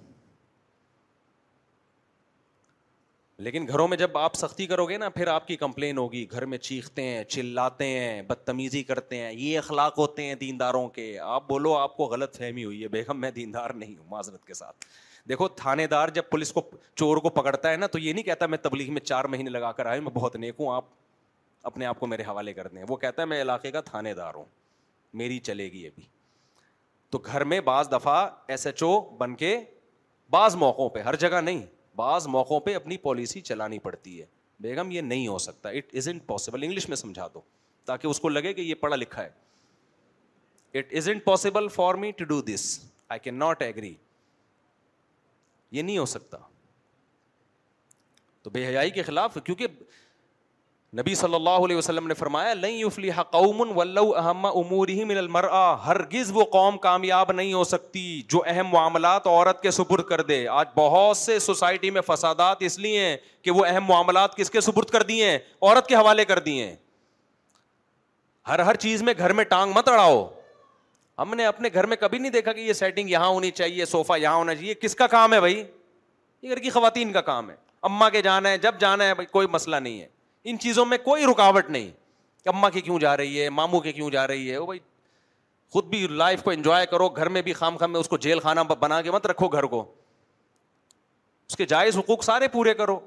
[3.45, 6.45] لیکن گھروں میں جب آپ سختی کرو گے نا پھر آپ کی کمپلین ہوگی گھر
[6.53, 11.47] میں چیختے ہیں چلاتے ہیں بدتمیزی کرتے ہیں یہ اخلاق ہوتے ہیں دینداروں کے آپ
[11.49, 14.85] بولو آپ کو غلط فہمی ہوئی ہے بیگم میں دیندار نہیں ہوں معذرت کے ساتھ
[15.29, 16.61] دیکھو تھانے دار جب پولیس کو
[16.95, 19.71] چور کو پکڑتا ہے نا تو یہ نہیں کہتا میں تبلیغ میں چار مہینے لگا
[19.79, 20.85] کر آئے میں بہت نیک ہوں آپ
[21.71, 24.33] اپنے آپ کو میرے حوالے کر دیں وہ کہتا ہے میں علاقے کا تھانے دار
[24.35, 24.45] ہوں
[25.23, 26.03] میری چلے گی ابھی
[27.11, 28.25] تو گھر میں بعض دفعہ
[28.57, 29.59] ایس ایچ او بن کے
[30.33, 31.65] بعض موقعوں پہ ہر جگہ نہیں
[31.99, 34.25] بعض موقعوں پہ اپنی پالیسی چلانی پڑتی ہے
[34.65, 37.41] بیگم یہ نہیں ہو سکتا it is impossible English میں سمجھا دو
[37.85, 42.25] تاکہ اس کو لگے کہ یہ پڑھا لکھا ہے it is impossible for me to
[42.31, 42.65] do this
[43.15, 43.93] I can not agree
[45.77, 46.37] یہ نہیں ہو سکتا
[48.43, 49.67] تو بے حیائی کے خلاف کیونکہ
[50.97, 57.31] نبی صلی اللہ علیہ وسلم نے فرمایا وَََََََََََمہ عموري من المرا ہرگز وہ قوم کامیاب
[57.31, 61.89] نہیں ہو سکتی جو اہم معاملات عورت کے سپرد کر دے آج بہت سے سوسائٹی
[61.97, 65.87] میں فسادات اس لیے ہیں کہ وہ اہم معاملات کے سپرد سبرد دیے ہیں عورت
[65.87, 66.75] کے حوالے کر دیے ہیں
[68.47, 70.27] ہر ہر چیز میں گھر میں ٹانگ مت اڑاؤ
[71.19, 74.17] ہم نے اپنے گھر میں کبھی نہیں دیکھا کہ یہ سیٹنگ یہاں ہونی چاہیے صوفہ
[74.21, 75.63] یہاں ہونا چاہیے کس کا کام ہے بھائی
[76.41, 77.55] یہ گھر کی خواتین کا کام ہے
[77.89, 80.07] اماں کے جانا ہے جب جانا ہے بھائی کوئی مسئلہ نہیں ہے
[80.49, 81.89] ان چیزوں میں کوئی رکاوٹ نہیں
[82.43, 84.79] کہ اماں کی کیوں جا رہی ہے ماموں کی کیوں جا رہی ہے وہ بھائی
[85.73, 88.39] خود بھی لائف کو انجوائے کرو گھر میں بھی خام خام میں اس کو جیل
[88.45, 89.83] خانہ بنا کے مت رکھو گھر کو
[91.49, 92.99] اس کے جائز حقوق سارے پورے کرو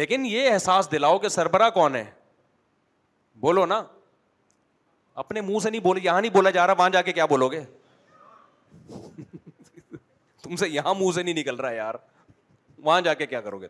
[0.00, 2.04] لیکن یہ احساس دلاؤ کہ سربراہ کون ہے
[3.46, 3.82] بولو نا
[5.22, 7.48] اپنے منہ سے نہیں بولے یہاں نہیں بولا جا رہا وہاں جا کے کیا بولو
[7.54, 7.64] گے
[10.42, 11.94] تم سے یہاں منہ سے نہیں نکل رہا یار
[12.84, 13.68] وہاں جا کے کیا کرو گے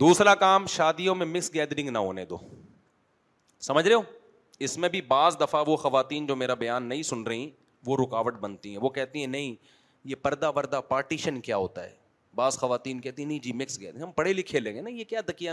[0.00, 2.38] دوسرا کام شادیوں میں گیدرنگ نہ ہونے دو
[3.66, 4.00] سمجھ رہے ہو
[4.66, 7.50] اس میں بھی بعض دفعہ وہ خواتین جو میرا بیان نہیں سن رہی
[7.86, 9.54] وہ رکاوٹ بنتی ہیں وہ کہتی ہیں نہیں
[10.10, 11.94] یہ پردہ وردہ پارٹیشن کیا ہوتا ہے
[12.36, 15.04] بعض خواتین کہتی ہیں نہیں جی مکس گیدرنگ ہم پڑھے لکھے لیں گے نا یہ
[15.12, 15.52] کیا دکیا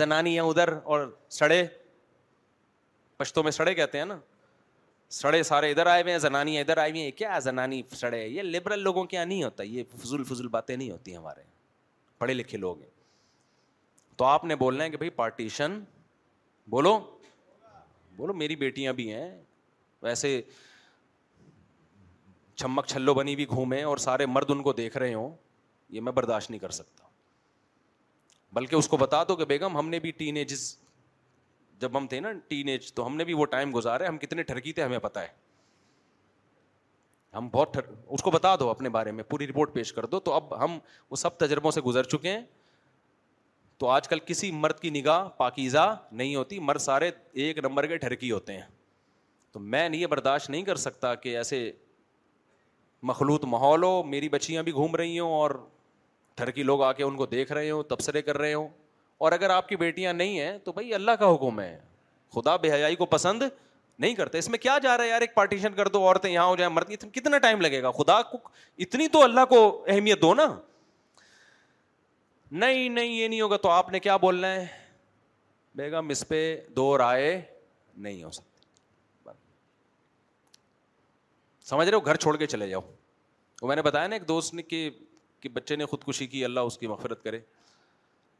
[0.00, 1.06] زنانی ہیں ادھر اور
[1.38, 1.64] سڑے
[3.16, 4.18] پشتوں میں سڑے کہتے ہیں نا
[5.10, 8.42] سڑے سارے ادھر آئے ہوئے ہیں زنانی ادھر آئی ہوئی ہیں کیا زنانی سڑے یہ
[8.42, 11.42] لبرل لوگوں کے یہاں نہیں ہوتا یہ فضول فضول باتیں نہیں ہوتی ہمارے
[12.18, 12.90] پڑھے لکھے لوگ ہیں
[14.16, 15.80] تو آپ نے بولنا ہے کہ بھائی پارٹیشن
[16.70, 16.98] بولو
[18.16, 19.28] بولو میری بیٹیاں بھی ہیں
[20.02, 20.40] ویسے
[22.56, 25.34] چمک چھلو بنی بھی گھومے اور سارے مرد ان کو دیکھ رہے ہوں
[25.90, 27.02] یہ میں برداشت نہیں کر سکتا
[28.54, 30.74] بلکہ اس کو بتا دو کہ بیگم ہم نے بھی ٹین ایجز
[31.84, 34.42] جب ہم تھے نا ٹین ایج تو ہم نے بھی وہ ٹائم گزارے ہم کتنے
[34.50, 35.28] ٹھرکی تھے ہمیں پتا ہے
[37.36, 37.82] ہم بہت تھر...
[38.08, 40.78] اس کو بتا دو اپنے بارے میں پوری رپورٹ پیش کر دو تو اب ہم
[41.10, 42.42] وہ سب تجربوں سے گزر چکے ہیں
[43.82, 45.86] تو آج کل کسی مرد کی نگاہ پاکیزہ
[46.20, 47.10] نہیں ہوتی مرد سارے
[47.46, 48.66] ایک نمبر کے ٹھرکی ہوتے ہیں
[49.52, 51.60] تو میں یہ برداشت نہیں کر سکتا کہ ایسے
[53.10, 55.50] مخلوط ماحول ہو میری بچیاں بھی گھوم رہی ہوں اور
[56.40, 58.68] ٹھرکی لوگ آ کے ان کو دیکھ رہے ہوں تبصرے کر رہے ہوں
[59.24, 61.76] اور اگر آپ کی بیٹیاں نہیں ہیں تو بھائی اللہ کا حکم ہے
[62.34, 63.42] خدا بے حیائی کو پسند
[64.02, 66.46] نہیں کرتے اس میں کیا جا رہا ہے یار ایک پارٹیشن کر دو عورتیں یہاں
[66.46, 68.38] ہو جائیں مرد کتنا ٹائم لگے گا خدا کو
[68.86, 70.46] اتنی تو اللہ کو اہمیت دو نا
[72.64, 74.66] نہیں نہیں یہ نہیں ہوگا تو آپ نے کیا بولنا ہے
[75.80, 76.40] بیگم اس پہ
[76.76, 77.30] دو رائے
[78.06, 79.32] نہیں ہو سکتی
[81.70, 82.80] سمجھ رہے ہو گھر چھوڑ کے چلے جاؤ
[83.62, 84.88] وہ میں نے بتایا نا ایک دوست نے کہ
[85.52, 87.40] بچے نے خودکشی کی اللہ اس کی مغفرت کرے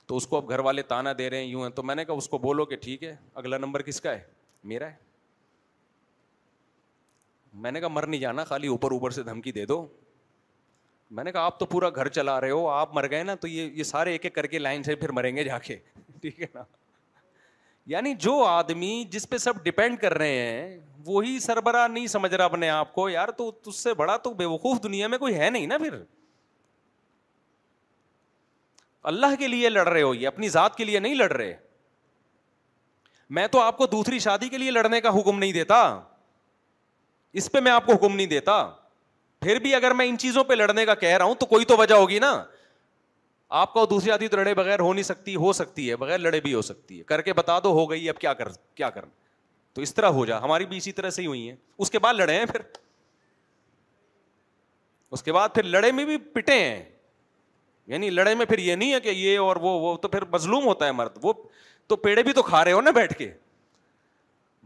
[0.07, 2.05] تو اس کو اب گھر والے تانا دے رہے ہیں یوں ہیں تو میں نے
[2.05, 4.23] کہا اس کو بولو کہ ٹھیک ہے اگلا نمبر کس کا ہے
[4.73, 4.97] میرا ہے
[7.65, 9.87] میں نے کہا مر نہیں جانا خالی اوپر اوپر سے دھمکی دے دو
[11.17, 13.49] میں نے کہا آپ تو پورا گھر چلا رہے ہو آپ مر گئے نا تو
[13.49, 15.77] یہ یہ سارے ایک ایک کر کے لائن سے پھر مریں گے جا کے
[16.21, 16.63] ٹھیک ہے نا
[17.93, 20.77] یعنی جو آدمی جس پہ سب ڈپینڈ کر رہے ہیں
[21.07, 24.45] وہی سربراہ نہیں سمجھ رہا اپنے آپ کو یار تو اس سے بڑا تو بے
[24.55, 25.95] وقوف دنیا میں کوئی ہے نہیں نا پھر
[29.11, 31.53] اللہ کے لیے لڑ رہے ہو یہ اپنی ذات کے لیے نہیں لڑ رہے
[33.39, 35.79] میں تو آپ کو دوسری شادی کے لیے لڑنے کا حکم نہیں دیتا
[37.41, 38.57] اس پہ میں آپ کو حکم نہیں دیتا
[39.43, 41.77] پھر بھی اگر میں ان چیزوں پہ لڑنے کا کہہ رہا ہوں تو کوئی تو
[41.79, 42.33] وجہ ہوگی نا
[43.63, 46.41] آپ کو دوسری شادی تو لڑے بغیر ہو نہیں سکتی ہو سکتی ہے بغیر لڑے
[46.41, 49.05] بھی ہو سکتی ہے کر کے بتا دو ہو گئی اب کیا کر کیا کر
[49.75, 51.99] تو اس طرح ہو جا ہماری بھی اسی طرح سے ہی ہوئی ہیں اس کے
[52.07, 52.61] بعد لڑے ہیں پھر
[55.13, 56.83] اس کے بعد پھر لڑے میں بھی پٹے ہیں
[57.93, 60.67] یعنی لڑائی میں پھر یہ نہیں ہے کہ یہ اور وہ وہ تو پھر مظلوم
[60.67, 61.33] ہوتا ہے مرد وہ
[61.89, 63.31] تو پیڑے بھی تو کھا رہے ہو نا بیٹھ کے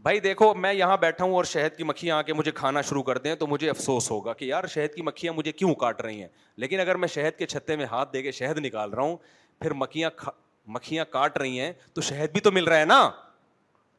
[0.03, 3.01] بھائی دیکھو میں یہاں بیٹھا ہوں اور شہد کی مکھیاں آ کے مجھے کھانا شروع
[3.03, 6.21] کر دیں تو مجھے افسوس ہوگا کہ یار شہد کی مکھیاں مجھے کیوں کاٹ رہی
[6.21, 6.27] ہیں
[6.65, 9.17] لیکن اگر میں شہد کے چھتے میں ہاتھ دے کے شہد نکال رہا ہوں
[9.61, 10.09] پھر مکھیاں
[10.73, 13.09] مکھیاں کاٹ رہی ہیں تو شہد بھی تو مل رہا ہے نا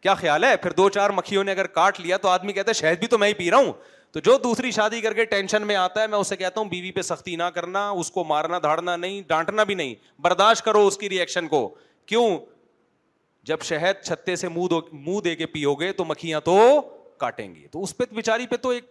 [0.03, 2.81] کیا خیال ہے پھر دو چار مکھیوں نے اگر کاٹ لیا تو آدمی کہتے ہیں
[2.81, 3.73] شہد بھی تو میں ہی پی رہا ہوں
[4.13, 6.91] تو جو دوسری شادی کر کے ٹینشن میں آتا ہے میں اسے کہتا ہوں بیوی
[6.93, 10.97] پہ سختی نہ کرنا اس کو مارنا دھاڑنا نہیں ڈانٹنا بھی نہیں برداشت کرو اس
[10.99, 11.69] کی ریئیکشن کو
[12.09, 12.27] کیوں
[13.51, 16.59] جب شہد چھتے سے منہ منہ دے کے پیو گے تو مکھیاں تو
[17.19, 18.85] کاٹیں گی تو اس پہ بیچاری پہ تو ایک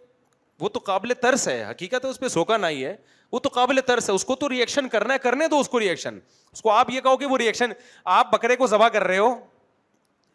[0.59, 2.95] وہ تو قابل ترس ہے حقیقت ہے اس پہ نہ ہی ہے
[3.31, 5.79] وہ تو قابل ترس ہے اس کو تو ریئیکشن کرنا ہے کرنے دو اس کو
[5.79, 6.19] ریئیکشن
[6.51, 7.71] اس کو آپ یہ کہو کہ وہ ریئیکشن
[8.15, 9.33] آپ بکرے کو ذبح کر رہے ہو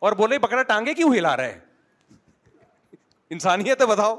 [0.07, 1.59] اور بولے بکرا ٹانگے کیوں ہلا رہے
[3.35, 4.17] انسانیت ہے بتاؤ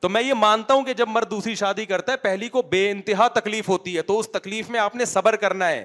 [0.00, 2.90] تو میں یہ مانتا ہوں کہ جب مرد دوسری شادی کرتا ہے پہلی کو بے
[2.90, 5.84] انتہا تکلیف ہوتی ہے تو اس تکلیف میں آپ نے صبر کرنا ہے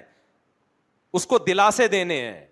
[1.20, 2.46] اس کو دلاسے دینے ہیں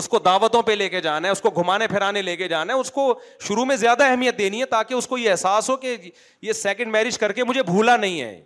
[0.00, 2.72] اس کو دعوتوں پہ لے کے جانا ہے اس کو گھمانے پھرانے لے کے جانا
[2.74, 3.02] ہے اس کو
[3.48, 5.96] شروع میں زیادہ اہمیت دینی ہے تاکہ اس کو یہ احساس ہو کہ
[6.42, 8.40] یہ سیکنڈ میرج کر کے مجھے بھولا نہیں ہے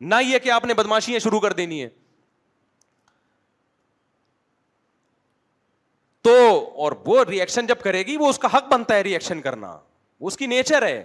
[0.00, 1.88] نہ یہ کہ آپ نے بدماشیاں شروع کر دینی ہے
[6.28, 6.36] تو
[6.84, 9.76] اور وہ ریئیکشن جب کرے گی وہ اس کا حق بنتا ہے ریئیکشن کرنا
[10.28, 11.04] اس کی نیچر ہے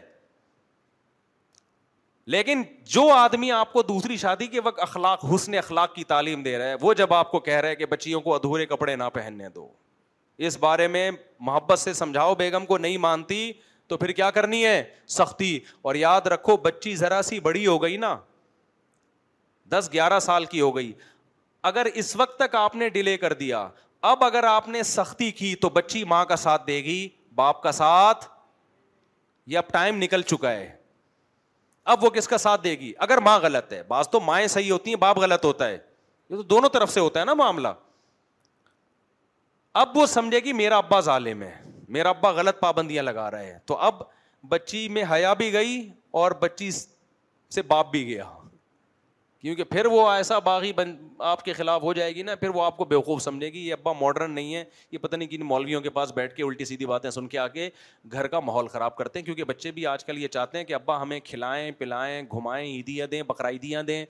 [2.33, 2.61] لیکن
[2.93, 6.67] جو آدمی آپ کو دوسری شادی کے وقت اخلاق حسن اخلاق کی تعلیم دے رہا
[6.69, 9.49] ہے وہ جب آپ کو کہہ رہے ہے کہ بچیوں کو ادھورے کپڑے نہ پہننے
[9.55, 9.67] دو
[10.47, 11.09] اس بارے میں
[11.47, 13.51] محبت سے سمجھاؤ بیگم کو نہیں مانتی
[13.87, 14.81] تو پھر کیا کرنی ہے
[15.17, 18.17] سختی اور یاد رکھو بچی ذرا سی بڑی ہو گئی نا
[19.71, 20.91] دس گیارہ سال کی ہو گئی
[21.71, 23.67] اگر اس وقت تک آپ نے ڈیلے کر دیا
[24.09, 27.71] اب اگر آپ نے سختی کی تو بچی ماں کا ساتھ دے گی باپ کا
[27.81, 28.25] ساتھ
[29.53, 30.69] یہ اب ٹائم نکل چکا ہے
[31.93, 34.71] اب وہ کس کا ساتھ دے گی اگر ماں غلط ہے بعض تو مائیں صحیح
[34.71, 37.67] ہوتی ہیں باپ غلط ہوتا ہے یہ تو دونوں طرف سے ہوتا ہے نا معاملہ
[39.81, 41.51] اب وہ سمجھے گی میرا ابا ظالم ہے
[41.97, 44.01] میرا ابا غلط پابندیاں لگا رہے ہیں تو اب
[44.49, 45.77] بچی میں حیا بھی گئی
[46.21, 46.71] اور بچی
[47.55, 48.23] سے باپ بھی گیا
[49.45, 50.93] کیونکہ پھر وہ ایسا باغی بن
[51.31, 53.73] آپ کے خلاف ہو جائے گی نا پھر وہ آپ کو بیوقوف سمجھے گی یہ
[53.73, 56.85] ابا ماڈرن نہیں ہے یہ پتہ نہیں کن مولویوں کے پاس بیٹھ کے الٹی سیدھی
[56.85, 57.69] باتیں سن کے آ کے
[58.13, 60.73] گھر کا ماحول خراب کرتے ہیں کیونکہ بچے بھی آج کل یہ چاہتے ہیں کہ
[60.73, 64.03] ابا ہمیں کھلائیں پلائیں گھمائیں عیدیاں دیں بقرعیدیاں دیں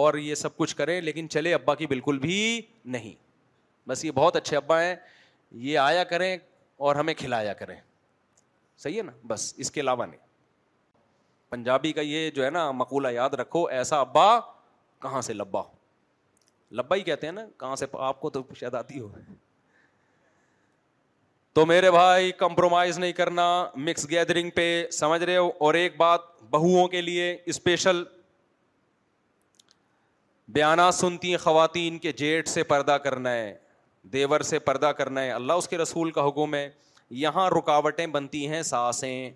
[0.00, 2.40] اور یہ سب کچھ کریں لیکن چلے ابا کی بالکل بھی
[2.96, 3.12] نہیں
[3.88, 4.94] بس یہ بہت اچھے ابا ہیں
[5.66, 6.36] یہ آیا کریں
[6.88, 7.74] اور ہمیں کھلایا کریں
[8.84, 10.20] صحیح ہے نا بس اس کے علاوہ نہیں
[11.50, 14.26] پنجابی کا یہ جو ہے نا مقولہ یاد رکھو ایسا ابا
[15.02, 15.62] کہاں سے لبا
[16.80, 19.08] لبا ہی کہتے ہیں نا کہاں سے آپ کو تو شاید آتی ہو
[21.54, 23.44] تو میرے بھائی کمپرومائز نہیں کرنا
[23.86, 26.20] مکس گیدرنگ پہ سمجھ رہے ہو اور ایک بات
[26.50, 28.02] بہوؤں کے لیے اسپیشل
[30.54, 33.54] بیانات سنتی ہیں خواتین کے جیٹ سے پردہ کرنا ہے
[34.12, 36.68] دیور سے پردہ کرنا ہے اللہ اس کے رسول کا حکم ہے
[37.24, 39.30] یہاں رکاوٹیں بنتی ہیں ساسیں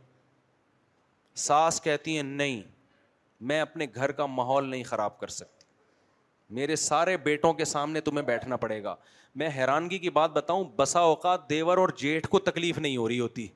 [1.46, 2.62] ساس کہتی ہیں نہیں
[3.50, 5.53] میں اپنے گھر کا ماحول نہیں خراب کر سکتا
[6.56, 8.94] میرے سارے بیٹوں کے سامنے تمہیں بیٹھنا پڑے گا
[9.34, 13.20] میں حیرانگی کی بات بتاؤں بسا اوقات دیور اور جیٹھ کو تکلیف نہیں ہو رہی
[13.20, 13.46] ہوتی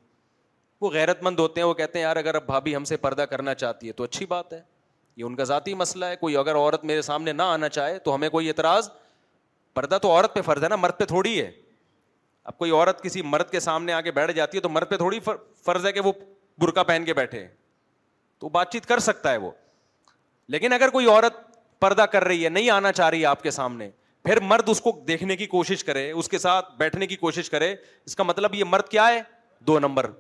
[0.81, 3.23] وہ غیرت مند ہوتے ہیں وہ کہتے ہیں یار اگر اب بھابھی ہم سے پردہ
[3.31, 4.61] کرنا چاہتی ہے تو اچھی بات ہے
[5.17, 8.15] یہ ان کا ذاتی مسئلہ ہے کوئی اگر عورت میرے سامنے نہ آنا چاہے تو
[8.15, 8.89] ہمیں کوئی اعتراض
[9.75, 11.51] پردہ تو عورت پہ فرض ہے نا مرد پہ تھوڑی ہے
[12.45, 14.97] اب کوئی عورت کسی مرد کے سامنے آ کے بیٹھ جاتی ہے تو مرد پہ
[14.97, 15.19] تھوڑی
[15.65, 16.13] فرض ہے کہ وہ
[16.61, 17.47] برقع پہن کے بیٹھے
[18.41, 19.51] تو بات چیت کر سکتا ہے وہ
[20.51, 21.37] لیکن اگر کوئی عورت
[21.81, 23.89] پردہ کر رہی ہے نہیں آنا چاہ رہی ہے آپ کے سامنے
[24.25, 27.75] پھر مرد اس کو دیکھنے کی کوشش کرے اس کے ساتھ بیٹھنے کی کوشش کرے
[28.07, 29.21] اس کا مطلب یہ مرد کیا ہے
[29.67, 30.11] دو نمبر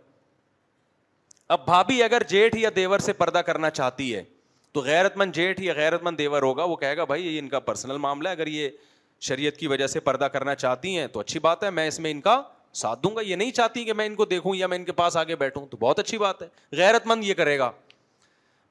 [1.56, 4.22] اب بھابھی اگر جیٹھ یا دیور سے پردہ کرنا چاہتی ہے
[4.72, 7.48] تو غیرت مند جیٹھ یا غیرت مند دیور ہوگا وہ کہے گا بھائی یہ ان
[7.48, 8.70] کا پرسنل معاملہ ہے اگر یہ
[9.28, 12.10] شریعت کی وجہ سے پردہ کرنا چاہتی ہیں تو اچھی بات ہے میں اس میں
[12.10, 12.40] ان کا
[12.80, 14.92] ساتھ دوں گا یہ نہیں چاہتی کہ میں ان کو دیکھوں یا میں ان کے
[15.00, 17.70] پاس آگے بیٹھوں تو بہت اچھی بات ہے غیرت مند یہ کرے گا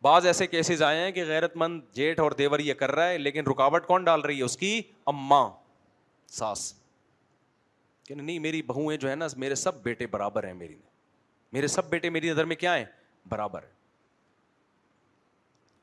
[0.01, 3.17] بعض ایسے کیسز آئے ہیں کہ غیرت مند جیٹھ اور دیور یہ کر رہا ہے
[3.17, 4.81] لیکن رکاوٹ کون ڈال رہی ہے اس کی
[5.13, 5.49] اماں
[6.39, 6.73] ساس
[8.07, 10.75] کہ نہیں میری بہویں جو ہے نا میرے سب بیٹے برابر ہیں میری
[11.53, 12.85] میرے سب بیٹے میری نظر میں کیا ہیں
[13.29, 13.63] برابر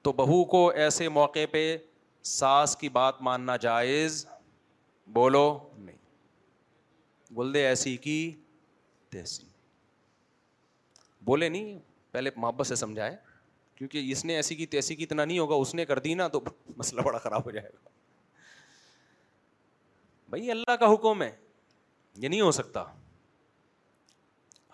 [0.03, 1.67] تو بہو کو ایسے موقع پہ
[2.31, 4.25] ساس کی بات ماننا جائز
[5.19, 5.45] بولو
[5.77, 5.97] نہیں
[7.35, 8.17] بولدے ایسی کی
[11.27, 11.79] بولے نہیں
[12.13, 13.15] پہلے محبت سے سمجھائے
[13.77, 16.27] کیونکہ اس نے ایسی کی کی تیسی اتنا نہیں ہوگا اس نے کر دی نا
[16.35, 16.41] تو
[16.77, 17.89] مسئلہ بڑا خراب ہو جائے گا
[20.31, 21.31] بھائی اللہ کا حکم ہے
[22.17, 22.85] یہ نہیں ہو سکتا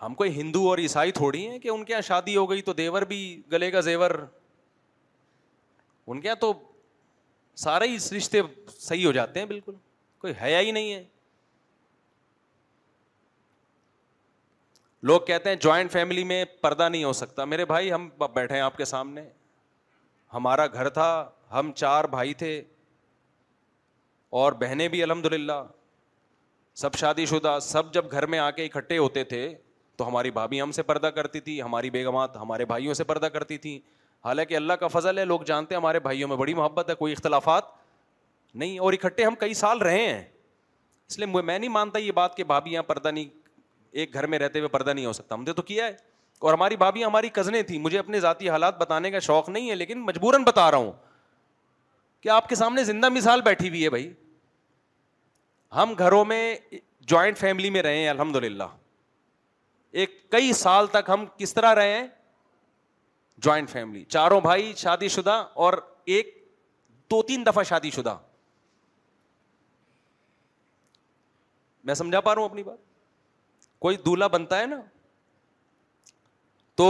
[0.01, 2.73] ہم کوئی ہندو اور عیسائی تھوڑی ہیں کہ ان کے یہاں شادی ہو گئی تو
[2.73, 3.19] دیور بھی
[3.51, 4.11] گلے کا زیور
[6.07, 6.53] ان کے یہاں تو
[7.63, 8.41] سارے ہی رشتے
[8.79, 9.73] صحیح ہو جاتے ہیں بالکل
[10.21, 11.03] کوئی ہے ہی نہیں ہے
[15.09, 18.61] لوگ کہتے ہیں جوائنٹ فیملی میں پردہ نہیں ہو سکتا میرے بھائی ہم بیٹھے ہیں
[18.61, 19.21] آپ کے سامنے
[20.33, 21.05] ہمارا گھر تھا
[21.53, 22.61] ہم چار بھائی تھے
[24.41, 25.61] اور بہنیں بھی الحمد للہ
[26.81, 29.47] سب شادی شدہ سب جب گھر میں آ کے اکٹھے ہوتے تھے
[29.97, 33.57] تو ہماری بھابھی ہم سے پردہ کرتی تھی ہماری بیگمات ہمارے بھائیوں سے پردہ کرتی
[33.65, 33.77] تھیں
[34.25, 37.13] حالانکہ اللہ کا فضل ہے لوگ جانتے ہیں ہمارے بھائیوں میں بڑی محبت ہے کوئی
[37.13, 37.63] اختلافات
[38.53, 40.21] نہیں اور اکٹھے ہم کئی سال رہے ہیں
[41.07, 43.39] اس لیے میں نہیں مانتا یہ بات کہ بھابھی یہاں پردہ نہیں
[43.91, 45.95] ایک گھر میں رہتے ہوئے پردہ نہیں ہو سکتا ہم نے تو کیا ہے
[46.41, 49.75] اور ہماری بھابھی ہماری کزنیں تھیں مجھے اپنے ذاتی حالات بتانے کا شوق نہیں ہے
[49.75, 50.91] لیکن مجبوراً بتا رہا ہوں
[52.21, 54.11] کہ آپ کے سامنے زندہ مثال بیٹھی ہوئی ہے بھائی
[55.75, 56.55] ہم گھروں میں
[57.07, 58.63] جوائنٹ فیملی میں رہے ہیں الحمد للہ
[60.01, 62.07] ایک کئی سال تک ہم کس طرح رہے ہیں
[63.43, 65.73] جوائنٹ فیملی چاروں بھائی شادی شدہ اور
[66.15, 66.37] ایک
[67.11, 68.15] دو تین دفعہ شادی شدہ
[71.85, 72.89] میں سمجھا پا رہا ہوں اپنی بات
[73.81, 74.75] کوئی دولہا بنتا ہے نا
[76.77, 76.85] تو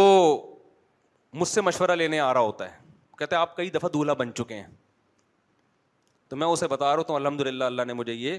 [1.39, 2.79] مجھ سے مشورہ لینے آ رہا ہوتا ہے
[3.19, 4.65] کہتے آپ کئی دفعہ دولہا بن چکے ہیں
[6.29, 8.37] تو میں اسے بتا رہا ہوں الحمد للہ اللہ نے مجھے یہ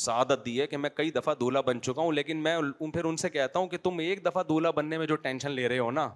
[0.00, 2.56] سعادت دی ہے کہ میں کئی دفعہ دولہا بن چکا ہوں لیکن میں
[2.94, 5.66] پھر ان سے کہتا ہوں کہ تم ایک دفعہ دولہا بننے میں جو ٹینشن لے
[5.68, 6.08] رہے ہو نا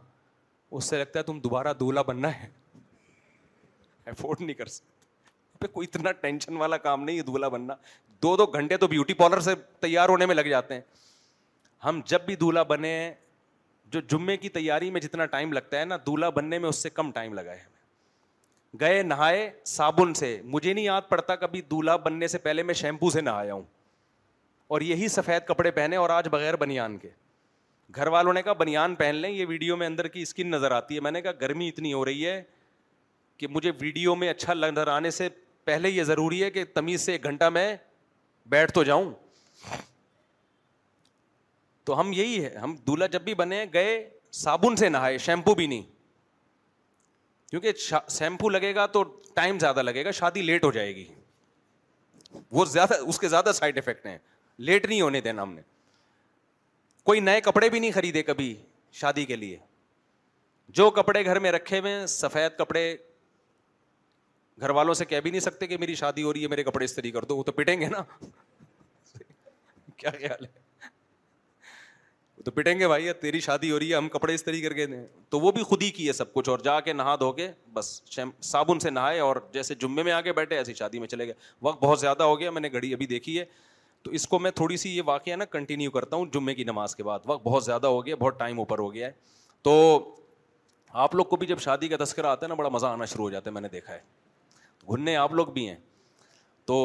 [0.78, 2.48] اس سے لگتا ہے تم دوبارہ دولہا بننا ہے
[4.10, 7.74] افورڈ نہیں کر سکتے کوئی اتنا ٹینشن والا کام نہیں ہے دولہا بننا
[8.22, 10.80] دو دو گھنٹے تو بیوٹی پارلر سے تیار ہونے میں لگ جاتے ہیں
[11.86, 12.90] ہم جب بھی دولہا بنے
[13.92, 16.90] جو جمعے کی تیاری میں جتنا ٹائم لگتا ہے نا دولہا بننے میں اس سے
[16.90, 22.26] کم ٹائم ہے ہمیں گئے نہائے صابن سے مجھے نہیں یاد پڑتا کبھی دولہا بننے
[22.28, 23.62] سے پہلے میں شیمپو سے نہایا ہوں
[24.76, 27.08] اور یہی سفید کپڑے پہنے اور آج بغیر بنیان کے
[27.96, 30.94] گھر والوں نے کہا بنیان پہن لیں یہ ویڈیو میں اندر کی اسکن نظر آتی
[30.94, 32.42] ہے میں نے کہا گرمی اتنی ہو رہی ہے
[33.38, 35.28] کہ مجھے ویڈیو میں اچھا نظر آنے سے
[35.64, 37.68] پہلے یہ ضروری ہے کہ تمیز سے ایک گھنٹہ میں
[38.56, 39.10] بیٹھ تو جاؤں
[41.86, 43.90] تو ہم یہی ہے ہم دلہا جب بھی بنے گئے
[44.42, 45.82] صابن سے نہائے شیمپو بھی نہیں
[47.50, 47.72] کیونکہ
[48.14, 49.02] شیمپو لگے گا تو
[49.34, 51.04] ٹائم زیادہ لگے گا شادی لیٹ ہو جائے گی
[52.58, 54.16] وہ زیادہ اس کے زیادہ سائڈ افیکٹ ہیں
[54.70, 55.62] لیٹ نہیں ہونے دینا ہم نے
[57.10, 58.54] کوئی نئے کپڑے بھی نہیں خریدے کبھی
[59.02, 59.56] شادی کے لیے
[60.78, 62.84] جو کپڑے گھر میں رکھے ہوئے ہیں سفید کپڑے
[64.60, 66.84] گھر والوں سے کہہ بھی نہیں سکتے کہ میری شادی ہو رہی ہے میرے کپڑے
[66.84, 68.02] استری کر دو وہ تو پٹیں گے نا
[69.96, 70.64] کیا خیال ہے
[72.47, 75.02] تو پٹیں گے بھائی تیری شادی ہو رہی ہے ہم کپڑے اس طریقے کے دیں
[75.31, 77.48] تو وہ بھی خود ہی کی ہے سب کچھ اور جا کے نہا دھو کے
[77.74, 77.86] بس
[78.51, 81.35] صابن سے نہائے اور جیسے جمعے میں آ کے بیٹھے ایسی شادی میں چلے گئے
[81.62, 83.44] وقت بہت زیادہ ہو گیا میں نے گھڑی ابھی دیکھی ہے
[84.05, 86.97] تو اس کو میں تھوڑی سی یہ واقعہ نا کنٹینیو کرتا ہوں جمعے کی نماز
[86.97, 89.12] کے بعد وقت بہت زیادہ ہو گیا بہت ٹائم اوپر ہو گیا ہے
[89.62, 89.73] تو
[91.06, 93.24] آپ لوگ کو بھی جب شادی کا تذکرہ آتا ہے نا بڑا مزہ آنا شروع
[93.24, 94.01] ہو جاتا ہے میں نے دیکھا ہے
[94.93, 95.77] گھننے آپ لوگ بھی ہیں
[96.66, 96.77] تو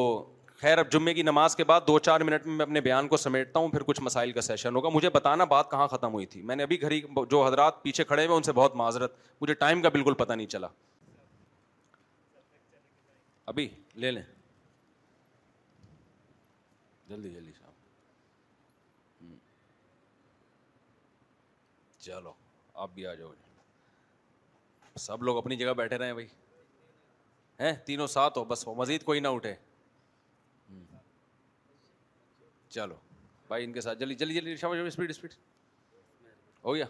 [0.62, 3.18] خیر اب جمعے کی نماز کے بعد دو چار منٹ میں میں اپنے بیان کو
[3.18, 6.42] سمیٹتا ہوں پھر کچھ مسائل کا سیشن ہوگا مجھے بتانا بات کہاں ختم ہوئی تھی
[6.50, 9.82] میں نے ابھی ہی جو حضرات پیچھے کھڑے ہوئے ان سے بہت معذرت مجھے ٹائم
[9.82, 10.68] کا بالکل پتہ نہیں چلا
[13.54, 13.68] ابھی
[14.04, 14.22] لے لیں
[17.10, 17.80] جلدی جلدی صاحب
[22.06, 22.34] چلو
[22.84, 23.32] آپ بھی آ جاؤ
[25.08, 26.28] سب لوگ اپنی جگہ بیٹھے رہے ہیں بھائی
[27.60, 29.56] ہیں تینوں سات ہو بس ہو مزید کوئی نہ اٹھے
[32.74, 32.96] چلو
[33.48, 35.34] بھائی ان کے ساتھ جلدی جلدی جلدی شام اسپیڈ اسپیڈ
[36.64, 36.86] ہو گیا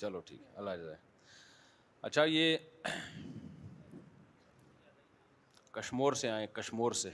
[0.00, 0.96] چلو ٹھیک ہے اللہ جزائے
[2.08, 2.56] اچھا یہ
[5.72, 7.10] کشمور سے آئے کشمور سے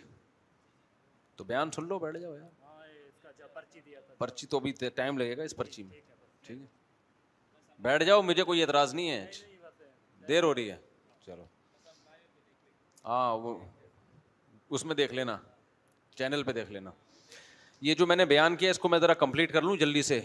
[1.36, 3.58] تو بیان سن لو بیٹھ جاؤ یار
[4.18, 6.00] پرچی تو ابھی ٹائم لگے گا اس پرچی میں
[6.46, 6.66] ٹھیک ہے
[7.88, 10.76] بیٹھ جاؤ مجھے کوئی اعتراض نہیں ہے دیر ہو رہی ہے
[11.26, 11.44] چلو
[13.04, 13.58] ہاں وہ
[14.76, 15.36] اس میں دیکھ لینا
[16.16, 16.90] چینل پہ دیکھ لینا
[17.88, 20.20] یہ جو میں نے بیان کیا اس کو میں ذرا کمپلیٹ کر لوں جلدی سے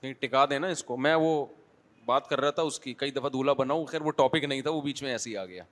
[0.00, 1.44] کہیں ٹکا دینا اس کو میں وہ
[2.06, 4.70] بات کر رہا تھا اس کی کئی دفعہ دولہا بناؤں خیر وہ ٹاپک نہیں تھا
[4.70, 5.64] وہ بیچ میں ایسے ہی آ گیا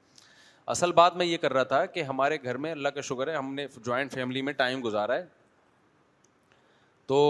[0.75, 3.35] اصل بات میں یہ کر رہا تھا کہ ہمارے گھر میں اللہ کا شکر ہے
[3.37, 5.25] ہم نے جوائنٹ فیملی میں ٹائم گزارا ہے
[7.07, 7.21] تو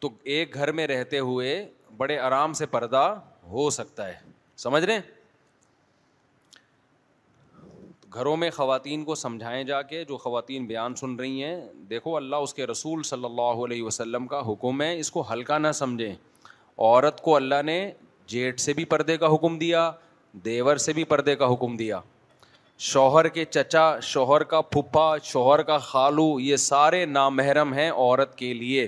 [0.00, 1.52] تو ایک گھر میں رہتے ہوئے
[1.96, 3.06] بڑے آرام سے پردہ
[3.50, 4.14] ہو سکتا ہے
[4.62, 5.02] سمجھ رہے ہیں
[8.14, 11.60] گھروں میں خواتین کو سمجھائیں جا کے جو خواتین بیان سن رہی ہیں
[11.90, 15.58] دیکھو اللہ اس کے رسول صلی اللہ علیہ وسلم کا حکم ہے اس کو ہلکا
[15.58, 16.12] نہ سمجھیں
[16.78, 17.78] عورت کو اللہ نے
[18.28, 19.90] جیٹھ سے بھی پردے کا حکم دیا
[20.44, 22.00] دیور سے بھی پردے کا حکم دیا
[22.90, 28.52] شوہر کے چچا شوہر کا پھپھا شوہر کا خالو یہ سارے نامحرم ہیں عورت کے
[28.54, 28.86] لیے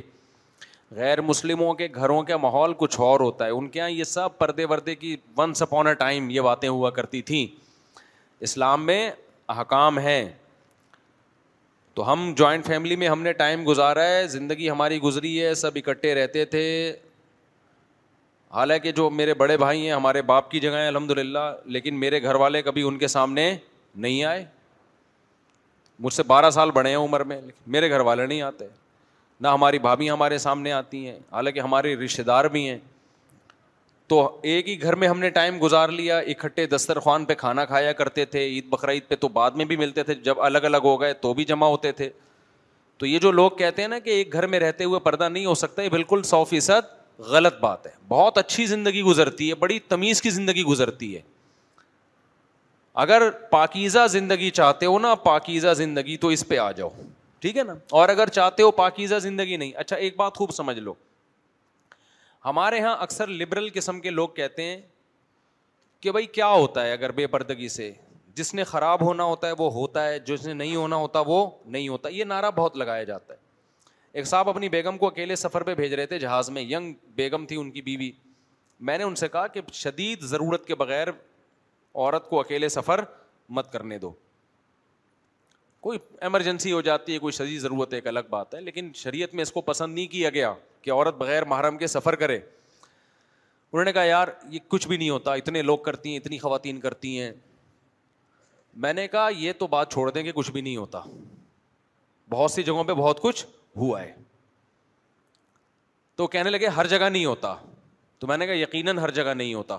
[0.96, 4.38] غیر مسلموں کے گھروں کا ماحول کچھ اور ہوتا ہے ان کے یہاں یہ سب
[4.38, 7.46] پردے وردے کی ونس اپون اے ٹائم یہ باتیں ہوا کرتی تھیں
[8.44, 9.10] اسلام میں
[9.52, 10.24] احکام ہیں
[11.94, 15.76] تو ہم جوائنٹ فیملی میں ہم نے ٹائم گزارا ہے زندگی ہماری گزری ہے سب
[15.76, 16.64] اکٹھے رہتے تھے
[18.54, 21.44] حالانکہ جو میرے بڑے بھائی ہیں ہمارے باپ کی جگہ ہیں الحمد للہ
[21.76, 23.46] لیکن میرے گھر والے کبھی ان کے سامنے
[24.04, 24.44] نہیں آئے
[26.06, 28.66] مجھ سے بارہ سال بڑے ہیں عمر میں لیکن میرے گھر والے نہیں آتے
[29.44, 32.78] نہ ہماری بھابھی ہمارے سامنے آتی ہیں حالانکہ ہمارے رشتے دار بھی ہیں
[34.08, 34.16] تو
[34.52, 38.24] ایک ہی گھر میں ہم نے ٹائم گزار لیا اکٹھے دسترخوان پہ کھانا کھایا کرتے
[38.34, 41.12] تھے عید بقرعید پہ تو بعد میں بھی ملتے تھے جب الگ الگ ہو گئے
[41.20, 42.08] تو بھی جمع ہوتے تھے
[42.98, 45.46] تو یہ جو لوگ کہتے ہیں نا کہ ایک گھر میں رہتے ہوئے پردہ نہیں
[45.46, 46.92] ہو سکتا یہ بالکل سو فیصد
[47.30, 51.20] غلط بات ہے بہت اچھی زندگی گزرتی ہے بڑی تمیز کی زندگی گزرتی ہے
[53.04, 56.88] اگر پاکیزہ زندگی چاہتے ہو نا پاکیزہ زندگی تو اس پہ آ جاؤ
[57.40, 60.78] ٹھیک ہے نا اور اگر چاہتے ہو پاکیزہ زندگی نہیں اچھا ایک بات خوب سمجھ
[60.78, 60.92] لو
[62.44, 64.80] ہمارے یہاں اکثر لبرل قسم کے لوگ کہتے ہیں
[66.00, 67.92] کہ بھائی کیا ہوتا ہے اگر بے پردگی سے
[68.38, 71.44] جس نے خراب ہونا ہوتا ہے وہ ہوتا ہے جس نے نہیں ہونا ہوتا وہ
[71.64, 73.38] نہیں ہوتا یہ نعرہ بہت لگایا جاتا ہے
[74.18, 77.46] ایک صاحب اپنی بیگم کو اکیلے سفر پہ بھیج رہے تھے جہاز میں ینگ بیگم
[77.46, 78.10] تھی ان کی بیوی
[78.88, 83.00] میں نے ان سے کہا کہ شدید ضرورت کے بغیر عورت کو اکیلے سفر
[83.58, 84.12] مت کرنے دو
[85.80, 89.42] کوئی ایمرجنسی ہو جاتی ہے کوئی شدید ضرورت ایک الگ بات ہے لیکن شریعت میں
[89.42, 90.52] اس کو پسند نہیں کیا گیا
[90.84, 95.10] کہ عورت بغیر محرم کے سفر کرے انہوں نے کہا یار یہ کچھ بھی نہیں
[95.10, 97.32] ہوتا اتنے لوگ کرتی ہیں اتنی خواتین کرتی ہیں
[98.84, 101.00] میں نے کہا یہ تو بات چھوڑ دیں کہ کچھ بھی نہیں ہوتا
[102.30, 103.44] بہت سی جگہوں پہ بہت کچھ
[103.76, 104.12] ہوا ہے
[106.16, 107.54] تو کہنے لگے ہر جگہ نہیں ہوتا
[108.18, 109.78] تو میں نے کہا یقیناً ہر جگہ نہیں ہوتا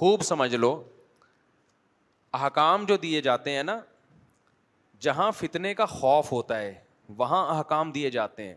[0.00, 0.72] خوب سمجھ لو
[2.40, 3.78] احکام جو دیے جاتے ہیں نا
[5.06, 6.74] جہاں فتنے کا خوف ہوتا ہے
[7.16, 8.54] وہاں احکام دیے جاتے ہیں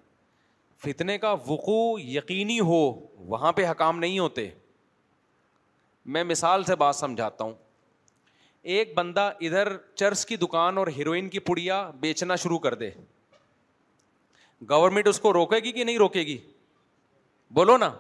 [0.86, 2.82] فتنے کا وقوع یقینی ہو
[3.30, 4.50] وہاں پہ حکام نہیں ہوتے
[6.16, 7.54] میں مثال سے بات سمجھاتا ہوں
[8.74, 12.90] ایک بندہ ادھر چرس کی دکان اور ہیروئن کی پڑیا بیچنا شروع کر دے
[14.70, 16.38] گورنمنٹ اس کو روکے گی کہ نہیں روکے گی
[17.56, 17.92] بولو نا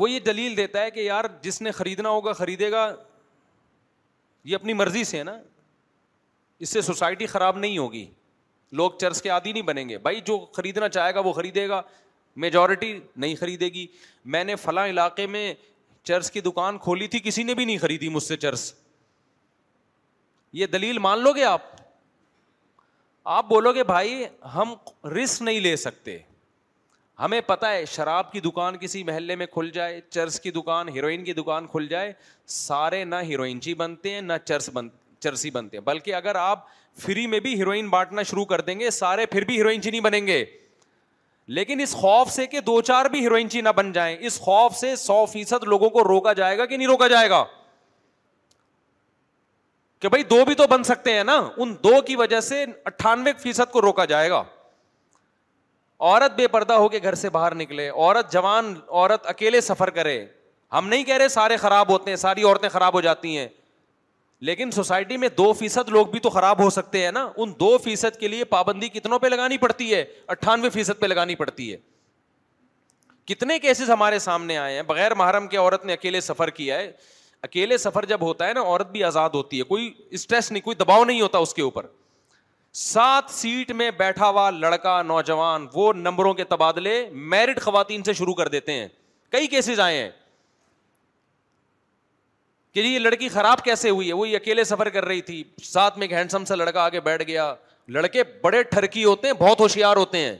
[0.00, 2.86] وہ یہ دلیل دیتا ہے کہ یار جس نے خریدنا ہوگا خریدے گا
[4.44, 5.36] یہ اپنی مرضی سے ہے نا
[6.64, 8.04] اس سے سوسائٹی خراب نہیں ہوگی
[8.78, 11.80] لوگ چرس کے عادی نہیں بنیں گے بھائی جو خریدنا چاہے گا وہ خریدے گا
[12.44, 13.86] میجورٹی نہیں خریدے گی
[14.32, 15.52] میں نے فلاں علاقے میں
[16.04, 18.72] چرس کی دکان کھولی تھی کسی نے بھی نہیں خریدی مجھ سے چرس
[20.52, 21.74] یہ دلیل مان لو گے آپ
[23.36, 24.22] آپ بولو گے بھائی
[24.54, 24.74] ہم
[25.16, 26.18] رسک نہیں لے سکتے
[27.20, 31.24] ہمیں پتہ ہے شراب کی دکان کسی محلے میں کھل جائے چرس کی دکان ہیروئن
[31.24, 32.12] کی دکان کھل جائے
[32.56, 36.64] سارے نہ ہیروئن جی بنتے ہیں نہ چرس بنتے چرسی بنتے ہیں بلکہ اگر آپ
[37.02, 40.26] فری میں بھی ہیروئن بانٹنا شروع کر دیں گے سارے پھر بھی ہیروئن چینی بنیں
[40.26, 40.44] گے
[41.56, 44.94] لیکن اس خوف سے کہ دو چار بھی ہیروئن چینا بن جائیں اس خوف سے
[44.96, 47.44] سو فیصد لوگوں کو روکا جائے گا کہ نہیں روکا جائے گا
[50.00, 53.32] کہ بھائی دو بھی تو بن سکتے ہیں نا ان دو کی وجہ سے اٹھانوے
[53.42, 54.42] فیصد کو روکا جائے گا
[56.00, 60.24] عورت بے پردہ ہو کے گھر سے باہر نکلے عورت جوان عورت اکیلے سفر کرے
[60.72, 63.48] ہم نہیں کہہ رہے سارے خراب ہوتے ہیں ساری عورتیں خراب ہو جاتی ہیں
[64.44, 67.76] لیکن سوسائٹی میں دو فیصد لوگ بھی تو خراب ہو سکتے ہیں نا ان دو
[67.84, 71.76] فیصد کے لیے پابندی کتنوں پہ لگانی پڑتی ہے اٹھانوے فیصد پہ لگانی پڑتی ہے
[73.32, 76.90] کتنے کیسز ہمارے سامنے آئے ہیں بغیر محرم کے عورت نے اکیلے سفر کیا ہے
[77.42, 80.76] اکیلے سفر جب ہوتا ہے نا عورت بھی آزاد ہوتی ہے کوئی اسٹریس نہیں کوئی
[80.76, 81.86] دباؤ نہیں ہوتا اس کے اوپر
[82.78, 87.02] سات سیٹ میں بیٹھا ہوا لڑکا نوجوان وہ نمبروں کے تبادلے
[87.34, 88.88] میرٹ خواتین سے شروع کر دیتے ہیں
[89.32, 90.10] کئی کیسز آئے ہیں
[92.82, 96.06] جی یہ لڑکی خراب کیسے ہوئی ہے وہی اکیلے سفر کر رہی تھی ساتھ میں
[96.06, 97.52] ایک ہینڈسم سا لڑکا آگے بیٹھ گیا
[97.94, 100.34] لڑکے بڑے ٹھرکی ہوتے ہیں بہت ہوشیار ہوتے ہیں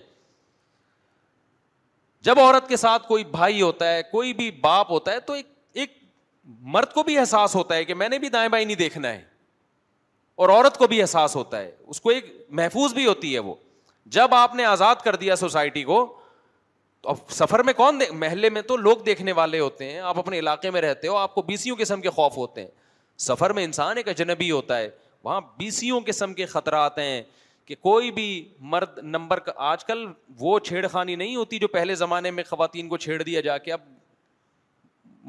[2.29, 5.97] جب عورت کے ساتھ کوئی بھائی ہوتا ہے کوئی بھی باپ ہوتا ہے تو ایک
[6.75, 9.23] مرد کو بھی احساس ہوتا ہے کہ میں نے بھی دائیں بائیں نہیں دیکھنا ہے
[10.45, 12.27] اور عورت کو بھی احساس ہوتا ہے اس کو ایک
[12.61, 13.55] محفوظ بھی ہوتی ہے وہ
[14.17, 15.99] جب آپ نے آزاد کر دیا سوسائٹی کو
[17.09, 20.70] اب سفر میں کون محلے میں تو لوگ دیکھنے والے ہوتے ہیں آپ اپنے علاقے
[20.70, 22.68] میں رہتے ہو آپ کو بیسیوں قسم کے خوف ہوتے ہیں
[23.28, 24.89] سفر میں انسان ایک اجنبی ہوتا ہے
[25.24, 27.23] وہاں بیسیوں قسم کے خطرات ہیں
[27.66, 28.24] کہ کوئی بھی
[28.73, 30.06] مرد نمبر کا آج کل
[30.40, 33.73] وہ چھیڑ خانی نہیں ہوتی جو پہلے زمانے میں خواتین کو چھیڑ دیا جا کے
[33.73, 33.81] اب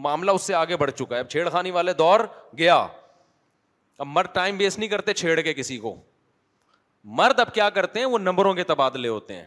[0.05, 2.19] معاملہ اس سے آگے بڑھ چکا ہے اب چھیڑ خانی والے دور
[2.57, 2.75] گیا
[3.97, 5.95] اب مرد ٹائم ویسٹ نہیں کرتے چھیڑ کے کسی کو
[7.19, 9.45] مرد اب کیا کرتے ہیں وہ نمبروں کے تبادلے ہوتے ہیں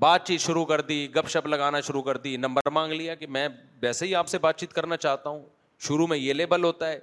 [0.00, 3.26] بات چیت شروع کر دی گپ شپ لگانا شروع کر دی نمبر مانگ لیا کہ
[3.36, 3.46] میں
[3.82, 5.40] ویسے ہی آپ سے بات چیت کرنا چاہتا ہوں
[5.86, 6.98] شروع میں یہ لیبل ہوتا ہے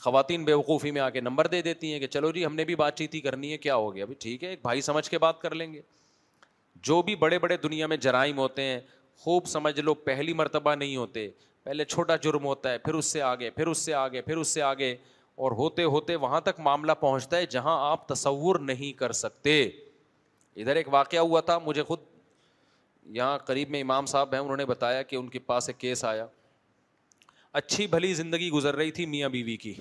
[0.00, 2.64] خواتین بے وقوفی میں آ کے نمبر دے دیتی ہیں کہ چلو جی ہم نے
[2.64, 5.08] بھی بات چیت ہی کرنی ہے کیا ہو گیا ابھی ٹھیک ہے ایک بھائی سمجھ
[5.10, 5.80] کے بات کر لیں گے
[6.88, 8.78] جو بھی بڑے بڑے دنیا میں جرائم ہوتے ہیں
[9.20, 11.28] خوب سمجھ لو پہلی مرتبہ نہیں ہوتے
[11.64, 14.48] پہلے چھوٹا جرم ہوتا ہے پھر اس سے آگے پھر اس سے آگے پھر اس
[14.54, 14.94] سے آگے
[15.44, 19.62] اور ہوتے ہوتے وہاں تک معاملہ پہنچتا ہے جہاں آپ تصور نہیں کر سکتے
[20.60, 22.00] ادھر ایک واقعہ ہوا تھا مجھے خود
[23.16, 26.04] یہاں قریب میں امام صاحب ہیں انہوں نے بتایا کہ ان کے پاس ایک کیس
[26.04, 26.26] آیا
[27.60, 29.74] اچھی بھلی زندگی گزر رہی تھی میاں بیوی کی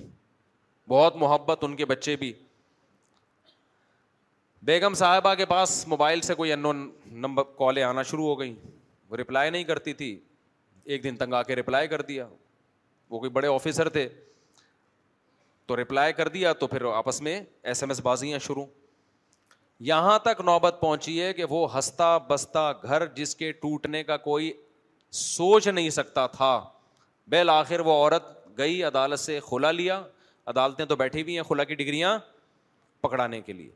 [0.90, 2.32] بہت محبت ان کے بچے بھی
[4.70, 6.90] بیگم صاحبہ کے پاس موبائل سے کوئی انون
[7.22, 8.54] نمبر کالیں آنا شروع ہو گئیں
[9.10, 10.18] وہ رپلائی نہیں کرتی تھی
[10.94, 12.28] ایک دن تنگ آ کے رپلائی کر دیا
[13.10, 14.08] وہ کوئی بڑے آفیسر تھے
[15.68, 17.40] تو رپلائی کر دیا تو پھر آپس میں
[17.72, 18.66] ایس ایم ایس بازیاں شروع
[19.88, 24.52] یہاں تک نوبت پہنچی ہے کہ وہ ہستا بستا گھر جس کے ٹوٹنے کا کوئی
[25.22, 26.52] سوچ نہیں سکتا تھا
[27.32, 28.24] بالآخر وہ عورت
[28.58, 30.02] گئی عدالت سے کھلا لیا
[30.48, 32.18] عدالتیں تو بیٹھی ہوئی ہیں کھلا کی ڈگریاں
[33.04, 33.70] پکڑانے کے لیے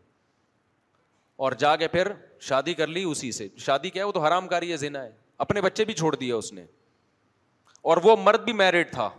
[1.45, 2.11] اور جا کے پھر
[2.47, 5.11] شادی کر لی اسی سے شادی کیا وہ تو حرام کاری ہے زینا ہے
[5.43, 6.63] اپنے بچے بھی چھوڑ دیا اس نے
[7.89, 9.09] اور وہ مرد بھی میرڈ تھا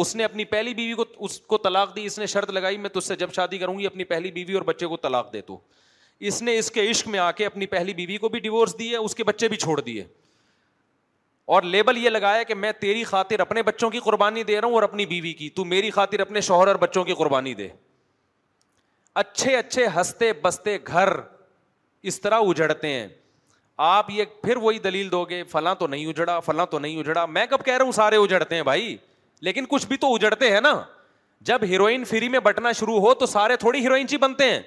[0.00, 2.90] اس نے اپنی پہلی بیوی کو اس کو طلاق دی اس نے شرط لگائی میں
[3.06, 5.58] سے جب شادی کروں گی اپنی پہلی بیوی اور بچے کو طلاق دے تو
[6.28, 8.90] اس نے اس کے عشق میں آ کے اپنی پہلی بیوی کو بھی ڈیورس دی
[8.90, 10.04] ہے اس کے بچے بھی چھوڑ دیے
[11.56, 14.74] اور لیبل یہ لگایا کہ میں تیری خاطر اپنے بچوں کی قربانی دے رہا ہوں
[14.74, 17.68] اور اپنی بیوی کی تو میری خاطر اپنے شوہر اور بچوں کی قربانی دے
[19.22, 21.10] اچھے اچھے ہنستے بستے گھر
[22.10, 23.06] اس طرح اجڑتے ہیں
[23.88, 27.24] آپ یہ پھر وہی دلیل دو گے فلاں تو نہیں اجڑا فلاں تو نہیں اجڑا
[27.36, 28.96] میں کب کہہ رہا ہوں سارے اجڑتے ہیں بھائی
[29.40, 30.80] لیکن کچھ بھی تو اجڑتے ہیں نا
[31.48, 34.60] جب ہیروئن فری میں بٹنا شروع ہو تو سارے تھوڑی ہیروئن چی بنتے ہیں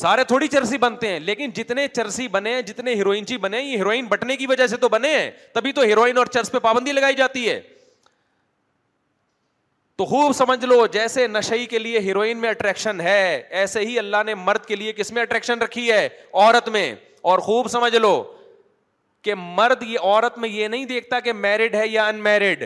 [0.00, 4.06] سارے تھوڑی چرسی بنتے ہیں لیکن جتنے چرسی بنے جتنے ہیروئن چی بنے یہ ہیروئن
[4.10, 7.14] بٹنے کی وجہ سے تو بنے ہیں تبھی تو ہیروئن اور چرس پہ پابندی لگائی
[7.16, 7.60] جاتی ہے
[9.96, 14.22] تو خوب سمجھ لو جیسے نشئی کے لیے ہیروئن میں اٹریکشن ہے ایسے ہی اللہ
[14.26, 16.94] نے مرد کے لیے کس میں اٹریکشن رکھی ہے عورت میں
[17.32, 18.12] اور خوب سمجھ لو
[19.24, 22.64] کہ مرد یہ عورت میں یہ نہیں دیکھتا کہ میرڈ ہے یا ان میرڈ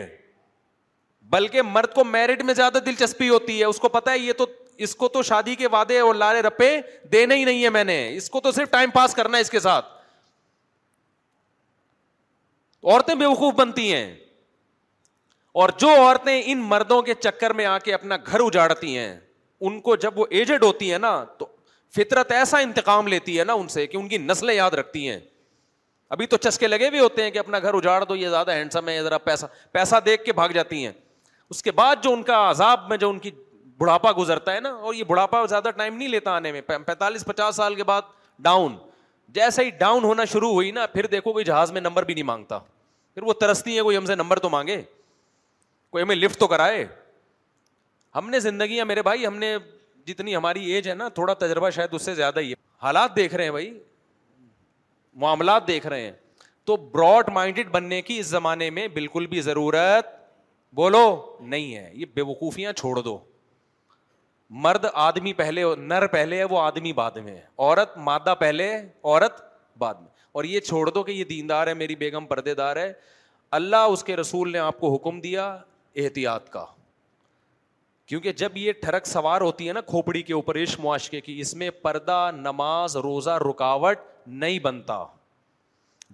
[1.35, 4.45] بلکہ مرد کو میرڈ میں زیادہ دلچسپی ہوتی ہے اس کو پتا ہے یہ تو
[4.85, 6.69] اس کو تو شادی کے وعدے اور لارے رپے
[7.11, 9.49] دینے ہی نہیں ہے میں نے اس کو تو صرف ٹائم پاس کرنا ہے اس
[9.49, 9.85] کے ساتھ
[12.83, 14.09] عورتیں وقوف بنتی ہیں
[15.61, 19.13] اور جو عورتیں ان مردوں کے چکر میں آ کے اپنا گھر اجاڑتی ہیں
[19.69, 21.45] ان کو جب وہ ایجڈ ہوتی ہیں نا تو
[21.95, 25.19] فطرت ایسا انتقام لیتی ہے نا ان سے کہ ان کی نسلیں یاد رکھتی ہیں
[26.11, 28.87] ابھی تو چسکے لگے ہوئے ہوتے ہیں کہ اپنا گھر اجاڑ دو یہ زیادہ ہینڈسم
[28.89, 30.91] ہے ذرا پیسہ پیسہ دیکھ کے بھاگ جاتی ہیں
[31.49, 33.31] اس کے بعد جو ان کا عذاب میں جو ان کی
[33.77, 37.55] بڑھاپا گزرتا ہے نا اور یہ بڑھاپا زیادہ ٹائم نہیں لیتا آنے میں پینتالیس پچاس
[37.55, 38.01] سال کے بعد
[38.47, 38.75] ڈاؤن
[39.33, 42.23] جیسا ہی ڈاؤن ہونا شروع ہوئی نا پھر دیکھو کوئی جہاز میں نمبر بھی نہیں
[42.23, 42.59] مانگتا
[43.13, 44.81] پھر وہ ترستی ہے کوئی ہم سے نمبر تو مانگے
[45.91, 46.85] کوئی ہمیں لفٹ تو کرائے
[48.15, 49.55] ہم نے زندگیاں میرے بھائی ہم نے
[50.07, 53.35] جتنی ہماری ایج ہے نا تھوڑا تجربہ شاید اس سے زیادہ ہی ہے حالات دیکھ
[53.35, 53.71] رہے ہیں بھائی
[55.21, 56.11] معاملات دیکھ رہے ہیں
[56.65, 60.17] تو براڈ مائنڈیڈ بننے کی اس زمانے میں بالکل بھی ضرورت
[60.75, 61.05] بولو
[61.39, 63.17] نہیں ہے یہ بے وقوفیاں چھوڑ دو
[64.65, 68.71] مرد آدمی پہلے نر پہلے ہے وہ آدمی بعد میں ہے عورت مادہ پہلے
[69.03, 69.41] عورت
[69.79, 72.91] بعد میں اور یہ چھوڑ دو کہ یہ دیندار ہے میری بیگم پردے دار ہے
[73.57, 75.45] اللہ اس کے رسول نے آپ کو حکم دیا
[76.03, 76.65] احتیاط کا
[78.07, 81.69] کیونکہ جب یہ ٹھڑک سوار ہوتی ہے نا کھوپڑی کے اوپر معاشقے کی اس میں
[81.81, 83.97] پردہ نماز روزہ رکاوٹ
[84.31, 85.03] نہیں بنتا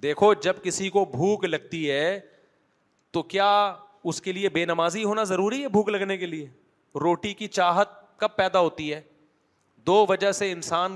[0.03, 2.19] دیکھو جب کسی کو بھوک لگتی ہے
[3.13, 3.49] تو کیا
[4.11, 6.47] اس کے لیے بے نمازی ہونا ضروری ہے بھوک لگنے کے لیے
[7.01, 7.89] روٹی کی چاہت
[8.19, 9.01] کب پیدا ہوتی ہے
[9.87, 10.95] دو وجہ سے انسان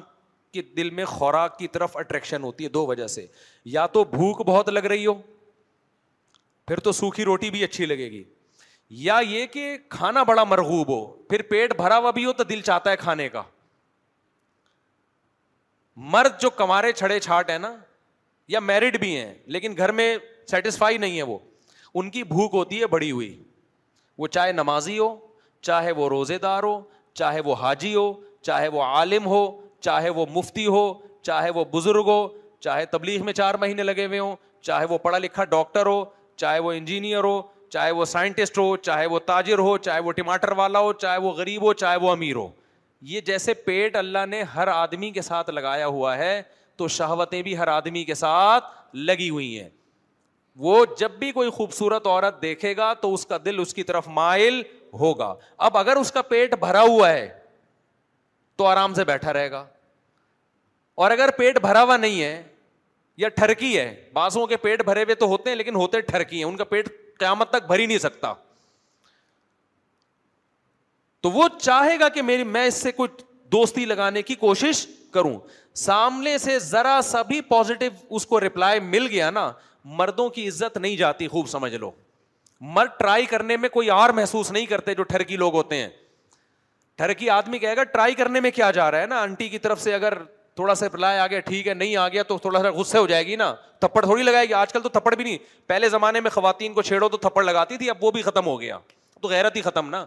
[0.54, 3.26] کے دل میں خوراک کی طرف اٹریکشن ہوتی ہے دو وجہ سے
[3.78, 5.14] یا تو بھوک بہت لگ رہی ہو
[6.68, 8.24] پھر تو سوکھی روٹی بھی اچھی لگے گی
[9.06, 12.62] یا یہ کہ کھانا بڑا مرغوب ہو پھر پیٹ بھرا ہوا بھی ہو تو دل
[12.66, 13.42] چاہتا ہے کھانے کا
[16.12, 17.74] مرد جو کمارے چھڑے چھاٹ ہیں نا
[18.48, 20.16] یا میرڈ بھی ہیں لیکن گھر میں
[20.52, 21.38] سیٹسفائی نہیں ہے وہ
[22.00, 23.32] ان کی بھوک ہوتی ہے بڑی ہوئی
[24.18, 25.16] وہ چاہے نمازی ہو
[25.70, 26.80] چاہے وہ روزے دار ہو
[27.22, 28.12] چاہے وہ حاجی ہو
[28.48, 29.46] چاہے وہ عالم ہو
[29.88, 30.88] چاہے وہ مفتی ہو
[31.24, 32.28] چاہے وہ بزرگ ہو
[32.64, 34.36] چاہے تبلیغ میں چار مہینے لگے ہوئے ہوں
[34.68, 36.04] چاہے وہ پڑھا لکھا ڈاکٹر ہو
[36.44, 40.52] چاہے وہ انجینئر ہو چاہے وہ سائنٹسٹ ہو چاہے وہ تاجر ہو چاہے وہ ٹماٹر
[40.62, 42.48] والا ہو چاہے وہ غریب ہو چاہے وہ امیر ہو
[43.08, 46.42] یہ جیسے پیٹ اللہ نے ہر آدمی کے ساتھ لگایا ہوا ہے
[46.78, 48.66] تو شہوتیں بھی ہر آدمی کے ساتھ
[48.96, 49.70] لگی ہوئی ہیں
[50.62, 54.08] وہ جب بھی کوئی خوبصورت عورت دیکھے گا تو اس کا دل اس کی طرف
[54.14, 54.62] مائل
[55.00, 55.34] ہوگا
[55.68, 57.28] اب اگر اس کا پیٹ بھرا ہوا ہے
[58.58, 59.66] تو آرام سے بیٹھا رہے گا
[61.04, 62.42] اور اگر پیٹ بھرا ہوا نہیں ہے
[63.18, 66.46] یا ٹھرکی ہے بانسوں کے پیٹ بھرے ہوئے تو ہوتے ہیں لیکن ہوتے ٹھرکی ہیں
[66.46, 66.90] ان کا پیٹ
[67.20, 68.34] قیامت تک بھر ہی نہیں سکتا
[71.22, 73.10] تو وہ چاہے گا کہ میری میں اس سے کوئی
[73.52, 75.38] دوستی لگانے کی کوشش کروں
[75.86, 77.86] سامنے سے ذرا سا بھی پوزیٹو
[78.16, 79.52] اس کو رپلائی مل گیا نا
[80.00, 81.90] مردوں کی عزت نہیں جاتی خوب سمجھ لو
[82.76, 85.90] مرد ٹرائی کرنے میں کوئی اور محسوس نہیں کرتے جو ٹھرکی لوگ ہوتے ہیں
[86.98, 89.82] ٹھرکی آدمی کہے گا ٹرائی کرنے میں کیا جا رہا ہے نا آنٹی کی طرف
[89.82, 90.14] سے اگر
[90.56, 93.06] تھوڑا سا رپلائی آ گیا ٹھیک ہے نہیں آ گیا تو تھوڑا سا غصے ہو
[93.08, 95.38] جائے گی نا تھپڑ تھوڑی لگائے گی آج کل تو تھپڑ بھی نہیں
[95.68, 98.60] پہلے زمانے میں خواتین کو چھیڑو تو تھپڑ لگاتی تھی اب وہ بھی ختم ہو
[98.62, 98.78] گیا
[99.22, 100.06] تو غیرت ہی ختم نا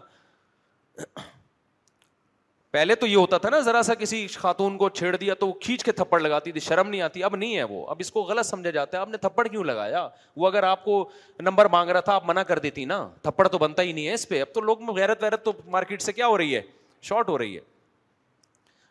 [2.71, 5.53] پہلے تو یہ ہوتا تھا نا ذرا سا کسی خاتون کو چھیڑ دیا تو وہ
[5.61, 8.21] کھینچ کے تھپڑ لگاتی تھی شرم نہیں آتی اب نہیں ہے وہ اب اس کو
[8.29, 10.07] غلط سمجھا جاتا ہے آپ نے تھپڑ کیوں لگایا
[10.37, 10.95] وہ اگر آپ کو
[11.39, 14.13] نمبر مانگ رہا تھا آپ منع کر دیتی نا تھپڑ تو بنتا ہی نہیں ہے
[14.13, 16.61] اس پہ اب تو لوگ غیرت ویرت تو مارکیٹ سے کیا ہو رہی ہے
[17.09, 17.61] شارٹ ہو رہی ہے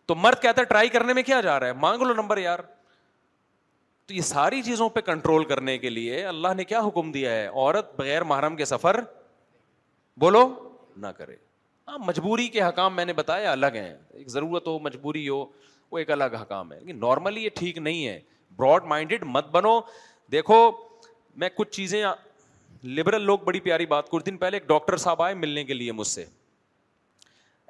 [0.07, 2.59] تو مرد کہتا ہے ٹرائی کرنے میں کیا جا رہا ہے مانگ لو نمبر یار
[4.07, 7.47] تو یہ ساری چیزوں پہ کنٹرول کرنے کے لیے اللہ نے کیا حکم دیا ہے
[7.47, 9.01] عورت بغیر محرم کے سفر
[10.23, 10.49] بولو
[11.01, 11.37] نہ کرے
[11.89, 15.45] ہاں مجبوری کے حکام میں نے بتایا الگ ہیں ایک ضرورت ہو مجبوری ہو
[15.91, 18.19] وہ ایک الگ حکام ہے لیکن نارملی یہ ٹھیک نہیں ہے
[18.57, 19.79] براڈ مائنڈیڈ مت بنو
[20.33, 20.61] دیکھو
[21.43, 22.03] میں کچھ چیزیں
[22.85, 25.93] لبرل لوگ بڑی پیاری بات کچھ دن پہلے ایک ڈاکٹر صاحب آئے ملنے کے لیے
[25.93, 26.25] مجھ سے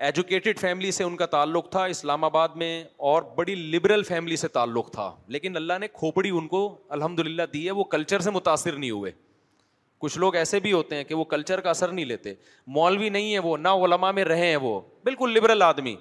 [0.06, 2.72] ایجوکیٹڈ فیملی سے ان کا تعلق تھا اسلام آباد میں
[3.10, 6.62] اور بڑی لبرل فیملی سے تعلق تھا لیکن اللہ نے کھوپڑی ان کو
[6.96, 9.12] الحمد للہ دی ہے وہ کلچر سے متاثر نہیں ہوئے
[10.02, 12.32] کچھ لوگ ایسے بھی ہوتے ہیں کہ وہ کلچر کا اثر نہیں لیتے
[12.76, 15.94] مولوی نہیں ہے وہ نہ علماء میں رہے ہیں وہ بالکل لبرل آدمی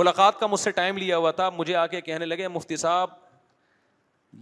[0.00, 3.10] ملاقات کا مجھ سے ٹائم لیا ہوا تھا مجھے آ کے کہنے لگے مفتی صاحب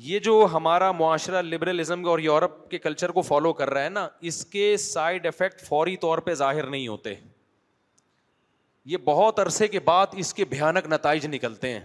[0.08, 4.06] یہ جو ہمارا معاشرہ لبرلزم اور یورپ کے کلچر کو فالو کر رہا ہے نا
[4.30, 7.14] اس کے سائڈ افیکٹ فوری طور پہ ظاہر نہیں ہوتے
[8.92, 11.80] یہ بہت عرصے کے بعد اس کے بھیانک نتائج نکلتے ہیں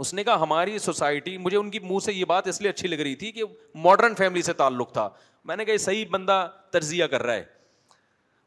[0.00, 2.88] اس نے کہا ہماری سوسائٹی مجھے ان کی منہ سے یہ بات اس لیے اچھی
[2.88, 3.44] لگ رہی تھی کہ
[3.86, 5.08] ماڈرن فیملی سے تعلق تھا
[5.44, 7.44] میں نے کہا یہ صحیح بندہ تجزیہ کر رہا ہے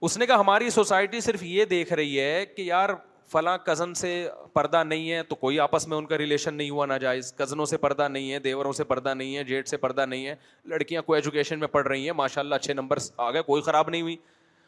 [0.08, 2.90] اس نے کہا ہماری سوسائٹی صرف یہ دیکھ رہی ہے کہ یار
[3.32, 4.14] فلاں کزن سے
[4.54, 7.78] پردہ نہیں ہے تو کوئی آپس میں ان کا ریلیشن نہیں ہوا ناجائز کزنوں سے
[7.86, 10.36] پردہ نہیں ہے دیوروں سے پردہ نہیں ہے جیٹ سے پردہ نہیں ہے
[10.70, 13.90] لڑکیاں کوئی ایجوکیشن میں پڑھ رہی ہیں ماشاء اللہ اچھے نمبرس آ گئے کوئی خراب
[13.90, 14.16] نہیں ہوئی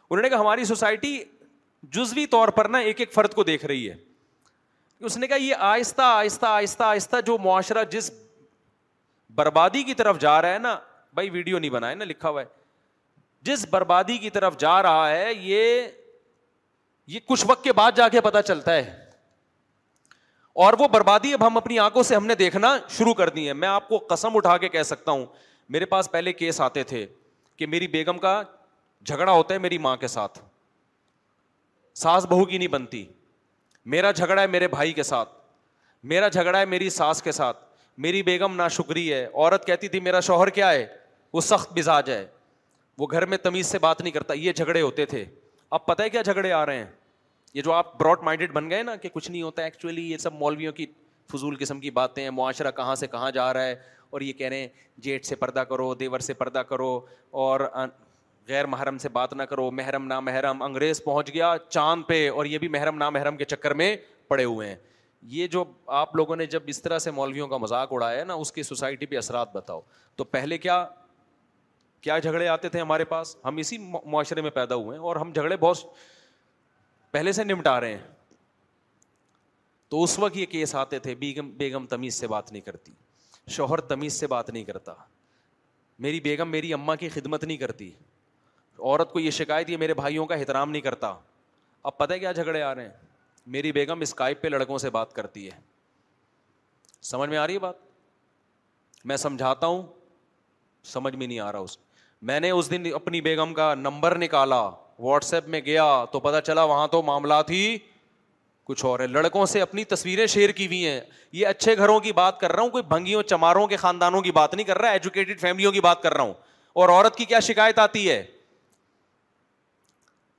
[0.10, 1.18] انہوں نے کہا ہماری سوسائٹی
[1.96, 3.96] جزوی طور پر نا ایک ایک فرد کو دیکھ رہی ہے
[5.06, 8.10] اس نے کہا یہ آہستہ آہستہ آہستہ آہستہ جو معاشرہ جس
[9.36, 10.78] بربادی کی طرف جا رہا ہے نا
[11.14, 12.48] بھائی ویڈیو نہیں بنا ہے نا لکھا ہوا ہے
[13.50, 15.88] جس بربادی کی طرف جا رہا ہے یہ
[17.28, 18.90] کچھ وقت کے بعد جا کے پتا چلتا ہے
[20.64, 23.54] اور وہ بربادی اب ہم اپنی آنکھوں سے ہم نے دیکھنا شروع کر دی ہے
[23.64, 25.26] میں آپ کو قسم اٹھا کے کہہ سکتا ہوں
[25.76, 27.06] میرے پاس پہلے کیس آتے تھے
[27.58, 28.42] کہ میری بیگم کا
[29.06, 30.40] جھگڑا ہوتا ہے میری ماں کے ساتھ
[32.04, 33.06] ساس بہو کی نہیں بنتی
[33.92, 35.30] میرا جھگڑا ہے میرے بھائی کے ساتھ
[36.12, 37.58] میرا جھگڑا ہے میری ساس کے ساتھ
[38.06, 40.86] میری بیگم نا شکری ہے عورت کہتی تھی میرا شوہر کیا ہے
[41.34, 42.26] وہ سخت مزاج ہے
[42.98, 45.24] وہ گھر میں تمیز سے بات نہیں کرتا یہ جھگڑے ہوتے تھے
[45.78, 46.86] اب پتہ ہے کیا جھگڑے آ رہے ہیں
[47.54, 50.34] یہ جو آپ براڈ مائنڈیڈ بن گئے نا کہ کچھ نہیں ہوتا ایکچولی یہ سب
[50.34, 50.86] مولویوں کی
[51.34, 53.76] فضول قسم کی باتیں ہیں معاشرہ کہاں سے کہاں جا رہا ہے
[54.12, 54.68] اور یہ کہہ رہے ہیں
[55.04, 57.00] جیٹ سے پردہ کرو دیور سے پردہ کرو
[57.44, 57.60] اور
[58.48, 62.46] غیر محرم سے بات نہ کرو محرم نہ محرم انگریز پہنچ گیا چاند پہ اور
[62.46, 63.96] یہ بھی محرم نہ محرم کے چکر میں
[64.28, 64.76] پڑے ہوئے ہیں
[65.36, 65.64] یہ جو
[65.98, 68.64] آپ لوگوں نے جب اس طرح سے مولویوں کا مذاق اڑایا ہے نا اس کی
[68.64, 69.82] سوسائٹی پہ اثرات بتاؤ
[70.16, 70.84] تو پہلے کیا
[72.02, 75.32] کیا جھگڑے آتے تھے ہمارے پاس ہم اسی معاشرے میں پیدا ہوئے ہیں اور ہم
[75.34, 75.78] جھگڑے بہت
[77.12, 78.02] پہلے سے نمٹا رہے ہیں
[79.90, 82.92] تو اس وقت یہ کیس آتے تھے بیگم بیگم تمیز سے بات نہیں کرتی
[83.58, 84.94] شوہر تمیز سے بات نہیں کرتا
[86.04, 87.92] میری بیگم میری اماں کی خدمت نہیں کرتی
[88.80, 91.14] عورت کو یہ شکایت یہ میرے بھائیوں کا احترام نہیں کرتا
[91.84, 92.92] اب پتہ کیا جھگڑے آ رہے ہیں
[93.56, 95.60] میری بیگم اسکائپ پہ لڑکوں سے بات کرتی ہے
[97.04, 97.76] سمجھ میں آ رہی ہے بات
[99.12, 99.82] میں سمجھاتا ہوں
[100.92, 101.78] سمجھ میں نہیں آ رہا اس
[102.30, 104.62] میں نے اس دن اپنی بیگم کا نمبر نکالا
[105.00, 107.78] واٹس ایپ میں گیا تو پتا چلا وہاں تو معاملات ہی
[108.66, 111.00] کچھ اور ہے لڑکوں سے اپنی تصویریں شیئر کی ہوئی ہیں
[111.34, 114.54] یہ اچھے گھروں کی بات کر رہا ہوں کوئی بھنگیوں چماروں کے خاندانوں کی بات
[114.54, 116.34] نہیں کر رہا ایجوکیٹڈ فیملیوں کی بات کر رہا ہوں
[116.84, 118.24] اور عورت کی کیا شکایت آتی ہے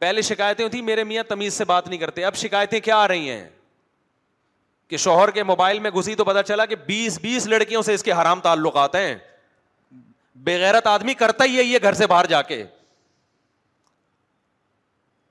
[0.05, 3.31] پہلے شکایتیں تھیں میرے میاں تمیز سے بات نہیں کرتے اب شکایتیں کیا آ رہی
[3.31, 3.47] ہیں
[4.89, 8.03] کہ شوہر کے موبائل میں گھسی تو پتا چلا کہ بیس بیس لڑکیوں سے اس
[8.03, 8.41] کے حرام
[8.95, 9.15] ہیں
[10.45, 12.63] بےغیرت آدمی کرتا ہی ہے یہ گھر سے باہر جا کے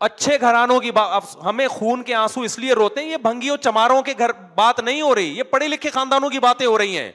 [0.07, 0.91] اچھے گھرانوں کی
[1.45, 5.01] ہمیں خون کے آنسو اس لیے روتے ہیں یہ بھنگیوں چماروں کے گھر بات نہیں
[5.01, 7.11] ہو رہی یہ پڑھے لکھے خاندانوں کی باتیں ہو رہی ہیں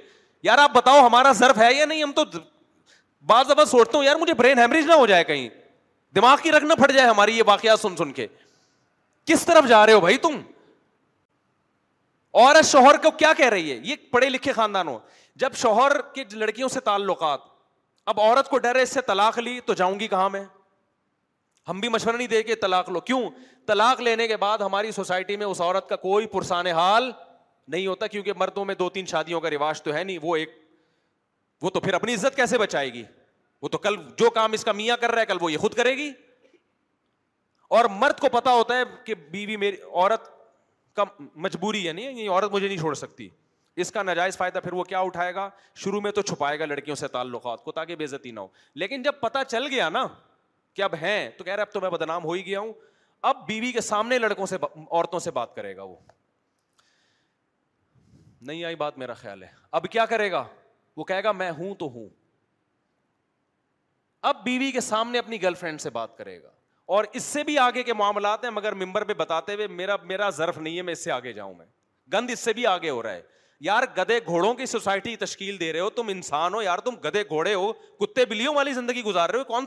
[0.49, 2.25] یار آپ بتاؤ ہمارا ضرف ہے یا نہیں ہم تو
[3.33, 5.49] بعض سوچتا ہوں یار مجھے برین ہیمریج نہ ہو جائے کہیں
[6.17, 8.27] دماغ کی رکھنا پھٹ جائے ہماری یہ واقعات سن سن کے
[9.27, 10.41] کس طرف جا رہے ہو بھائی تم
[12.35, 14.99] عورت شوہر کو کیا کہہ رہی ہے یہ پڑھے لکھے خاندان ہو
[15.43, 17.41] جب شوہر کے لڑکیوں سے تعلقات
[18.13, 20.45] اب عورت کو ڈر ہے اس سے طلاق لی تو جاؤں گی کہاں میں
[21.69, 23.23] ہم بھی مشورہ نہیں دے کے طلاق لو کیوں
[23.67, 27.11] طلاق لینے کے بعد ہماری سوسائٹی میں اس عورت کا کوئی پرسان حال
[27.73, 30.53] نہیں ہوتا کیونکہ مردوں میں دو تین شادیوں کا رواج تو ہے نہیں وہ ایک
[31.63, 33.03] وہ تو پھر اپنی عزت کیسے بچائے گی
[33.63, 35.75] وہ تو کل جو کام اس کا میاں کر رہا ہے کل وہ یہ خود
[35.75, 36.11] کرے گی
[37.77, 40.29] اور مرد کو پتا ہوتا ہے کہ بیوی میری عورت
[40.97, 41.05] کا
[41.45, 43.29] مجبوری ہے نہیں یہ یعنی عورت مجھے نہیں چھوڑ سکتی
[43.83, 45.49] اس کا ناجائز فائدہ پھر وہ کیا اٹھائے گا
[45.83, 48.47] شروع میں تو چھپائے گا لڑکیوں سے تعلقات کو تاکہ بےزتی نہ ہو
[48.83, 50.07] لیکن جب پتا چل گیا نا
[50.75, 52.73] کہ اب ہیں تو کہہ رہے اب تو میں بدنام ہو ہی گیا ہوں
[53.29, 55.97] اب بیوی کے سامنے لڑکوں سے عورتوں سے بات کرے گا وہ
[58.47, 59.49] نہیں آئی بات میرا خیال ہے
[59.79, 60.45] اب کیا کرے گا
[60.97, 62.09] وہ کہے گا میں ہوں تو ہوں
[64.29, 66.49] اب بیوی کے سامنے اپنی گرل فرینڈ سے بات کرے گا
[66.97, 70.29] اور اس سے بھی آگے کے معاملات ہیں مگر ممبر پہ بتاتے ہوئے میرا میرا
[70.57, 71.67] نہیں ہے میں اس اس سے سے آگے آگے جاؤں میں
[72.13, 72.31] گند
[72.61, 73.23] بھی ہو رہا ہے
[73.69, 77.23] یار گدے گھوڑوں کی سوسائٹی تشکیل دے رہے ہو تم انسان ہو یار تم گدے
[77.29, 79.65] گھوڑے ہو کتے بلیوں والی زندگی گزار رہے ہو کون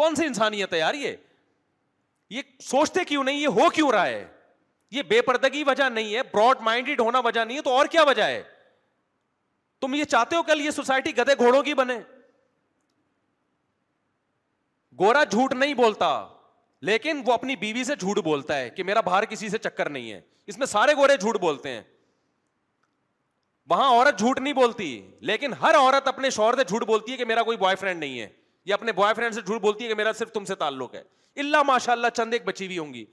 [0.00, 1.14] کون سے سی انسانیت ہے یار یہ
[2.36, 4.26] یہ سوچتے کیوں نہیں یہ ہو کیوں رہا ہے
[4.96, 8.02] یہ بے پردگی وجہ نہیں ہے براڈ مائنڈیڈ ہونا وجہ نہیں ہے تو اور کیا
[8.08, 8.42] وجہ ہے
[9.80, 11.98] تم یہ چاہتے ہو کل یہ سوسائٹی گدے گھوڑوں کی بنے
[15.00, 16.08] گورا جھوٹ نہیں بولتا
[16.88, 20.10] لیکن وہ اپنی بیوی سے جھوٹ بولتا ہے کہ میرا باہر کسی سے چکر نہیں
[20.12, 20.20] ہے
[20.52, 21.82] اس میں سارے گورے جھوٹ بولتے ہیں
[23.70, 24.90] وہاں عورت جھوٹ نہیں بولتی
[25.30, 28.20] لیکن ہر عورت اپنے شوہر سے جھوٹ بولتی ہے کہ میرا کوئی بوائے فرینڈ نہیں
[28.20, 28.28] ہے
[28.66, 31.02] یا اپنے بوائے فرینڈ سے جھوٹ بولتی ہے کہ میرا صرف تم سے تعلق ہے
[31.42, 33.04] اللہ ماشاء اللہ چند ایک بچی ہوئی ہوں گی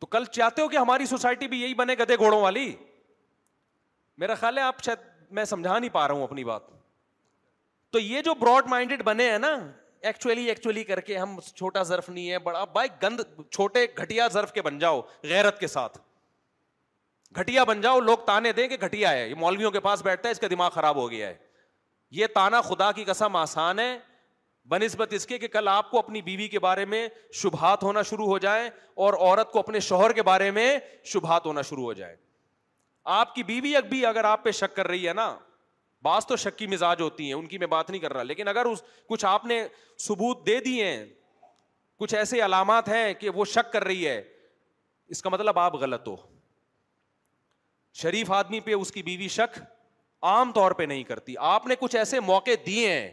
[0.00, 2.70] تو کل چاہتے ہو کہ ہماری سوسائٹی بھی یہی بنے گدے گھوڑوں والی
[4.18, 5.06] میرا خیال ہے آپ شاید
[5.38, 6.62] میں سمجھا نہیں پا رہا ہوں اپنی بات
[7.92, 9.56] تو یہ جو براڈ مائنڈیڈ بنے ہیں نا
[10.02, 13.20] ایکچولی ایکچولی کر کے ہم چھوٹا ظرف نہیں ہے بڑا بھائی گند
[13.50, 15.98] چھوٹے گھٹیا ظرف کے بن جاؤ غیرت کے ساتھ
[17.40, 20.32] گھٹیا بن جاؤ لوگ تانے دیں کہ گھٹیا ہے یہ مولویوں کے پاس بیٹھتا ہے
[20.32, 21.34] اس کا دماغ خراب ہو گیا ہے
[22.20, 23.98] یہ تانا خدا کی قسم آسان ہے
[24.68, 27.06] بہ نسبت اس کے کہ کل آپ کو اپنی بیوی کے بارے میں
[27.42, 28.68] شبہات ہونا شروع ہو جائے
[29.06, 30.78] اور عورت کو اپنے شوہر کے بارے میں
[31.12, 32.16] شبہات ہونا شروع ہو جائے
[33.18, 35.34] آپ کی بیوی اب بھی اگر آپ پہ شک کر رہی ہے نا
[36.06, 38.66] بعض تو شکی مزاج ہوتی ہیں ان کی میں بات نہیں کر رہا لیکن اگر
[39.12, 39.58] کچھ آپ نے
[40.06, 40.90] ثبوت دے دیے
[42.02, 44.16] کچھ ایسے علامات ہیں کہ وہ شک کر رہی ہے
[45.14, 46.14] اس کا مطلب آپ غلط ہو
[48.02, 49.58] شریف آدمی پہ اس کی بیوی شک
[50.32, 53.06] عام طور پہ نہیں کرتی آپ نے کچھ ایسے موقع دیے ہیں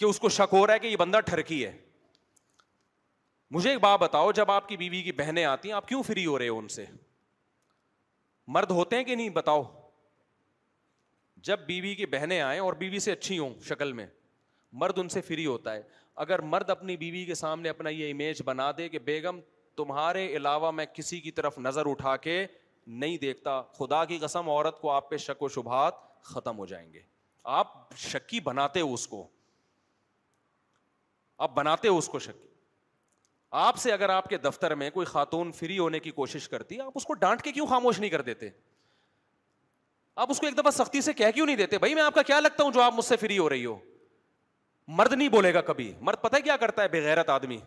[0.00, 1.70] کہ اس کو شک ہو رہا ہے کہ یہ بندہ ٹھرکی ہے
[3.56, 6.24] مجھے ایک بات بتاؤ جب آپ کی بیوی کی بہنیں آتی ہیں آپ کیوں فری
[6.26, 6.84] ہو رہے ہو ان سے
[8.58, 9.62] مرد ہوتے ہیں کہ نہیں بتاؤ
[11.44, 14.06] جب بیوی کی بہنیں آئیں اور بیوی سے اچھی ہوں شکل میں
[14.82, 15.82] مرد ان سے فری ہوتا ہے
[16.24, 19.40] اگر مرد اپنی بیوی کے سامنے اپنا یہ امیج بنا دے کہ بیگم
[19.76, 22.44] تمہارے علاوہ میں کسی کی طرف نظر اٹھا کے
[23.02, 25.94] نہیں دیکھتا خدا کی قسم عورت کو آپ پہ شک و شبہات
[26.32, 27.00] ختم ہو جائیں گے
[27.60, 27.72] آپ
[28.10, 29.26] شکی بناتے ہو اس کو
[31.46, 32.48] آپ بناتے ہو اس کو شکی
[33.68, 36.92] آپ سے اگر آپ کے دفتر میں کوئی خاتون فری ہونے کی کوشش کرتی آپ
[36.94, 38.48] اس کو ڈانٹ کے کیوں خاموش نہیں کر دیتے
[40.22, 42.22] آپ اس کو ایک دفعہ سختی سے کہہ کیوں نہیں دیتے بھائی میں آپ کا
[42.22, 43.76] کیا لگتا ہوں جو آپ مجھ سے فری ہو رہی ہو
[44.96, 47.58] مرد نہیں بولے گا کبھی مرد پتا کیا کرتا ہے بغیرت آدمی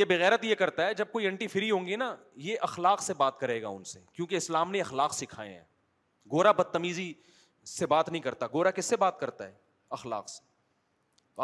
[0.00, 2.14] یہ بغیرت یہ کرتا ہے جب کوئی انٹی فری ہوں گی نا
[2.46, 5.64] یہ اخلاق سے بات کرے گا ان سے کیونکہ اسلام نے اخلاق سکھائے ہیں
[6.32, 7.12] گورا بدتمیزی
[7.76, 9.52] سے بات نہیں کرتا گورا کس سے بات کرتا ہے
[9.98, 10.44] اخلاق سے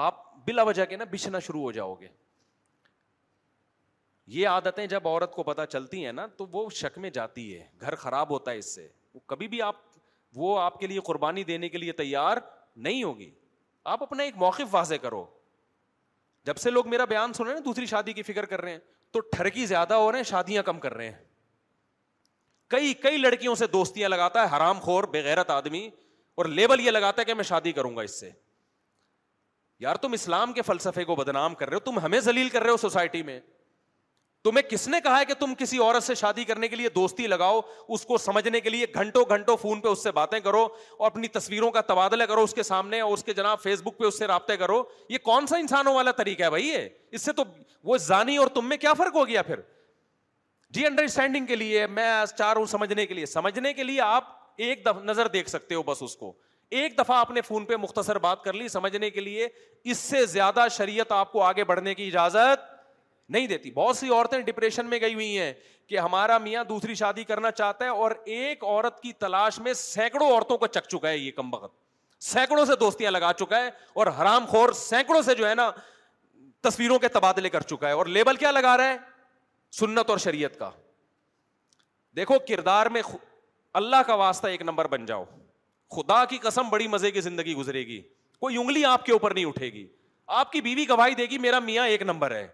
[0.07, 2.09] آپ بلا وجہ کے نا بچھنا شروع ہو جاؤ گے
[4.37, 7.67] یہ عادتیں جب عورت کو پتا چلتی ہیں نا تو وہ شک میں جاتی ہے
[7.81, 9.77] گھر خراب ہوتا ہے اس سے وہ کبھی بھی آپ
[10.37, 12.37] وہ آپ کے لیے قربانی دینے کے لیے تیار
[12.87, 13.31] نہیں ہوگی
[13.93, 15.25] آپ اپنا ایک موقف واضح کرو
[16.47, 18.79] جب سے لوگ میرا بیان سن رہے ہیں دوسری شادی کی فکر کر رہے ہیں
[19.13, 21.25] تو ٹھڑکی زیادہ ہو رہے ہیں شادیاں کم کر رہے ہیں
[22.71, 25.89] کئی کئی لڑکیوں سے دوستیاں لگاتا ہے حرام خور بےغیرت آدمی
[26.41, 28.31] اور لیبل یہ لگاتا ہے کہ میں شادی کروں گا اس سے
[29.81, 32.71] یار تم اسلام کے فلسفے کو بدنام کر رہے ہو تم ہمیں ذلیل کر رہے
[32.71, 33.39] ہو سوسائٹی میں
[34.45, 37.27] تمہیں کس نے کہا ہے کہ تم کسی عورت سے شادی کرنے کے لیے دوستی
[37.27, 37.61] لگاؤ
[37.95, 41.29] اس کو سمجھنے کے لیے گھنٹوں گھنٹوں فون پہ اس سے باتیں کرو اور اپنی
[41.39, 44.19] تصویروں کا تبادلہ کرو اس کے سامنے اور اس کے جناب فیس بک پہ اس
[44.19, 46.89] سے رابطے کرو یہ کون سا انسانوں والا طریقہ ہے بھائی یہ
[47.19, 47.45] اس سے تو
[47.85, 49.61] وہ زانی اور تم میں کیا فرق ہو گیا پھر
[50.75, 54.85] جی انڈرسٹینڈنگ کے لیے میں چار ہوں سمجھنے کے لیے سمجھنے کے لیے آپ ایک
[54.87, 56.33] دفعہ نظر دیکھ سکتے ہو بس اس کو
[56.79, 59.49] ایک دفعہ آپ نے فون پہ مختصر بات کر لی سمجھنے کے لیے
[59.93, 62.77] اس سے زیادہ شریعت آپ کو آگے بڑھنے کی اجازت
[63.31, 65.53] نہیں دیتی بہت سی عورتیں ڈپریشن میں گئی ہوئی ہیں
[65.89, 70.27] کہ ہمارا میاں دوسری شادی کرنا چاہتا ہے اور ایک عورت کی تلاش میں سینکڑوں
[70.31, 71.77] عورتوں کو چک چکا ہے یہ کم بخت
[72.25, 73.69] سینکڑوں سے دوستیاں لگا چکا ہے
[74.03, 75.71] اور حرام خور سینکڑوں سے جو ہے نا
[76.69, 78.97] تصویروں کے تبادلے کر چکا ہے اور لیبل کیا لگا رہا ہے
[79.79, 80.71] سنت اور شریعت کا
[82.17, 83.17] دیکھو کردار میں خ...
[83.79, 85.25] اللہ کا واسطہ ایک نمبر بن جاؤ
[85.97, 88.01] خدا کی قسم بڑی مزے کی زندگی گزرے گی
[88.41, 89.87] کوئی انگلی آپ کے اوپر نہیں اٹھے گی
[90.41, 92.47] آپ کی بیوی گواہی دے گی میرا میاں ایک نمبر ہے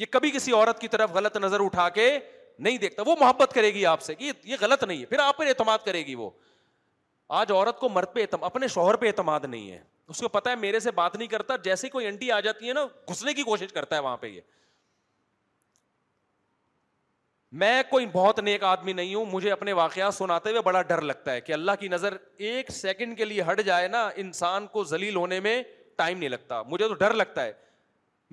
[0.00, 2.04] یہ کبھی کسی عورت کی طرف غلط نظر اٹھا کے
[2.66, 5.36] نہیں دیکھتا وہ محبت کرے گی آپ سے کہ یہ غلط نہیں ہے پھر آپ
[5.38, 6.28] پر اعتماد کرے گی وہ
[7.40, 9.82] آج عورت کو مرد پہ اعتماد اپنے شوہر پہ اعتماد نہیں ہے
[10.14, 12.72] اس کو پتا ہے میرے سے بات نہیں کرتا جیسے کوئی انٹی آ جاتی ہے
[12.78, 14.40] نا گھسنے کی کوشش کرتا ہے وہاں پہ یہ
[17.60, 21.32] میں کوئی بہت نیک آدمی نہیں ہوں مجھے اپنے واقعات سناتے ہوئے بڑا ڈر لگتا
[21.32, 22.16] ہے کہ اللہ کی نظر
[22.48, 25.62] ایک سیکنڈ کے لیے ہٹ جائے نا انسان کو زلیل ہونے میں
[25.96, 27.52] ٹائم نہیں لگتا مجھے تو ڈر لگتا ہے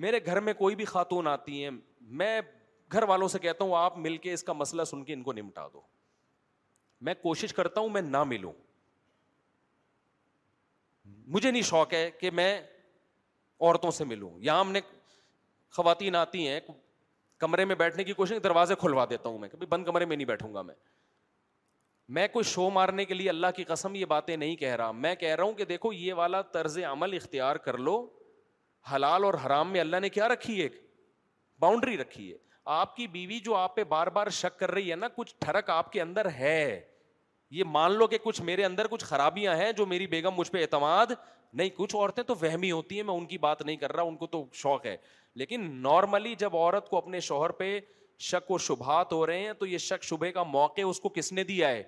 [0.02, 1.70] میرے گھر میں کوئی بھی خاتون آتی ہیں
[2.20, 2.40] میں
[2.92, 5.32] گھر والوں سے کہتا ہوں آپ مل کے اس کا مسئلہ سن کے ان کو
[5.32, 5.80] نمٹا دو
[7.06, 8.52] میں کوشش کرتا ہوں میں نہ ملوں
[11.34, 12.50] مجھے نہیں شوق ہے کہ میں
[13.60, 14.80] عورتوں سے ملوں یا ہم نے
[15.76, 16.60] خواتین آتی ہیں
[17.40, 20.26] کمرے میں بیٹھنے کی کوشش دروازے کھلوا دیتا ہوں میں کبھی بند کمرے میں نہیں
[20.26, 20.74] بیٹھوں گا میں
[22.16, 25.14] میں کوئی شو مارنے کے لیے اللہ کی قسم یہ باتیں نہیں کہہ رہا میں
[25.22, 27.96] کہہ رہا ہوں کہ دیکھو یہ والا طرز عمل اختیار کر لو
[28.92, 30.80] حلال اور حرام میں اللہ نے کیا رکھی ایک
[31.60, 32.36] باؤنڈری رکھی ہے
[32.74, 35.70] آپ کی بیوی جو آپ پہ بار بار شک کر رہی ہے نا کچھ ٹھڑک
[35.70, 36.80] آپ کے اندر ہے
[37.58, 40.60] یہ مان لو کہ کچھ میرے اندر کچھ خرابیاں ہیں جو میری بیگم مجھ پہ
[40.62, 41.12] اعتماد
[41.52, 44.16] نہیں کچھ عورتیں تو وہمی ہوتی ہیں میں ان کی بات نہیں کر رہا ان
[44.16, 44.96] کو تو شوق ہے
[45.42, 47.78] لیکن نارملی جب عورت کو اپنے شوہر پہ
[48.30, 51.32] شک و شبہات ہو رہے ہیں تو یہ شک شبہ کا موقع اس کو کس
[51.32, 51.82] نے دیا ہے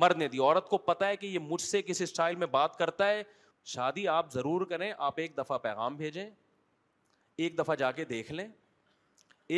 [0.00, 3.22] مرنے دیا کو پتا ہے کہ یہ مجھ سے کس اسٹائل میں بات کرتا ہے
[3.64, 6.24] شادی آپ ضرور کریں آپ ایک دفعہ پیغام بھیجیں
[7.36, 8.46] ایک دفعہ جا کے دیکھ لیں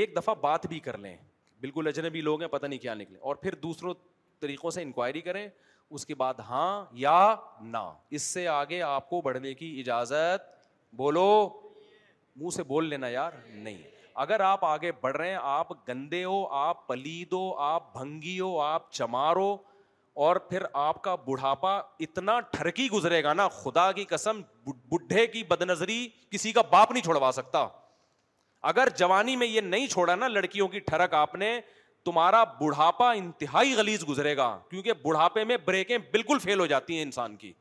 [0.01, 1.17] ایک دفعہ بات بھی کر لیں
[1.61, 3.95] بالکل اجنبی لوگ ہیں پتہ نہیں کیا نکلے اور پھر دوسروں
[4.41, 5.47] طریقوں سے انکوائری کریں
[5.91, 10.53] اس کے بعد ہاں یا نہ اس سے آگے آپ کو بڑھنے کی اجازت
[10.97, 11.27] بولو
[12.37, 13.83] منہ سے بول لینا یار نہیں
[14.23, 18.59] اگر آپ آگے بڑھ رہے ہیں آپ گندے ہو آپ پلید ہو آپ بھنگی ہو
[18.61, 19.57] آپ چمارو
[20.17, 24.41] اور پھر آپ کا بڑھاپا اتنا ٹھرکی گزرے گا نا خدا کی قسم
[24.91, 27.67] بڈھے کی بد نظری کسی کا باپ نہیں چھوڑوا سکتا
[28.71, 31.59] اگر جوانی میں یہ نہیں چھوڑا نا لڑکیوں کی ٹھرک آپ نے
[32.05, 37.03] تمہارا بڑھاپا انتہائی گلیز گزرے گا کیونکہ بڑھاپے میں بریکیں بالکل فیل ہو جاتی ہیں
[37.03, 37.53] انسان کی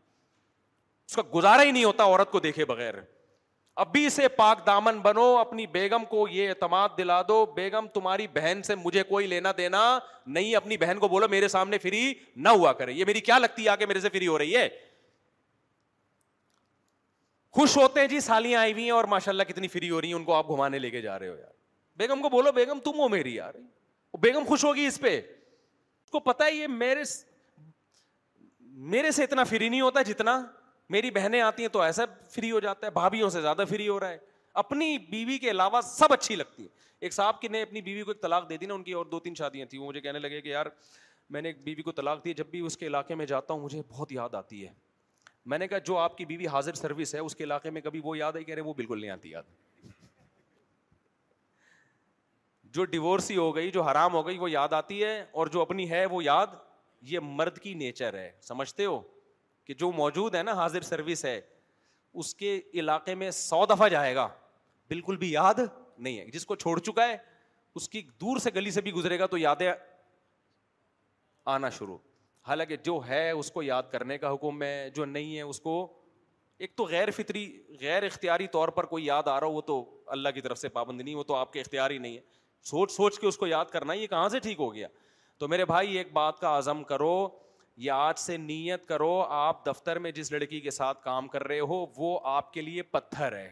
[1.09, 2.93] اس کا گزارا ہی نہیں ہوتا عورت کو دیکھے بغیر
[3.81, 8.61] ابھی سے پاک دامن بنو اپنی بیگم کو یہ اعتماد دلا دو بیگم تمہاری بہن
[8.65, 9.81] سے مجھے کوئی لینا دینا
[10.25, 13.61] نہیں اپنی بہن کو بولو میرے سامنے فری نہ ہوا کرے یہ میری کیا لگتی
[13.63, 14.55] ہے ہے آگے میرے سے فری ہو رہی
[17.57, 20.07] خوش ہوتے ہیں جی سالیاں آئی ہوئی ہیں اور ماشاء اللہ کتنی فری ہو رہی
[20.07, 21.51] ہیں ان کو آپ گھمانے لے کے جا رہے ہو یار
[21.97, 23.53] بیگم کو بولو بیگم تم ہو میری یار
[24.21, 27.03] بیگم خوش ہوگی اس پہ اس کو پتا ہے یہ میرے
[28.95, 30.41] میرے سے اتنا فری نہیں ہوتا جتنا
[30.89, 33.99] میری بہنیں آتی ہیں تو ایسا فری ہو جاتا ہے بھابھیوں سے زیادہ فری ہو
[33.99, 34.17] رہا ہے
[34.63, 36.67] اپنی بیوی کے علاوہ سب اچھی لگتی ہے
[37.03, 39.05] ایک صاحب کی نے اپنی بیوی کو ایک طلاق دے دی نا ان کی اور
[39.11, 40.65] دو تین شادیاں تھیں وہ مجھے کہنے لگے کہ یار
[41.29, 43.61] میں نے ایک بیوی کو طلاق دی جب بھی اس کے علاقے میں جاتا ہوں
[43.61, 44.71] مجھے بہت یاد آتی ہے
[45.51, 48.01] میں نے کہا جو آپ کی بیوی حاضر سروس ہے اس کے علاقے میں کبھی
[48.03, 49.51] وہ یاد آئی کہہ رہے وہ بالکل نہیں آتی یاد
[52.75, 55.89] جو ڈیورسی ہو گئی جو حرام ہو گئی وہ یاد آتی ہے اور جو اپنی
[55.89, 56.55] ہے وہ یاد
[57.09, 59.01] یہ مرد کی نیچر ہے سمجھتے ہو
[59.65, 61.39] کہ جو موجود ہے نا حاضر سروس ہے
[62.21, 64.27] اس کے علاقے میں سو دفعہ جائے گا
[64.89, 65.59] بالکل بھی یاد
[65.97, 67.15] نہیں ہے جس کو چھوڑ چکا ہے
[67.79, 69.71] اس کی دور سے گلی سے بھی گزرے گا تو یادیں
[71.55, 71.97] آنا شروع
[72.47, 75.75] حالانکہ جو ہے اس کو یاد کرنے کا حکم ہے جو نہیں ہے اس کو
[76.63, 77.45] ایک تو غیر فطری
[77.81, 79.83] غیر اختیاری طور پر کوئی یاد آ رہا ہو وہ تو
[80.17, 82.21] اللہ کی طرف سے پابندی نہیں وہ تو آپ کے اختیار ہی نہیں ہے
[82.69, 84.87] سوچ سوچ کے اس کو یاد کرنا یہ کہاں سے ٹھیک ہو گیا
[85.39, 87.13] تو میرے بھائی ایک بات کا عزم کرو
[87.95, 91.85] آج سے نیت کرو آپ دفتر میں جس لڑکی کے ساتھ کام کر رہے ہو
[91.97, 93.49] وہ آپ کے لیے پتھر ہے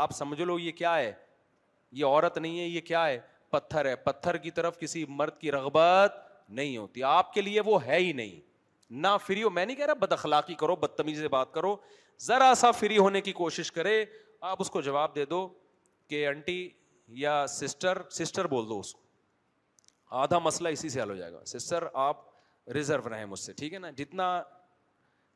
[0.00, 1.12] آپ سمجھ لو یہ کیا ہے
[1.96, 3.18] یہ عورت نہیں ہے یہ کیا ہے
[3.50, 6.18] پتھر ہے پتھر کی طرف کسی مرد کی رغبت
[6.48, 8.40] نہیں ہوتی آپ کے لیے وہ ہے ہی نہیں
[9.04, 11.74] نہ فری ہو میں نہیں کہہ رہا بد اخلاقی کرو بدتمیزی بات کرو
[12.26, 14.04] ذرا سا فری ہونے کی کوشش کرے
[14.50, 15.46] آپ اس کو جواب دے دو
[16.08, 16.68] کہ انٹی
[17.24, 19.02] یا سسٹر سسٹر بول دو اس کو
[20.22, 22.24] آدھا مسئلہ اسی سے حل ہو جائے گا سسٹر آپ
[22.74, 24.32] ریزرو رہیں مجھ سے ٹھیک ہے نا جتنا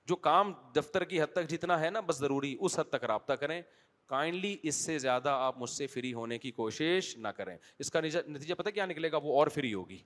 [0.09, 3.33] جو کام دفتر کی حد تک جتنا ہے نا بس ضروری اس حد تک رابطہ
[3.41, 3.61] کریں
[4.09, 8.01] کائنڈلی اس سے زیادہ آپ مجھ سے فری ہونے کی کوشش نہ کریں اس کا
[8.01, 9.99] نتیجہ پتہ کیا نکلے گا وہ اور فری ہوگی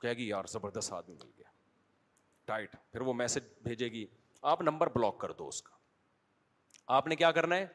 [0.00, 1.48] کہے گی یار زبردست آدمی مل گیا
[2.44, 4.04] ٹائٹ پھر وہ میسج بھیجے گی
[4.52, 5.74] آپ نمبر بلاک کر دو اس کا
[6.96, 7.66] آپ نے کیا کرنا ہے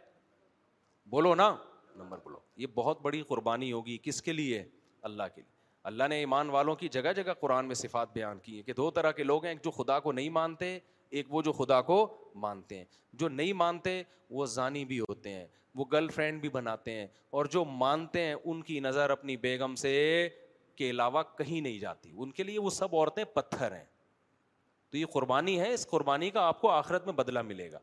[1.09, 1.55] بولو نا
[1.95, 4.63] نمبر بلاک یہ بہت بڑی قربانی ہوگی کس کے لیے
[5.11, 5.53] اللہ کے لیے
[5.89, 8.89] اللہ نے ایمان والوں کی جگہ جگہ قرآن میں صفات بیان کی ہے کہ دو
[8.91, 10.77] طرح کے لوگ ہیں ایک جو خدا کو نہیں مانتے
[11.19, 11.97] ایک وہ جو خدا کو
[12.45, 12.85] مانتے ہیں
[13.23, 14.01] جو نہیں مانتے
[14.37, 15.45] وہ ضانی بھی ہوتے ہیں
[15.75, 17.05] وہ گرل فرینڈ بھی بناتے ہیں
[17.37, 19.91] اور جو مانتے ہیں ان کی نظر اپنی بیگم سے
[20.77, 23.85] کے علاوہ کہیں نہیں جاتی ان کے لیے وہ سب عورتیں پتھر ہیں
[24.91, 27.79] تو یہ قربانی ہے اس قربانی کا آپ کو آخرت میں بدلہ ملے گا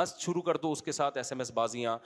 [0.00, 1.98] مست شروع کر دو اس کے ساتھ ایس ایم ایس بازیاں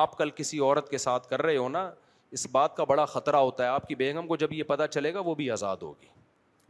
[0.00, 1.90] آپ کل کسی عورت کے ساتھ کر رہے ہو نا
[2.34, 5.12] اس بات کا بڑا خطرہ ہوتا ہے آپ کی بیگم کو جب یہ پتہ چلے
[5.14, 6.06] گا وہ بھی آزاد ہوگی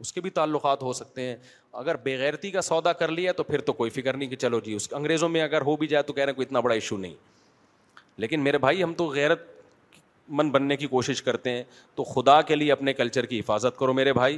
[0.03, 1.35] اس کے بھی تعلقات ہو سکتے ہیں
[1.81, 4.73] اگر بےغیرتی کا سودا کر لیا تو پھر تو کوئی فکر نہیں کہ چلو جی
[4.73, 6.97] اس انگریزوں میں اگر ہو بھی جائے تو کہہ رہے ہیں کوئی اتنا بڑا ایشو
[6.97, 7.13] نہیں
[8.23, 9.47] لیکن میرے بھائی ہم تو غیرت
[10.39, 11.63] من بننے کی کوشش کرتے ہیں
[11.95, 14.37] تو خدا کے لیے اپنے کلچر کی حفاظت کرو میرے بھائی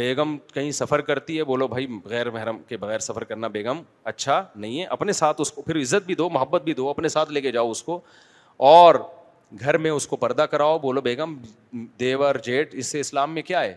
[0.00, 3.80] بیگم کہیں سفر کرتی ہے بولو بھائی غیر محرم کے بغیر سفر کرنا بیگم
[4.12, 7.08] اچھا نہیں ہے اپنے ساتھ اس کو پھر عزت بھی دو محبت بھی دو اپنے
[7.16, 8.00] ساتھ لے کے جاؤ اس کو
[8.72, 8.94] اور
[9.60, 11.36] گھر میں اس کو پردہ کراؤ بولو بیگم
[12.00, 13.74] دیور جیٹ اس سے اسلام میں کیا ہے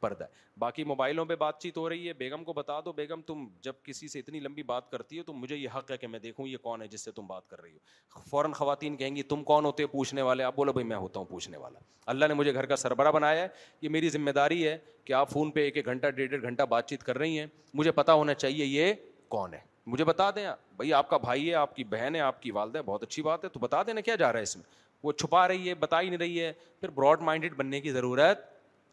[0.00, 3.20] پردہ ہے باقی موبائلوں پہ بات چیت ہو رہی ہے بیگم کو بتا دو بیگم
[3.26, 6.06] تم جب کسی سے اتنی لمبی بات کرتی ہو تو مجھے یہ حق ہے کہ
[6.06, 9.16] میں دیکھوں یہ کون ہے جس سے تم بات کر رہی ہو فوراً خواتین کہیں
[9.16, 11.78] گی تم کون ہوتے ہو پوچھنے والے آپ بولو بھائی میں ہوتا ہوں پوچھنے والا
[12.10, 13.48] اللہ نے مجھے گھر کا سربراہ بنایا ہے
[13.82, 16.62] یہ میری ذمہ داری ہے کہ آپ فون پہ ایک ایک گھنٹہ ڈیڑھ ڈیڑھ گھنٹہ
[16.68, 18.94] بات چیت کر رہی ہیں مجھے پتا ہونا چاہیے یہ
[19.28, 20.46] کون ہے مجھے بتا دیں
[20.76, 23.22] بھائی آپ کا بھائی ہے آپ کی بہن ہے آپ کی والدہ ہے بہت اچھی
[23.22, 24.64] بات ہے تو بتا دینا کیا جا رہا ہے اس میں
[25.06, 28.40] وہ چھپا رہی ہے بتا ہی نہیں رہی ہے پھر براڈ مائنڈیڈ بننے کی ضرورت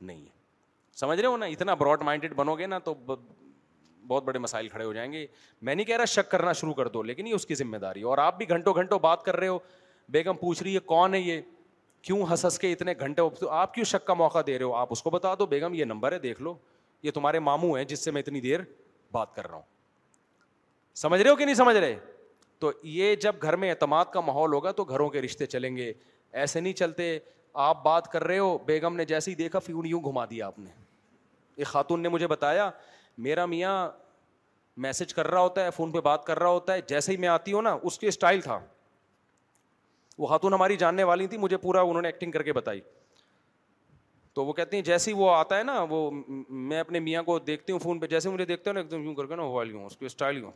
[0.10, 4.40] نہیں ہے سمجھ رہے ہو نا اتنا براڈ مائنڈیڈ بنو گے نا تو بہت بڑے
[4.40, 5.26] مسائل کھڑے ہو جائیں گے
[5.68, 7.99] میں نہیں کہہ رہا شک کرنا شروع کر دو لیکن یہ اس کی ذمہ داری
[7.99, 9.57] ہے اور آپ بھی گھنٹوں گھنٹوں بات کر رہے ہو
[10.18, 11.41] بیگم پوچھ رہی ہے کون ہے یہ
[12.07, 13.22] کیوں ہنس ہنس کے اتنے گھنٹے
[13.61, 15.85] آپ کیوں شک کا موقع دے رہے ہو آپ اس کو بتا دو بیگم یہ
[15.94, 16.56] نمبر ہے دیکھ لو
[17.03, 18.60] یہ تمہارے ماموں ہیں جس سے میں اتنی دیر
[19.11, 19.72] بات کر رہا ہوں
[21.06, 21.95] سمجھ رہے ہو کہ نہیں سمجھ رہے
[22.64, 25.91] تو یہ جب گھر میں اعتماد کا ماحول ہوگا تو گھروں کے رشتے چلیں گے
[26.44, 27.07] ایسے نہیں چلتے
[27.64, 30.60] آپ بات کر رہے ہو بیگم نے جیسے ہی دیکھا فیون یوں گھما دیا آپ
[30.60, 30.69] نے
[31.57, 32.69] ایک خاتون نے مجھے بتایا
[33.26, 33.73] میرا میاں
[34.85, 37.27] میسج کر رہا ہوتا ہے فون پہ بات کر رہا ہوتا ہے جیسے ہی میں
[37.30, 38.60] آتی ہوں نا اس کی اسٹائل تھا
[40.18, 42.81] وہ خاتون ہماری جاننے والی تھی مجھے پورا انہوں نے ایکٹنگ کر کے بتائی
[44.34, 46.10] تو وہ کہتی ہیں جیسے ہی وہ آتا ہے نا وہ
[46.72, 49.03] میں اپنے میاں کو دیکھتی ہوں فون پہ جیسے مجھے دیکھتے ہو نا ایک دم
[49.06, 50.52] یوں کر کے نا وہ والی ہوں اس کی اسٹائل یوں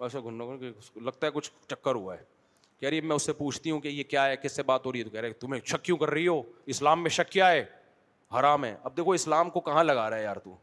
[0.00, 0.62] گنگ
[1.04, 2.22] لگتا ہے کچھ چکر ہوا ہے
[2.80, 4.92] کہہ رہی میں اس سے پوچھتی ہوں کہ یہ کیا ہے کس سے بات ہو
[4.92, 6.40] رہی ہے تو کہہ رہے تمہیں شک کیوں کر رہی ہو
[6.74, 7.64] اسلام میں شک کیا ہے
[8.38, 10.54] حرام ہے اب دیکھو اسلام کو کہاں لگا رہا ہے یار تو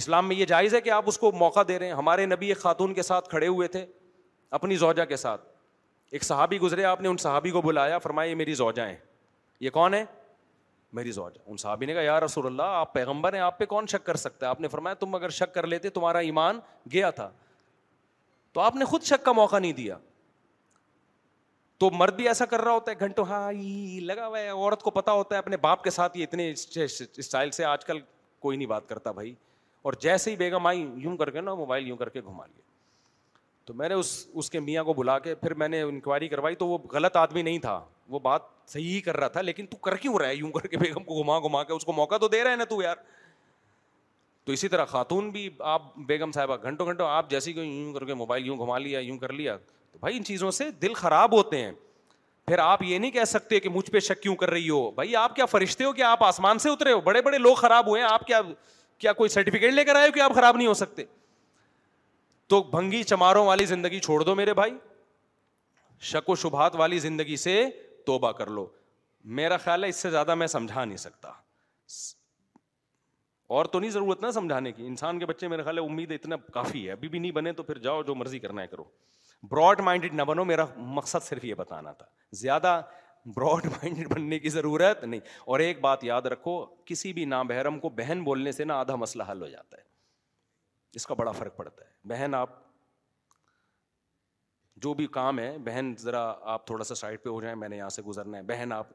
[0.00, 2.48] اسلام میں یہ جائز ہے کہ آپ اس کو موقع دے رہے ہیں ہمارے نبی
[2.48, 3.84] ایک خاتون کے ساتھ کھڑے ہوئے تھے
[4.58, 5.46] اپنی زوجہ کے ساتھ
[6.12, 8.96] ایک صحابی گزرے آپ نے ان صحابی کو بلایا فرمایا یہ میری زوجا ہیں
[9.60, 10.04] یہ کون ہے
[10.98, 13.86] میری زوجا ان صحابی نے کہا یار رسول اللہ آپ پیغمبر ہیں آپ پہ کون
[13.92, 16.58] شک کر سکتا ہے آپ نے فرمایا تم اگر شک کر لیتے تمہارا ایمان
[16.92, 17.30] گیا تھا
[18.52, 19.96] تو آپ نے خود شک کا موقع نہیں دیا
[21.78, 23.50] تو مرد بھی ایسا کر رہا ہوتا ہے گھنٹوں ہاں
[24.08, 27.50] لگا ہوا ہے عورت کو پتا ہوتا ہے اپنے باپ کے ساتھ یہ اتنے اسٹائل
[27.58, 27.98] سے آج کل
[28.46, 29.34] کوئی نہیں بات کرتا بھائی
[29.88, 32.68] اور جیسے ہی بیگم آئی یوں کر کے نا موبائل یوں کر کے گھما لیے
[33.64, 34.10] تو میں نے اس
[34.40, 37.42] اس کے میاں کو بلا کے پھر میں نے انکوائری کروائی تو وہ غلط آدمی
[37.42, 37.80] نہیں تھا
[38.14, 40.66] وہ بات صحیح ہی کر رہا تھا لیکن تو کر کیوں رہا ہے یوں کر
[40.66, 42.96] کے بیگم کو گھما گھما کے اس کو موقع تو دے رہے نا تو یار
[44.46, 47.76] تو اسی طرح خاتون بھی آپ بیگم صاحبہ گھنٹوں گھنٹوں آپ جیسی کو یوں یوں
[47.84, 49.00] یوں کر کر کے موبائل گھما لیا
[49.30, 51.72] لیا تو بھائی ان چیزوں سے دل خراب ہوتے ہیں
[52.46, 55.16] پھر آپ یہ نہیں کہہ سکتے کہ مجھ پہ شک کیوں کر رہی ہو بھائی
[55.16, 58.02] آپ کیا فرشتے ہو کہ آپ آسمان سے اترے ہو بڑے بڑے لوگ خراب ہوئے
[58.02, 58.26] ہیں آپ
[59.00, 61.04] کیا کوئی سرٹیفکیٹ لے کر آئے ہو کہ آپ خراب نہیں ہو سکتے
[62.48, 64.72] تو بھنگی چماروں والی زندگی چھوڑ دو میرے بھائی
[66.12, 67.64] شک و شبہات والی زندگی سے
[68.06, 68.66] توبہ کر لو
[69.40, 71.30] میرا خیال ہے اس سے زیادہ میں سمجھا نہیں سکتا
[73.58, 76.36] اور تو نہیں ضرورت نا سمجھانے کی انسان کے بچے میرا خیال ہے امید اتنا
[76.52, 78.84] کافی ہے ابھی بھی نہیں بنے تو پھر جاؤ جو مرضی کرنا ہے کرو
[79.50, 80.64] براڈ مائنڈیڈ نہ بنو میرا
[80.98, 82.06] مقصد صرف یہ بتانا تھا
[82.40, 82.80] زیادہ
[83.36, 86.54] براڈ مائنڈیڈ بننے کی ضرورت نہیں اور ایک بات یاد رکھو
[86.90, 89.82] کسی بھی نابحرم کو بہن بولنے سے نا آدھا مسئلہ حل ہو جاتا ہے
[91.00, 92.54] اس کا بڑا فرق پڑتا ہے بہن آپ
[94.84, 96.22] جو بھی کام ہے بہن ذرا
[96.54, 98.88] آپ تھوڑا سا سائڈ پہ ہو جائیں میں نے یہاں سے گزرنا ہے بہن آپ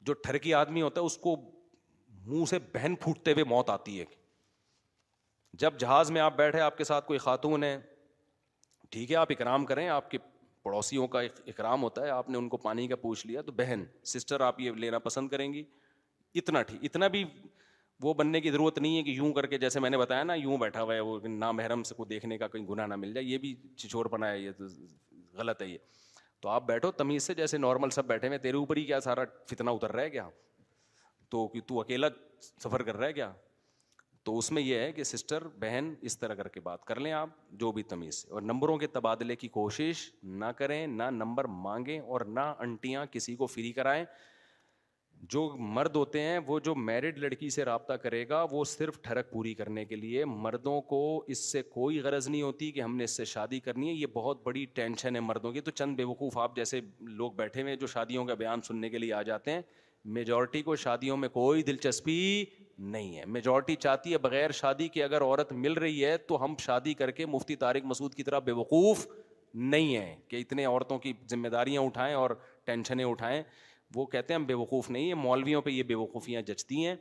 [0.00, 1.36] جو ٹھرکی آدمی ہوتا ہے اس کو
[2.30, 4.04] منہ سے بہن پھوٹتے ہوئے موت آتی ہے
[5.60, 7.78] جب جہاز میں آپ بیٹھے آپ کے ساتھ کوئی خاتون ہے
[8.94, 10.18] ٹھیک ہے آپ اکرام کریں آپ کے
[10.62, 13.82] پڑوسیوں کا اکرام ہوتا ہے آپ نے ان کو پانی کا پوچھ لیا تو بہن
[14.12, 15.62] سسٹر آپ یہ لینا پسند کریں گی
[16.40, 17.24] اتنا ٹھیک اتنا بھی
[18.02, 20.34] وہ بننے کی ضرورت نہیں ہے کہ یوں کر کے جیسے میں نے بتایا نا
[20.34, 23.26] یوں بیٹھا ہوا ہے وہ نامحرم سے کو دیکھنے کا کوئی گناہ نہ مل جائے
[23.26, 24.64] یہ بھی چھچور پنا ہے یہ تو
[25.38, 25.78] غلط ہے یہ
[26.42, 29.24] تو آپ بیٹھو تمیز سے جیسے نارمل سب بیٹھے ہوئے تیرے اوپر ہی کیا سارا
[29.50, 30.28] فتنا اتر رہا ہے کیا
[31.30, 32.08] تو کہ تو اکیلا
[32.64, 33.30] سفر کر رہا ہے کیا
[34.24, 37.12] تو اس میں یہ ہے کہ سسٹر بہن اس طرح کر کے بات کر لیں
[37.18, 37.28] آپ
[37.60, 41.98] جو بھی تمیز سے اور نمبروں کے تبادلے کی کوشش نہ کریں نہ نمبر مانگیں
[42.00, 44.04] اور نہ انٹیاں کسی کو فری کرائیں
[45.32, 45.40] جو
[45.76, 49.52] مرد ہوتے ہیں وہ جو میرڈ لڑکی سے رابطہ کرے گا وہ صرف ٹھڑک پوری
[49.54, 51.00] کرنے کے لیے مردوں کو
[51.34, 54.06] اس سے کوئی غرض نہیں ہوتی کہ ہم نے اس سے شادی کرنی ہے یہ
[54.12, 56.80] بہت بڑی ٹینشن ہے مردوں کی تو چند بے وقوف آپ جیسے
[57.22, 59.60] لوگ بیٹھے ہوئے جو شادیوں کا بیان سننے کے لیے آ جاتے ہیں
[60.04, 62.44] میجورٹی کو شادیوں میں کوئی دلچسپی
[62.92, 66.54] نہیں ہے میجورٹی چاہتی ہے بغیر شادی کے اگر عورت مل رہی ہے تو ہم
[66.64, 69.06] شادی کر کے مفتی طارق مسعود کی طرح بے وقوف
[69.54, 72.30] نہیں ہیں کہ اتنے عورتوں کی ذمہ داریاں اٹھائیں اور
[72.64, 73.42] ٹینشنیں اٹھائیں
[73.94, 76.94] وہ کہتے ہیں ہم بے وقوف نہیں ہیں مولویوں پہ یہ بے وقوفیاں جچتی ہیں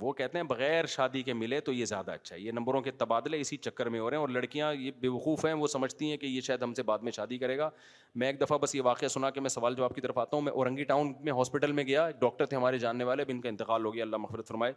[0.00, 2.90] وہ کہتے ہیں بغیر شادی کے ملے تو یہ زیادہ اچھا ہے یہ نمبروں کے
[2.90, 6.10] تبادلے اسی چکر میں ہو رہے ہیں اور لڑکیاں یہ بے وقوف ہیں وہ سمجھتی
[6.10, 7.68] ہیں کہ یہ شاید ہم سے بعد میں شادی کرے گا
[8.14, 10.42] میں ایک دفعہ بس یہ واقعہ سنا کہ میں سوال جواب کی طرف آتا ہوں
[10.44, 13.48] میں اورنگی ٹاؤن میں ہاسپٹل میں گیا ڈاکٹر تھے ہمارے جاننے والے اب ان کا
[13.48, 14.72] انتقال ہو گیا اللہ مفرت فرمائے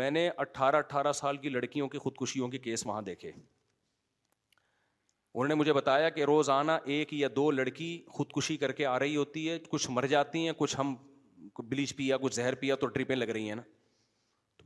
[0.00, 3.30] میں نے اٹھارہ اٹھارہ سال کی لڑکیوں کی خودکشیوں کے کیس وہاں دیکھے
[5.34, 9.16] انہوں نے مجھے بتایا کہ روزانہ ایک یا دو لڑکی خودکشی کر کے آ رہی
[9.16, 10.94] ہوتی ہے کچھ مر جاتی ہیں کچھ ہم
[11.68, 13.62] بلیچ پیا کچھ زہر پیا تو ٹرپیں لگ رہی ہیں نا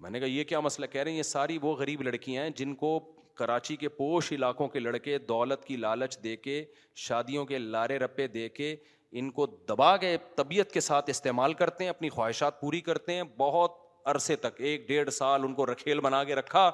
[0.01, 2.51] میں نے کہا یہ کیا مسئلہ کہہ رہے ہیں یہ ساری وہ غریب لڑکیاں ہیں
[2.57, 2.99] جن کو
[3.37, 6.65] کراچی کے پوش علاقوں کے لڑکے دولت کی لالچ دے کے
[7.07, 8.75] شادیوں کے لارے رپے دے کے
[9.21, 13.23] ان کو دبا کے طبیعت کے ساتھ استعمال کرتے ہیں اپنی خواہشات پوری کرتے ہیں
[13.37, 13.73] بہت
[14.15, 16.71] عرصے تک ایک ڈیڑھ سال ان کو رکھیل بنا کے رکھا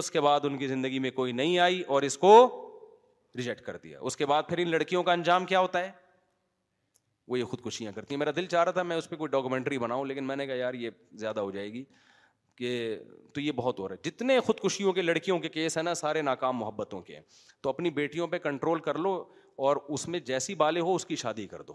[0.00, 2.32] اس کے بعد ان کی زندگی میں کوئی نہیں آئی اور اس کو
[3.38, 5.90] ریجیکٹ کر دیا اس کے بعد پھر ان لڑکیوں کا انجام کیا ہوتا ہے
[7.28, 9.78] وہ یہ خودکشیاں کرتی ہیں میرا دل چاہ رہا تھا میں اس پہ کوئی ڈاکومنٹری
[9.78, 10.90] بناؤں لیکن میں نے کہا یار یہ
[11.24, 11.84] زیادہ ہو جائے گی
[12.62, 12.94] کہ
[13.34, 16.20] تو یہ بہت ہو رہا ہے جتنے خودکشیوں کے لڑکیوں کے کیس ہیں نا سارے
[16.22, 17.22] ناکام محبتوں کے ہیں
[17.62, 19.12] تو اپنی بیٹیوں پہ کنٹرول کر لو
[19.68, 21.72] اور اس میں جیسی بالے ہو اس کی شادی کر دو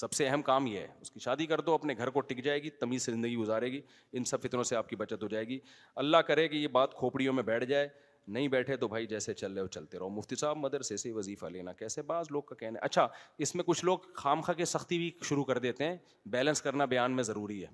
[0.00, 2.42] سب سے اہم کام یہ ہے اس کی شادی کر دو اپنے گھر کو ٹک
[2.44, 3.80] جائے گی تمیز سے زندگی گزارے گی
[4.18, 5.58] ان سب فطروں سے آپ کی بچت ہو جائے گی
[6.04, 7.88] اللہ کرے کہ یہ بات کھوپڑیوں میں بیٹھ جائے
[8.36, 11.46] نہیں بیٹھے تو بھائی جیسے چل رہے ہو چلتے رہو مفتی صاحب مدرسے سے وظیفہ
[11.56, 13.06] لینا کیسے بعض لوگ کا کہنا ہے اچھا
[13.46, 15.96] اس میں کچھ لوگ خام خاں کے سختی بھی شروع کر دیتے ہیں
[16.36, 17.68] بیلنس کرنا بیان میں ضروری ہے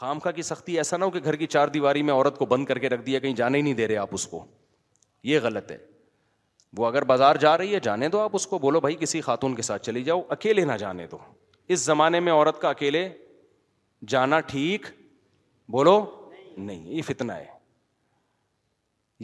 [0.00, 2.46] خام خا کی سختی ایسا نہ ہو کہ گھر کی چار دیواری میں عورت کو
[2.52, 4.44] بند کر کے رکھ دیا کہیں جانے ہی نہیں دے رہے آپ اس کو
[5.30, 5.76] یہ غلط ہے
[6.78, 9.54] وہ اگر بازار جا رہی ہے جانے دو آپ اس کو بولو بھائی کسی خاتون
[9.56, 11.18] کے ساتھ چلی جاؤ اکیلے نہ جانے دو
[11.74, 13.08] اس زمانے میں عورت کا اکیلے
[14.14, 14.86] جانا ٹھیک
[15.72, 15.98] بولو
[16.56, 17.46] نہیں یہ فتنا ہے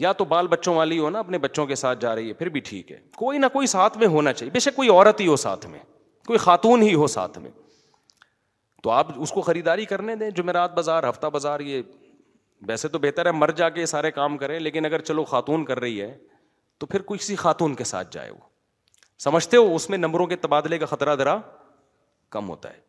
[0.03, 2.49] یا تو بال بچوں والی ہو نا اپنے بچوں کے ساتھ جا رہی ہے پھر
[2.49, 5.27] بھی ٹھیک ہے کوئی نہ کوئی ساتھ میں ہونا چاہیے بے شک کوئی عورت ہی
[5.27, 5.79] ہو ساتھ میں
[6.27, 7.51] کوئی خاتون ہی ہو ساتھ میں
[8.83, 11.81] تو آپ اس کو خریداری کرنے دیں جمعرات بازار ہفتہ بازار یہ
[12.67, 15.79] ویسے تو بہتر ہے مر جا کے سارے کام کریں لیکن اگر چلو خاتون کر
[15.79, 16.15] رہی ہے
[16.79, 18.37] تو پھر کوئی خاتون کے ساتھ جائے وہ
[19.23, 21.37] سمجھتے ہو اس میں نمبروں کے تبادلے کا خطرہ ذرا
[22.35, 22.79] کم ہوتا ہے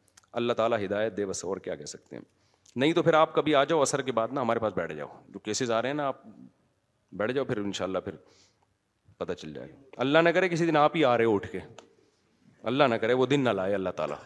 [0.40, 2.22] اللہ تعالیٰ ہدایت دے بس اور کیا کہہ سکتے ہیں
[2.82, 5.06] نہیں تو پھر آپ کبھی آ جاؤ اثر کے بعد نا ہمارے پاس بیٹھ جاؤ
[5.32, 6.22] جو کیسز آ رہے ہیں نا آپ
[7.22, 8.14] بیٹھ جاؤ پھر ان شاء اللہ پھر
[9.18, 9.68] پتہ چل جائے
[10.06, 11.58] اللہ نہ کرے کسی دن آپ ہی آ رہے ہو اٹھ کے
[12.72, 14.16] اللہ نہ کرے وہ دن نہ لائے اللہ تعالیٰ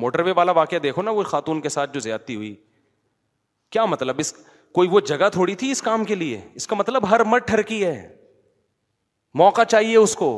[0.00, 2.54] موٹر وے والا واقعہ دیکھو نا وہ خاتون کے ساتھ جو زیادتی ہوئی
[3.72, 4.32] کیا مطلب اس
[4.74, 7.84] کوئی وہ جگہ تھوڑی تھی اس کام کے لیے اس کا مطلب ہر مٹ ٹھرکی
[7.84, 8.08] ہے
[9.38, 10.28] موقع چاہیے اس کو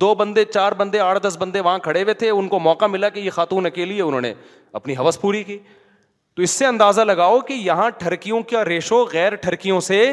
[0.00, 3.08] دو بندے چار بندے آٹھ دس بندے وہاں کھڑے ہوئے تھے ان کو موقع ملا
[3.08, 4.32] کہ یہ خاتون اکیلی ہے انہوں نے
[4.80, 5.58] اپنی حوث پوری کی
[6.36, 10.04] تو اس سے اندازہ لگاؤ کہ یہاں ٹھرکیوں کا ریشو غیر ٹھرکیوں سے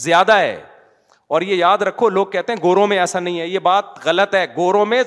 [0.00, 0.60] زیادہ ہے
[1.34, 4.34] اور یہ یاد رکھو لوگ کہتے ہیں گوروں میں ایسا نہیں ہے یہ بات غلط
[4.34, 5.02] ہے گوروں میں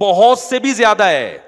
[0.00, 1.38] بہت سے بھی زیادہ ہے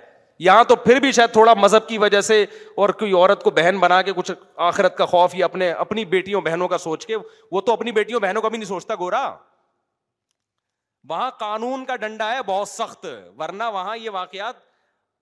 [0.41, 2.43] یہاں تو پھر بھی شاید تھوڑا مذہب کی وجہ سے
[2.83, 4.31] اور کوئی عورت کو بہن بنا کے کچھ
[4.69, 7.17] آخرت کا خوف یا اپنے اپنی بیٹیوں بہنوں کا سوچ کے
[7.53, 9.29] وہ تو اپنی بیٹیوں بہنوں کا بھی نہیں سوچتا گورا
[11.09, 13.07] وہاں قانون کا ڈنڈا ہے بہت سخت
[13.39, 14.55] ورنہ وہاں یہ واقعات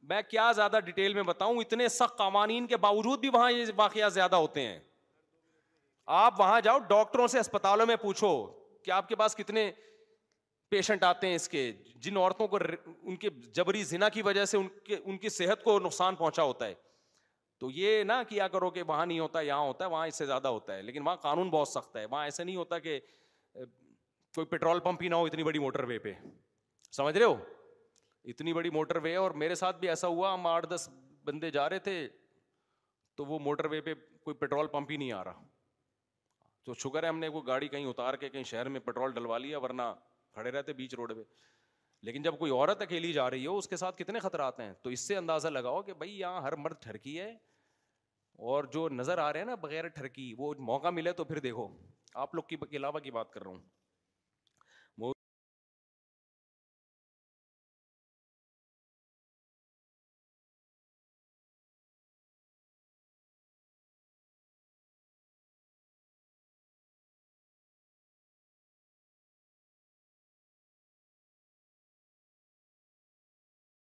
[0.09, 4.13] میں کیا زیادہ ڈیٹیل میں بتاؤں اتنے سخت قوانین کے باوجود بھی وہاں یہ واقعات
[4.13, 4.79] زیادہ ہوتے ہیں
[6.25, 8.31] آپ وہاں جاؤ ڈاکٹروں سے اسپتالوں میں پوچھو
[8.85, 9.71] کہ آپ کے پاس کتنے
[10.73, 11.63] پیشنٹ آتے ہیں اس کے
[12.05, 12.59] جن عورتوں کو
[12.89, 14.59] ان کے جبری زنا کی وجہ سے
[15.05, 16.75] ان کی صحت کو نقصان پہنچا ہوتا ہے
[17.63, 20.27] تو یہ نہ کیا کرو کہ وہاں نہیں ہوتا یہاں ہوتا ہے وہاں اس سے
[20.27, 22.99] زیادہ ہوتا ہے لیکن وہاں قانون بہت سخت ہے وہاں ایسا نہیں ہوتا کہ
[24.37, 26.13] کوئی پیٹرول پمپ ہی نہ ہو اتنی بڑی موٹر وے پہ
[26.99, 27.37] سمجھ رہے ہو
[28.33, 30.89] اتنی بڑی موٹر وے اور میرے ساتھ بھی ایسا ہوا ہم آٹھ دس
[31.31, 31.97] بندے جا رہے تھے
[33.21, 33.95] تو وہ موٹر وے پہ
[34.25, 35.45] کوئی پیٹرول پمپ ہی نہیں آ رہا
[36.65, 39.39] تو شکر ہے ہم نے وہ گاڑی کہیں اتار کے کہیں شہر میں پیٹرول ڈلوا
[39.47, 39.93] لیا ورنہ
[40.35, 41.23] کھڑے رہتے بیچ روڈ پہ
[42.07, 44.91] لیکن جب کوئی عورت اکیلی جا رہی ہو اس کے ساتھ کتنے خطرات ہیں تو
[44.91, 47.31] اس سے اندازہ لگاؤ کہ بھائی یہاں ہر مرد ٹھرکی ہے
[48.53, 51.69] اور جو نظر آ رہے ہیں نا بغیر ٹھرکی وہ موقع ملے تو پھر دیکھو
[52.25, 53.82] آپ لوگ کی علاوہ کی بات کر رہا ہوں